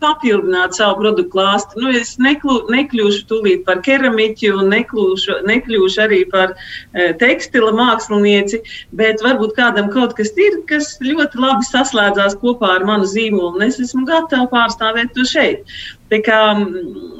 papildināt 0.01 0.75
savu 0.75 0.97
produktu 0.99 1.31
klāstu. 1.31 1.79
Nu, 1.79 1.93
es 1.95 2.17
neklu, 2.19 2.65
nekļūšu 2.67 3.23
tūlīt 3.29 3.63
par 3.63 3.79
keramiķu 3.85 4.51
un 4.59 4.67
nekļūšu, 4.73 5.37
nekļūšu 5.47 6.01
arī 6.03 6.19
par 6.33 6.51
e, 6.51 7.13
tekstila 7.21 7.71
mākslinieci, 7.71 8.59
bet 8.91 9.23
varbūt 9.23 9.55
kādam 9.55 9.87
kaut 9.93 10.17
kas 10.19 10.35
ir, 10.35 10.59
kas 10.67 10.97
ļoti 10.99 11.39
labi 11.39 11.63
saslēdzās 11.69 12.35
kopā 12.43 12.75
ar 12.75 12.87
manu 12.91 13.07
zīmolu, 13.07 13.55
un 13.55 13.67
es 13.69 13.79
esmu 13.79 14.03
gatava 14.09 14.49
pārstāvēt 14.51 15.15
to 15.15 15.23
šeit. 15.23 15.63
Tā 16.11 16.19
kā, 16.21 16.39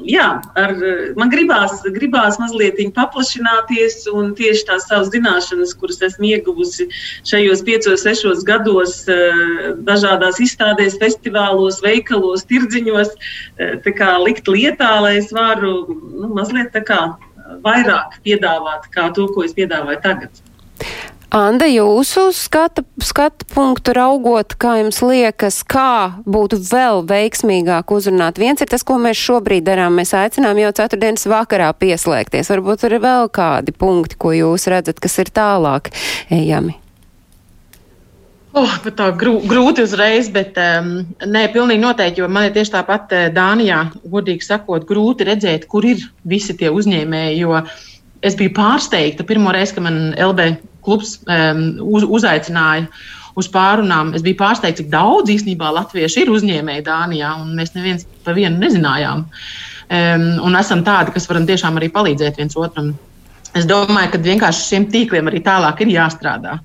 jā, 0.06 0.26
ar, 0.60 0.72
man 1.18 1.30
gribās, 1.32 1.80
gribās 1.96 2.36
mazliet 2.38 2.76
paplašināties, 2.94 4.04
un 4.12 4.34
tieši 4.38 4.66
tās 4.68 4.86
savas 4.90 5.10
zināšanas, 5.14 5.72
kuras 5.80 6.02
esmu 6.04 6.28
ieguvusi 6.34 6.86
šajos 7.26 7.64
piecos, 7.66 8.04
sešos 8.04 8.44
gados, 8.46 9.00
eh, 9.08 9.72
dažādās 9.88 10.38
izstādēs, 10.44 10.98
festivālos, 11.00 11.80
veikalos, 11.82 12.46
tirdziņos, 12.50 13.14
eh, 13.58 13.92
kā, 13.98 14.14
likt 14.22 14.46
lietā, 14.46 15.00
lai 15.00 15.16
es 15.18 15.32
varu 15.32 15.74
nu, 15.88 16.28
mazliet 16.36 16.76
kā, 16.86 17.16
vairāk 17.64 18.20
piedāvāt 18.24 18.90
kā 18.94 19.12
to, 19.14 19.28
ko 19.34 19.44
es 19.44 19.54
piedāvāju 19.54 20.02
tagad. 20.02 20.44
Anda, 21.34 21.66
jūsu 21.66 22.28
skata, 22.30 22.84
skata 23.02 23.42
punktu 23.50 23.90
raugot, 23.96 24.54
kā 24.54 24.76
jums 24.78 25.00
liekas, 25.02 25.56
kā 25.66 26.22
būtu 26.30 26.60
vēl 26.62 27.00
veiksmīgāk 27.08 27.88
uzrunāt? 27.90 28.36
Viens 28.38 28.60
ir 28.62 28.68
tas, 28.70 28.84
ko 28.86 29.00
mēs 29.02 29.18
šobrīd 29.18 29.64
darām. 29.66 29.96
Mēs 29.98 30.12
aicinām 30.14 30.60
jau 30.62 30.68
ceturtdienas 30.78 31.26
vakarā 31.26 31.72
pieslēgties. 31.74 32.52
Varbūt 32.52 32.84
ir 32.86 32.94
vēl 33.02 33.26
kādi 33.34 33.74
punkti, 33.74 34.14
ko 34.14 34.30
jūs 34.30 34.68
redzat, 34.70 35.00
kas 35.02 35.18
ir 35.24 35.32
tālāk 35.34 35.90
ejami. 36.30 36.76
Oh, 38.54 38.76
tā 38.86 39.08
grū, 39.18 39.40
grūti 39.50 39.82
uzreiz, 39.82 40.28
bet 40.30 40.54
um, 40.62 41.00
nē, 41.18 41.48
pilnīgi 41.50 41.82
noteikti. 41.82 42.22
Man 42.30 42.46
ir 42.46 42.54
tieši 42.54 42.76
tāpat 42.76 43.16
uh, 43.16 43.24
Dānijā, 43.34 43.80
godīgi 44.12 44.46
sakot, 44.46 44.86
grūti 44.86 45.26
redzēt, 45.26 45.66
kur 45.66 45.82
ir 45.82 46.06
visi 46.22 46.54
tie 46.54 46.70
uzņēmēji. 46.70 47.42
Jo 47.42 47.58
es 48.22 48.38
biju 48.38 48.54
pārsteigta 48.54 49.26
pirmo 49.26 49.50
reizi, 49.50 49.74
kad 49.74 49.88
man 49.88 49.98
LB 50.28 50.46
klubs 50.84 51.18
uz, 51.24 52.06
uzaicināja 52.18 52.88
uz 53.38 53.48
pārunām. 53.50 54.12
Es 54.14 54.22
biju 54.24 54.38
pārsteigta, 54.40 54.82
cik 54.82 54.90
daudz 54.92 55.32
īstenībā 55.34 55.72
latviešu 55.74 56.22
ir 56.22 56.34
uzņēmēji 56.34 56.84
Dānijā, 56.86 57.32
un 57.42 57.54
mēs 57.58 57.74
neviens 57.74 58.06
par 58.26 58.36
vienu 58.38 58.60
nezinājām. 58.62 59.24
Um, 59.84 60.28
un 60.46 60.56
esam 60.56 60.84
tādi, 60.86 61.12
kas 61.14 61.26
varam 61.28 61.48
tiešām 61.48 61.80
arī 61.80 61.90
palīdzēt 61.92 62.38
viens 62.40 62.56
otram. 62.56 62.94
Es 63.54 63.66
domāju, 63.70 64.14
ka 64.14 64.22
vienkārši 64.22 64.68
šiem 64.70 64.86
tīkliem 64.90 65.28
arī 65.30 65.42
tālāk 65.44 65.82
ir 65.84 65.92
jāstrādā. 65.94 66.56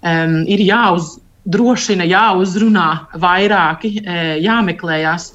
Um, 0.00 0.42
ir 0.48 0.62
jāuz, 0.64 1.16
drošina, 1.48 2.04
jāuzrunā 2.08 2.88
vairāki, 3.22 3.94
e, 4.02 4.16
jāmeklējas, 4.44 5.30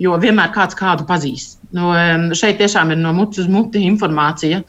jo 0.00 0.16
vienmēr 0.20 0.52
kāds 0.54 0.76
kādu 0.78 1.06
pazīst. 1.08 1.57
No, 1.76 1.90
nu, 2.22 2.36
šeit 2.38 2.56
tiešām 2.62 2.94
ir 2.94 3.00
no 3.00 3.12
mutes 3.12 3.42
uz 3.42 3.48
muti 3.52 3.82
informācija. 3.84 4.62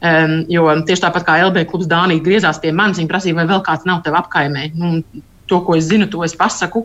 Um, 0.00 0.36
jo 0.48 0.64
tieši 0.88 1.04
tāpat 1.04 1.26
kā 1.26 1.38
LB 1.44 1.66
klubs 1.68 1.88
Dānija 1.90 2.24
griezās 2.24 2.60
pie 2.62 2.72
manis, 2.72 3.00
viņi 3.00 3.10
prasīja, 3.10 3.36
vai 3.36 3.48
vēl 3.50 3.64
kāds 3.66 3.84
nav 3.88 4.00
tev 4.06 4.16
apkaimē. 4.22 4.70
Nu, 4.80 4.94
to, 5.50 5.60
ko 5.66 5.76
es 5.78 5.86
zinu, 5.88 6.08
to 6.10 6.22
es 6.26 6.34
pasaku. 6.36 6.84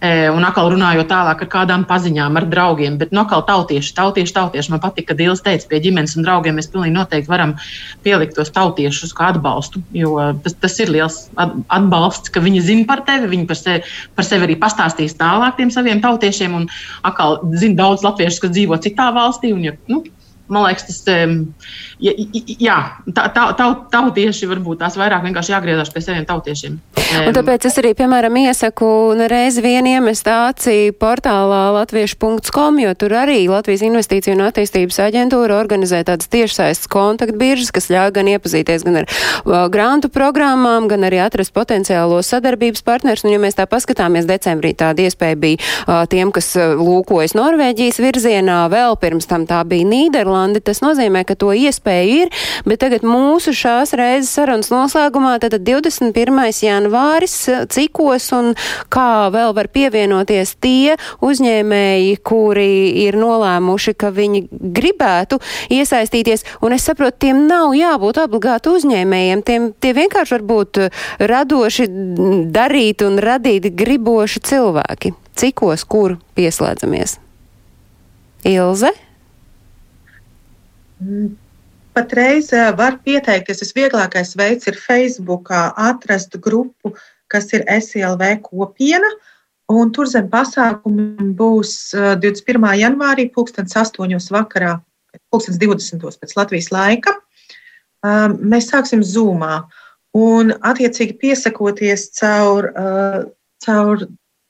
E, 0.00 0.28
un 0.32 0.44
atkal 0.46 0.70
runājot 0.72 1.08
tālāk 1.10 1.44
ar 1.44 1.50
kādām 1.50 1.86
paziņām, 1.88 2.38
ar 2.40 2.46
draugiem. 2.50 2.98
Bet 3.00 3.14
no 3.14 3.20
nu, 3.20 3.26
atkal 3.26 3.44
tautieši, 3.48 3.94
tautieši, 3.96 4.34
tautieši. 4.36 4.72
Man 4.74 4.82
patīk, 4.82 5.08
ka 5.10 5.16
Dīls 5.18 5.44
teica, 5.46 5.68
pie 5.70 5.80
ģimenes 5.86 6.16
un 6.18 6.26
draugiem 6.26 6.58
mēs 6.58 6.70
pilnīgi 6.72 6.96
noteikti 6.96 7.30
varam 7.30 7.56
pielikt 8.04 8.36
tos 8.38 8.52
tautiešus 8.54 9.14
kā 9.16 9.30
atbalstu. 9.34 9.82
Jo 9.96 10.16
tas, 10.44 10.56
tas 10.62 10.78
ir 10.82 10.92
liels 10.94 11.22
atbalsts, 11.40 12.32
ka 12.32 12.42
viņi 12.44 12.64
zina 12.68 12.88
par 12.88 13.04
tevi, 13.08 13.30
viņi 13.34 13.48
par 13.50 13.60
sevi, 13.60 13.84
par 14.16 14.28
sevi 14.28 14.48
arī 14.48 14.58
pastāstīs 14.60 15.18
tālāk 15.20 15.58
tiem 15.58 15.72
saviem 15.74 16.02
tautiešiem. 16.04 16.56
Un 16.62 16.70
atkal 17.06 17.40
zina 17.56 17.82
daudz 17.84 18.06
latviešus, 18.06 18.42
kas 18.44 18.56
dzīvo 18.56 18.80
citā 18.82 19.10
valstī. 19.16 19.54
Un, 19.56 19.68
ja, 19.70 19.76
nu, 19.90 20.02
man 20.50 20.66
liekas, 20.66 20.86
tas 20.88 21.00
jā, 22.00 22.12
jā, 22.60 22.78
tā, 23.14 23.46
tautieši 23.92 24.48
varbūt 24.50 24.80
tās 24.82 24.98
vairāk 25.00 25.24
vienkārši 25.26 25.54
jāgriežas 25.54 25.92
pie 25.94 26.02
saviem 26.04 26.26
tautiešiem. 26.28 26.78
Un 27.20 27.34
tāpēc 27.34 27.66
es 27.66 27.78
arī, 27.80 27.92
piemēram, 27.98 28.36
iesaku 28.44 28.88
reiz 29.30 29.58
vien 29.62 29.86
iemest 29.90 30.28
acī 30.30 30.92
portālā 30.94 31.62
latviešu.com, 31.74 32.78
jo 32.82 32.94
tur 32.98 33.14
arī 33.18 33.40
Latvijas 33.50 33.82
Investīciju 33.86 34.36
un 34.36 34.44
attīstības 34.46 35.00
aģentūra 35.06 35.58
organizē 35.58 36.02
tādas 36.06 36.30
tiešsaistes 36.30 36.90
kontaktbiržas, 36.90 37.72
kas 37.74 37.90
ļauj 37.92 38.14
gan 38.18 38.30
iepazīties 38.34 38.86
gan 38.86 39.02
ar 39.02 39.08
uh, 39.10 39.66
grantu 39.72 40.10
programmām, 40.12 40.86
gan 40.90 41.06
arī 41.08 41.22
atrast 41.24 41.54
potenciālo 41.56 42.20
sadarbības 42.26 42.84
partners. 42.86 43.26
Un, 43.26 43.34
ja 43.34 43.42
mēs 43.42 43.58
tā 43.58 43.66
paskatāmies, 43.70 44.28
decembrī 44.30 44.72
tāda 44.78 45.06
iespēja 45.08 45.38
bija 45.40 45.58
uh, 45.58 46.04
tiem, 46.10 46.30
kas 46.34 46.52
lūkojas 46.56 47.34
Norvēģijas 47.38 48.00
virzienā, 48.02 48.62
vēl 48.72 48.98
pirms 49.02 49.28
tam 49.30 49.46
tā 49.50 49.62
bija 49.68 49.88
Nīderlanda. 49.90 50.39
Tas 50.64 50.82
nozīmē, 50.84 51.24
ka 51.28 51.36
to 51.38 51.52
iespēju 51.56 52.24
ir, 52.24 52.34
bet 52.68 52.82
tagad 52.84 53.06
mūsu 53.06 53.54
šās 53.56 53.94
reizes 53.98 54.32
sarunas 54.36 54.72
noslēgumā, 54.72 55.36
tad 55.42 55.58
21. 55.64 56.14
janvārs 56.64 56.90
janvāris, 56.90 57.36
cikos 57.70 58.30
un 58.36 58.54
kā 58.92 59.30
vēl 59.32 59.54
var 59.56 59.68
pievienoties 59.72 60.56
tie 60.60 60.96
uzņēmēji, 61.24 62.16
kuri 62.22 63.04
ir 63.04 63.18
nolēmuši, 63.20 63.94
ka 63.94 64.10
viņi 64.14 64.46
gribētu 64.50 65.40
iesaistīties. 65.70 66.44
Un 66.62 66.74
es 66.76 66.84
saprotu, 66.84 67.26
tiem 67.26 67.46
nav 67.48 67.74
jābūt 67.74 68.20
obligāti 68.22 68.72
uzņēmējiem, 68.74 69.42
tiem 69.42 69.70
tie 69.80 69.94
vienkārši 69.96 70.36
var 70.38 70.46
būt 70.52 70.82
radoši 71.18 71.88
darīt 72.50 73.04
un 73.06 73.20
radīt 73.22 73.70
griboši 73.74 74.40
cilvēki. 74.50 75.14
Cikos, 75.40 75.84
kur 75.88 76.18
pieslēdzamies? 76.36 77.18
Ilze? 78.48 78.92
Mm, 81.00 81.32
patreiz 81.96 82.52
eh, 82.52 82.70
var 82.76 82.98
pieteikties. 83.04 83.62
Visvieglākais 83.64 84.34
veids 84.36 84.68
ir 84.68 84.76
Facebookā 84.78 85.70
atrast 85.88 86.36
grupu, 86.44 86.94
kas 87.30 87.50
ir 87.56 87.64
SLV 87.64 88.36
kopiena. 88.44 89.10
Un 89.70 89.92
tur 89.94 90.08
zem 90.10 90.26
pasākumiem 90.28 91.32
būs 91.38 91.74
21. 91.94 92.68
Eh, 92.72 92.78
janvārī, 92.82 93.28
2008. 93.32 94.30
vakarā, 94.34 94.76
2020. 95.32 96.20
pēc 96.20 96.36
Latvijas 96.36 96.70
laika. 96.74 97.16
Um, 98.00 98.38
mēs 98.48 98.70
sāksim 98.70 99.02
zūmā 99.04 99.58
un, 100.16 100.54
attiecīgi, 100.64 101.18
piesakoties 101.20 102.06
caur, 102.16 102.70
caur 103.60 104.06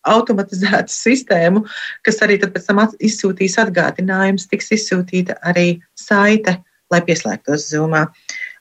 automatizētu 0.09 0.95
sistēmu, 1.05 1.67
kas 2.07 2.23
arī 2.25 2.39
pēc 2.43 2.67
tam 2.71 2.85
izsūtīs 2.99 3.59
atgādinājumus, 3.61 4.49
tiks 4.51 4.73
izsūtīta 4.79 5.41
arī 5.53 5.81
saite 5.99 6.61
lai 6.91 7.01
pieslēgtos 7.07 7.71
Zoomā. 7.71 8.07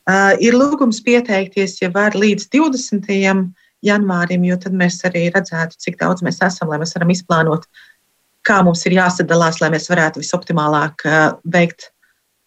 Uh, 0.10 0.34
ir 0.42 0.58
lūgums 0.58 1.02
pieteikties, 1.06 1.78
ja 1.84 1.92
var 1.94 2.18
līdz 2.18 2.50
20. 2.54 3.10
janvārim, 3.86 4.48
jo 4.48 4.58
tad 4.62 4.76
mēs 4.78 5.00
arī 5.08 5.28
redzētu, 5.34 5.78
cik 5.86 6.00
daudz 6.02 6.26
mēs 6.26 6.42
esam, 6.46 6.72
lai 6.72 6.80
mēs 6.82 6.96
varam 6.98 7.14
izplānot, 7.14 7.68
kā 8.46 8.60
mums 8.66 8.86
ir 8.88 8.98
jāsadalās, 8.98 9.60
lai 9.62 9.72
mēs 9.76 9.90
varētu 9.92 10.24
visoptimālāk 10.24 11.06
uh, 11.06 11.24
veikt 11.46 11.92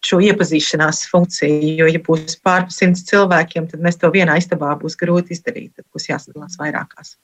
šo 0.03 0.19
iepazīšanās 0.23 1.05
funkciju. 1.11 1.75
Jo, 1.79 1.87
ja 1.87 2.01
būs 2.03 2.35
pārpa 2.43 2.75
simts 2.75 3.05
cilvēkiem, 3.07 3.69
tad 3.71 3.83
mēs 3.85 4.01
to 4.01 4.11
vienā 4.11 4.35
istabā 4.41 4.73
būs 4.81 4.99
grūti 4.99 5.37
izdarīt. 5.37 5.71
Tad 5.77 5.87
būs 5.95 6.09
jāsadalās 6.09 6.59
vairākās. 6.59 7.15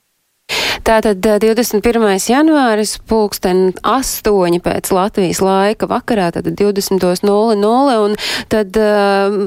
Tātad 0.87 1.21
21. 1.21 2.05
janvāris 2.29 2.95
pulksten 3.09 3.73
8 3.83 4.59
pēc 4.63 4.91
Latvijas 4.95 5.41
laika 5.43 5.89
vakarā, 5.89 6.29
tad 6.35 6.47
20.00, 6.49 7.97
un 8.05 8.15
tad 8.51 8.79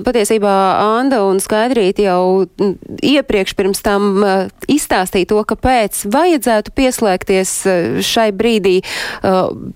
patiesībā 0.06 0.54
Anda 0.82 1.22
un 1.26 1.40
Skaidrīt 1.42 2.02
jau 2.02 2.46
iepriekš 3.02 3.56
pirms 3.58 3.82
tam 3.84 4.22
izstāstīja 4.70 5.30
to, 5.32 5.40
kāpēc 5.52 6.04
vajadzētu 6.12 6.74
pieslēgties 6.76 7.54
šai 8.06 8.28
brīdī 8.36 8.78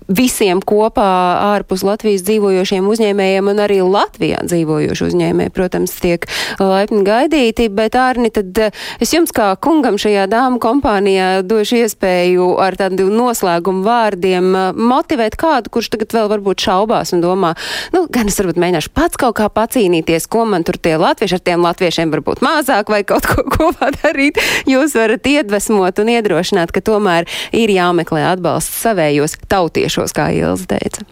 visiem 0.07 0.61
kopā 0.63 1.09
ārpus 1.53 1.83
Latvijas 1.87 2.25
dzīvojošiem 2.27 2.87
uzņēmējiem 2.87 3.51
un 3.51 3.63
arī 3.63 3.81
Latvijā 3.83 4.43
dzīvojoši 4.47 5.07
uzņēmēji, 5.09 5.53
protams, 5.55 5.95
tiek 6.01 6.27
laipni 6.61 7.03
gaidīti, 7.07 7.69
bet 7.73 7.97
Ārni, 7.99 8.31
tad 8.33 8.57
es 9.01 9.13
jums 9.13 9.33
kā 9.35 9.51
kungam 9.61 9.99
šajā 10.01 10.27
dāmu 10.31 10.61
kompānijā 10.63 11.36
došu 11.45 11.81
iespēju 11.83 12.47
ar 12.63 12.77
tādu 12.79 13.07
noslēgumu 13.13 13.83
vārdiem 13.85 14.49
motivēt 14.77 15.37
kādu, 15.39 15.71
kurš 15.73 15.91
tagad 15.95 16.15
vēl 16.17 16.31
varbūt 16.31 16.63
šaubās 16.67 17.13
un 17.15 17.23
domā, 17.25 17.53
nu, 17.95 18.05
gan 18.13 18.31
es 18.31 18.39
varbūt 18.39 18.61
mēģināšu 18.61 18.93
pats 18.97 19.19
kaut 19.19 19.37
kā 19.39 19.49
pacīnīties, 19.53 20.29
ko 20.31 20.45
man 20.49 20.65
tur 20.67 20.79
tie 20.81 20.95
latvieši 21.01 21.39
ar 21.39 21.43
tiem 21.49 21.65
latviešiem 21.67 22.13
varbūt 22.15 22.43
mazāk 22.45 22.93
vai 22.93 23.03
kaut 23.07 23.27
ko 23.29 23.45
kopā 23.57 23.91
darīt. 23.99 24.41
Jūs 24.69 24.95
varat 24.97 25.27
iedvesmot 25.27 26.01
un 26.03 26.15
iedrošināt, 26.15 26.73
ka 26.73 26.83
tomēr 26.85 27.29
ir 27.55 27.73
jāmeklē 27.73 28.25
atbalsts 28.33 28.81
savējos 28.85 29.39
tautiešos, 29.49 30.15
kā 30.15 30.31
Ilza 30.37 30.73
teica. 30.77 31.07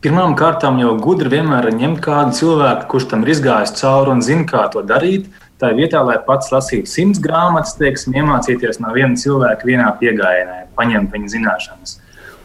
Pirmām 0.00 0.32
kārtām 0.32 0.78
jau 0.80 0.94
gudri 0.96 1.28
vienmēr 1.28 1.66
ir 1.68 1.74
ņemt 1.76 1.98
kādu 2.00 2.32
cilvēku, 2.38 2.86
kurš 2.88 3.10
tam 3.10 3.24
ir 3.26 3.34
izgājis 3.34 3.74
cauri 3.76 4.14
un 4.14 4.22
zina, 4.24 4.46
kā 4.48 4.62
to 4.72 4.80
darīt. 4.80 5.26
Tā 5.60 5.74
vietā, 5.76 6.00
lai 6.00 6.16
pats 6.24 6.48
lasītu 6.54 6.88
simts 6.88 7.20
grāmatas, 7.20 7.74
teiksim, 7.76 8.14
iemācīties 8.16 8.80
no 8.80 8.94
viena 8.96 9.18
cilvēka 9.20 9.66
vienā 9.68 9.90
piegājienā, 10.00 10.62
paņemt 10.78 11.12
viņa 11.12 11.32
zināšanas. 11.34 11.98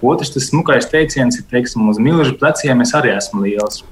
Otrs, 0.04 0.34
tas 0.34 0.50
smukais 0.50 0.90
teiciens 0.92 1.38
ir, 1.40 1.46
teiksim, 1.52 1.88
uz 1.88 2.02
milzu 2.02 2.36
pleciem 2.42 2.84
es 2.84 2.92
arī 2.98 3.14
esmu 3.16 3.46
liels. 3.46 3.86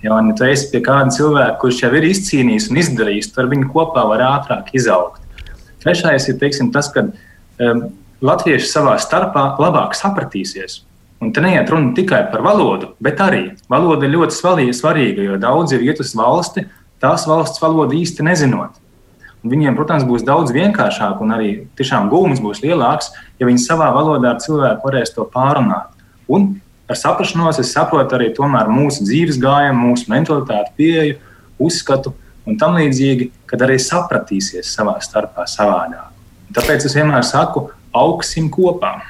Ja, 0.00 0.14
un, 0.16 0.30
ja 0.32 0.36
tu 0.38 0.46
esi 0.48 0.70
pie 0.72 0.80
kāda 0.84 1.12
cilvēka, 1.12 1.58
kurš 1.60 1.82
jau 1.84 1.90
ir 1.98 2.06
izcīnījis 2.08 2.70
un 2.72 2.80
izdarījis, 2.80 3.28
tad 3.34 3.44
ar 3.44 3.50
viņu 3.52 3.68
kopā 3.72 4.06
var 4.08 4.24
ātrāk 4.30 4.72
izaugt. 4.76 5.20
Trešais 5.84 6.30
ir 6.32 6.40
teiksim, 6.40 6.72
tas, 6.72 6.88
ka 6.92 7.04
um, 7.04 7.84
latvieši 8.24 8.68
savā 8.70 8.96
starpā 9.00 9.44
labāk 9.60 9.96
sapratīsies. 9.96 10.80
Un 11.24 11.32
te 11.32 11.40
neiet 11.44 11.68
runa 11.72 11.92
tikai 11.96 12.24
par 12.32 12.42
valodu, 12.44 12.94
bet 13.04 13.20
arī 13.24 13.44
valoda 13.70 14.04
ir 14.04 14.16
ļoti 14.16 14.72
svarīga, 14.76 15.24
jo 15.24 15.38
daudzi 15.40 15.78
ir 15.78 15.86
iet 15.88 16.00
uz 16.04 16.12
valsti, 16.16 16.66
tās 17.04 17.28
valsts 17.28 17.62
valodu 17.62 18.00
īsti 18.00 18.24
nezinot. 18.24 18.80
Un 19.44 19.52
viņiem, 19.52 19.76
protams, 19.76 20.06
būs 20.08 20.24
daudz 20.24 20.54
vienkāršāk 20.56 21.20
un 21.20 21.34
arī 21.36 21.48
tiešām 21.76 22.08
gūmas 22.08 22.40
būs 22.40 22.62
lielāks, 22.64 23.10
ja 23.36 23.48
viņi 23.48 23.60
savā 23.60 23.90
valodā 23.92 24.32
ar 24.32 24.40
cilvēku 24.40 24.88
varēs 24.88 25.12
to 25.12 25.26
pārunāt. 25.28 25.92
Un 26.32 26.54
ar 26.88 26.96
saprašanos 26.96 27.60
es 27.60 27.74
saprotu 27.76 28.16
arī 28.16 28.32
mūsu 28.32 29.04
dzīves 29.04 29.36
gājumu, 29.40 29.90
mūsu 29.92 30.08
mentalitāti, 30.08 30.72
pieeju, 30.80 31.18
uzskatu 31.60 32.14
un 32.48 32.56
tam 32.60 32.76
līdzīgi, 32.80 33.30
kad 33.48 33.60
arī 33.64 33.76
sapratīsies 33.80 34.72
savā 34.72 34.96
starpā 35.04 35.44
savādāk. 35.44 36.08
Tāpēc 36.56 36.88
es 36.88 36.96
vienmēr 36.96 37.24
saku, 37.24 37.68
augsim 37.92 38.48
kopā. 38.52 39.02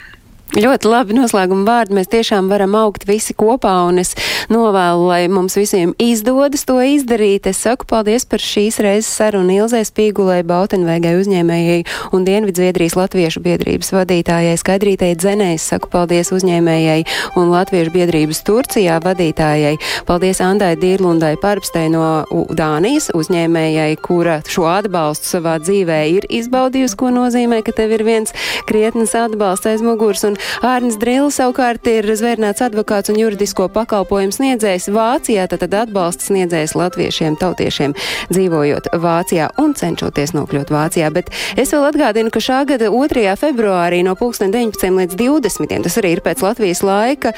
Ļoti 0.55 0.87
labi 0.87 1.17
noslēguma 1.17 1.65
vārdi. 1.67 1.97
Mēs 1.99 2.07
tiešām 2.13 2.47
varam 2.47 2.77
augt 2.79 3.09
visi 3.09 3.35
kopā, 3.35 3.73
un 3.89 3.99
es 3.99 4.13
novēlu, 4.55 5.09
lai 5.09 5.25
mums 5.27 5.57
visiem 5.59 5.97
izdodas 5.99 6.63
to 6.69 6.77
izdarīt. 6.79 7.49
Es 7.51 7.59
saku 7.65 7.89
paldies 7.91 8.23
par 8.31 8.39
šīs 8.39 8.79
reizes 8.85 9.11
sarunu 9.19 9.51
Ilzē 9.57 9.81
Spīgulai, 9.83 10.45
Bautenvēgai 10.47 11.17
uzņēmējai 11.19 11.81
un 12.15 12.27
Dienvidzviedrijas 12.29 12.95
Latviešu 12.95 13.43
biedrības 13.43 13.91
vadītājai 13.97 14.53
Skaidrītei 14.61 15.17
Dzenei. 15.19 15.57
Es 15.59 15.67
saku 15.73 15.91
paldies 15.91 16.31
uzņēmējai 16.37 17.03
un 17.35 17.51
Latviešu 17.51 17.91
biedrības 17.97 18.45
Turcijā 18.47 19.01
vadītājai. 19.03 19.75
Paldies 20.07 20.39
Andai 20.45 20.77
Dīrlundai 20.79 21.35
Parpstei 21.43 21.91
no 21.91 22.23
Dānijas 22.31 23.11
uzņēmējai, 23.11 23.99
kura 24.07 24.39
šo 24.47 24.71
atbalstu 24.71 25.35
savā 25.35 25.59
dzīvē 25.67 25.99
ir 26.15 26.31
izbaudījusi, 26.31 27.01
ko 27.03 27.11
nozīmē, 27.19 27.65
ka 27.67 27.75
tev 27.75 27.99
ir 27.99 28.07
viens 28.07 28.31
krietnes 28.71 29.19
atbalsts 29.19 29.75
aiz 29.75 29.83
muguras. 29.83 30.23
Un 30.31 30.39
Ārnis 30.65 30.99
Drīls 31.01 31.39
savukārt 31.41 31.87
ir 31.91 32.09
zvērnāts 32.17 32.65
advokāts 32.65 33.13
un 33.13 33.19
juridisko 33.21 33.69
pakalpojumu 33.75 34.35
sniedzējs 34.35 34.91
Vācijā, 34.95 35.47
tad 35.51 35.67
atbalsts 35.75 36.31
sniedzējs 36.31 36.77
latviešiem, 36.79 37.39
tautiešiem 37.41 37.95
dzīvojot 38.33 38.91
Vācijā 39.03 39.51
un 39.63 39.75
cenšoties 39.79 40.35
nokļūt 40.37 40.73
Vācijā. 40.75 41.11
Bet 41.15 41.31
es 41.61 41.75
vēl 41.75 41.89
atgādinu, 41.91 42.33
ka 42.35 42.43
šā 42.45 42.63
gada 42.69 42.91
2. 42.93 43.27
februārī 43.41 44.03
no 44.07 44.15
19. 44.15 44.85
līdz 44.99 45.19
20. 45.21 45.83
tas 45.85 45.99
arī 46.01 46.15
ir 46.17 46.23
pēc 46.25 46.43
Latvijas 46.45 46.83
laika, 46.87 47.35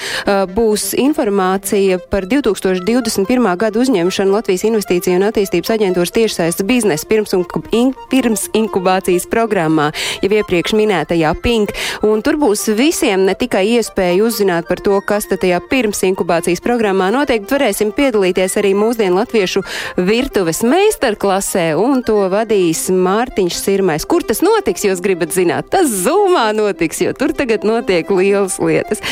būs 0.54 0.92
informācija 0.98 1.98
par 2.11 2.26
2021. 2.28 3.48
gadu 3.61 3.82
uzņemšanu 3.84 4.36
Latvijas 4.36 4.66
investīciju 4.68 5.18
un 5.20 5.26
attīstības 5.30 5.72
aģentūras 5.76 6.14
tiešsaistes 6.16 6.66
biznesa 6.66 7.09
pirms, 7.09 7.34
un, 7.36 7.44
in, 7.76 7.92
pirms 8.11 8.46
inkubācijas 8.57 9.28
programmā, 9.30 9.90
jau 10.22 10.32
iepriekš 10.38 10.76
minētajā 10.78 11.32
PINK. 11.42 11.74
Un 12.07 12.22
tur 12.26 12.38
būs 12.40 12.66
visiem 12.87 13.24
ne 13.26 13.34
tikai 13.34 13.64
iespēju 13.76 14.28
uzzināt 14.28 14.68
par 14.68 14.80
to, 14.84 14.99
kas 15.07 15.26
tajā 15.30 15.59
pirms 15.70 16.05
inkubācijas 16.07 16.62
programmā 16.62 17.09
noteikti 17.14 17.57
varēsim 17.57 17.91
piedalīties 17.97 18.55
arī 18.61 18.72
mūsdienu 18.78 19.18
latviešu 19.18 19.64
virtuves 19.99 20.62
meistarklasē, 20.66 21.66
un 21.80 22.05
to 22.07 22.20
vadīs 22.32 22.87
Mārtiņš 22.95 23.59
Sirmais. 23.59 24.07
Kur 24.07 24.26
tas 24.26 24.45
notiks, 24.47 24.87
jūs 24.87 25.03
gribat 25.03 25.34
zināt? 25.34 25.72
Tas 25.74 25.91
Zumā 26.05 26.49
notiks, 26.57 27.03
jo 27.03 27.14
tur 27.16 27.34
tagad 27.37 27.66
notiek 27.66 28.11
lielas 28.14 28.61
lietas. 28.62 29.03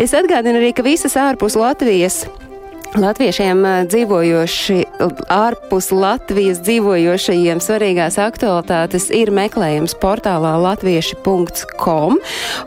Es 0.00 0.16
atgādinu 0.16 0.58
arī, 0.62 0.74
ka 0.74 0.86
visas 0.86 1.18
ārpus 1.20 1.58
Latvijas 1.60 2.24
Latviešiem 2.98 3.60
dzīvojoši 3.86 4.80
ārpus 5.30 5.92
Latvijas 5.94 6.58
dzīvojošajiem 6.66 7.60
svarīgās 7.62 8.16
aktualitātes 8.18 9.04
ir 9.14 9.30
meklējums 9.30 9.92
portālā 10.02 10.56
latvieši.com, 10.58 12.16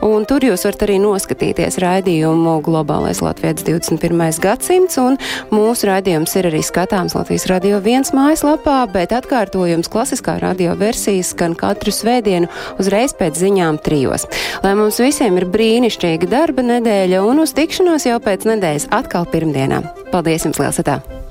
un 0.08 0.24
tur 0.24 0.46
jūs 0.48 0.64
varat 0.64 0.84
arī 0.86 0.96
noskatīties 1.02 1.76
raidījumu 1.84 2.54
Globālais 2.64 3.20
Latvijas 3.20 3.66
21. 3.68 4.40
gadsimts, 4.40 4.96
un 5.02 5.18
mūsu 5.52 5.90
raidījums 5.90 6.32
ir 6.40 6.48
arī 6.48 6.62
skatāms 6.64 7.18
Latvijas 7.18 7.44
radio 7.52 7.82
viens 7.84 8.14
mājaslapā, 8.16 8.78
bet 8.96 9.12
atkārtojums 9.12 9.92
klasiskā 9.92 10.38
radio 10.40 10.72
versijas 10.80 11.34
skan 11.36 11.52
katru 11.52 11.92
svētdienu 11.92 12.48
uzreiz 12.80 13.12
pēc 13.12 13.42
ziņām 13.44 13.82
trijos. 13.84 14.24
Lai 14.64 14.72
mums 14.80 15.02
visiem 15.04 15.36
ir 15.36 15.50
brīnišķīga 15.52 16.32
darba 16.32 16.64
nedēļa 16.64 17.20
un 17.28 17.44
uz 17.44 17.52
tikšanos 17.60 18.08
jau 18.08 18.16
pēc 18.24 18.48
nedēļas 18.54 18.88
atkal 19.02 19.28
pirmdienā. 19.28 19.84
Paldies 20.14 20.44
jums, 20.46 20.60
Lielsatā! 20.62 21.23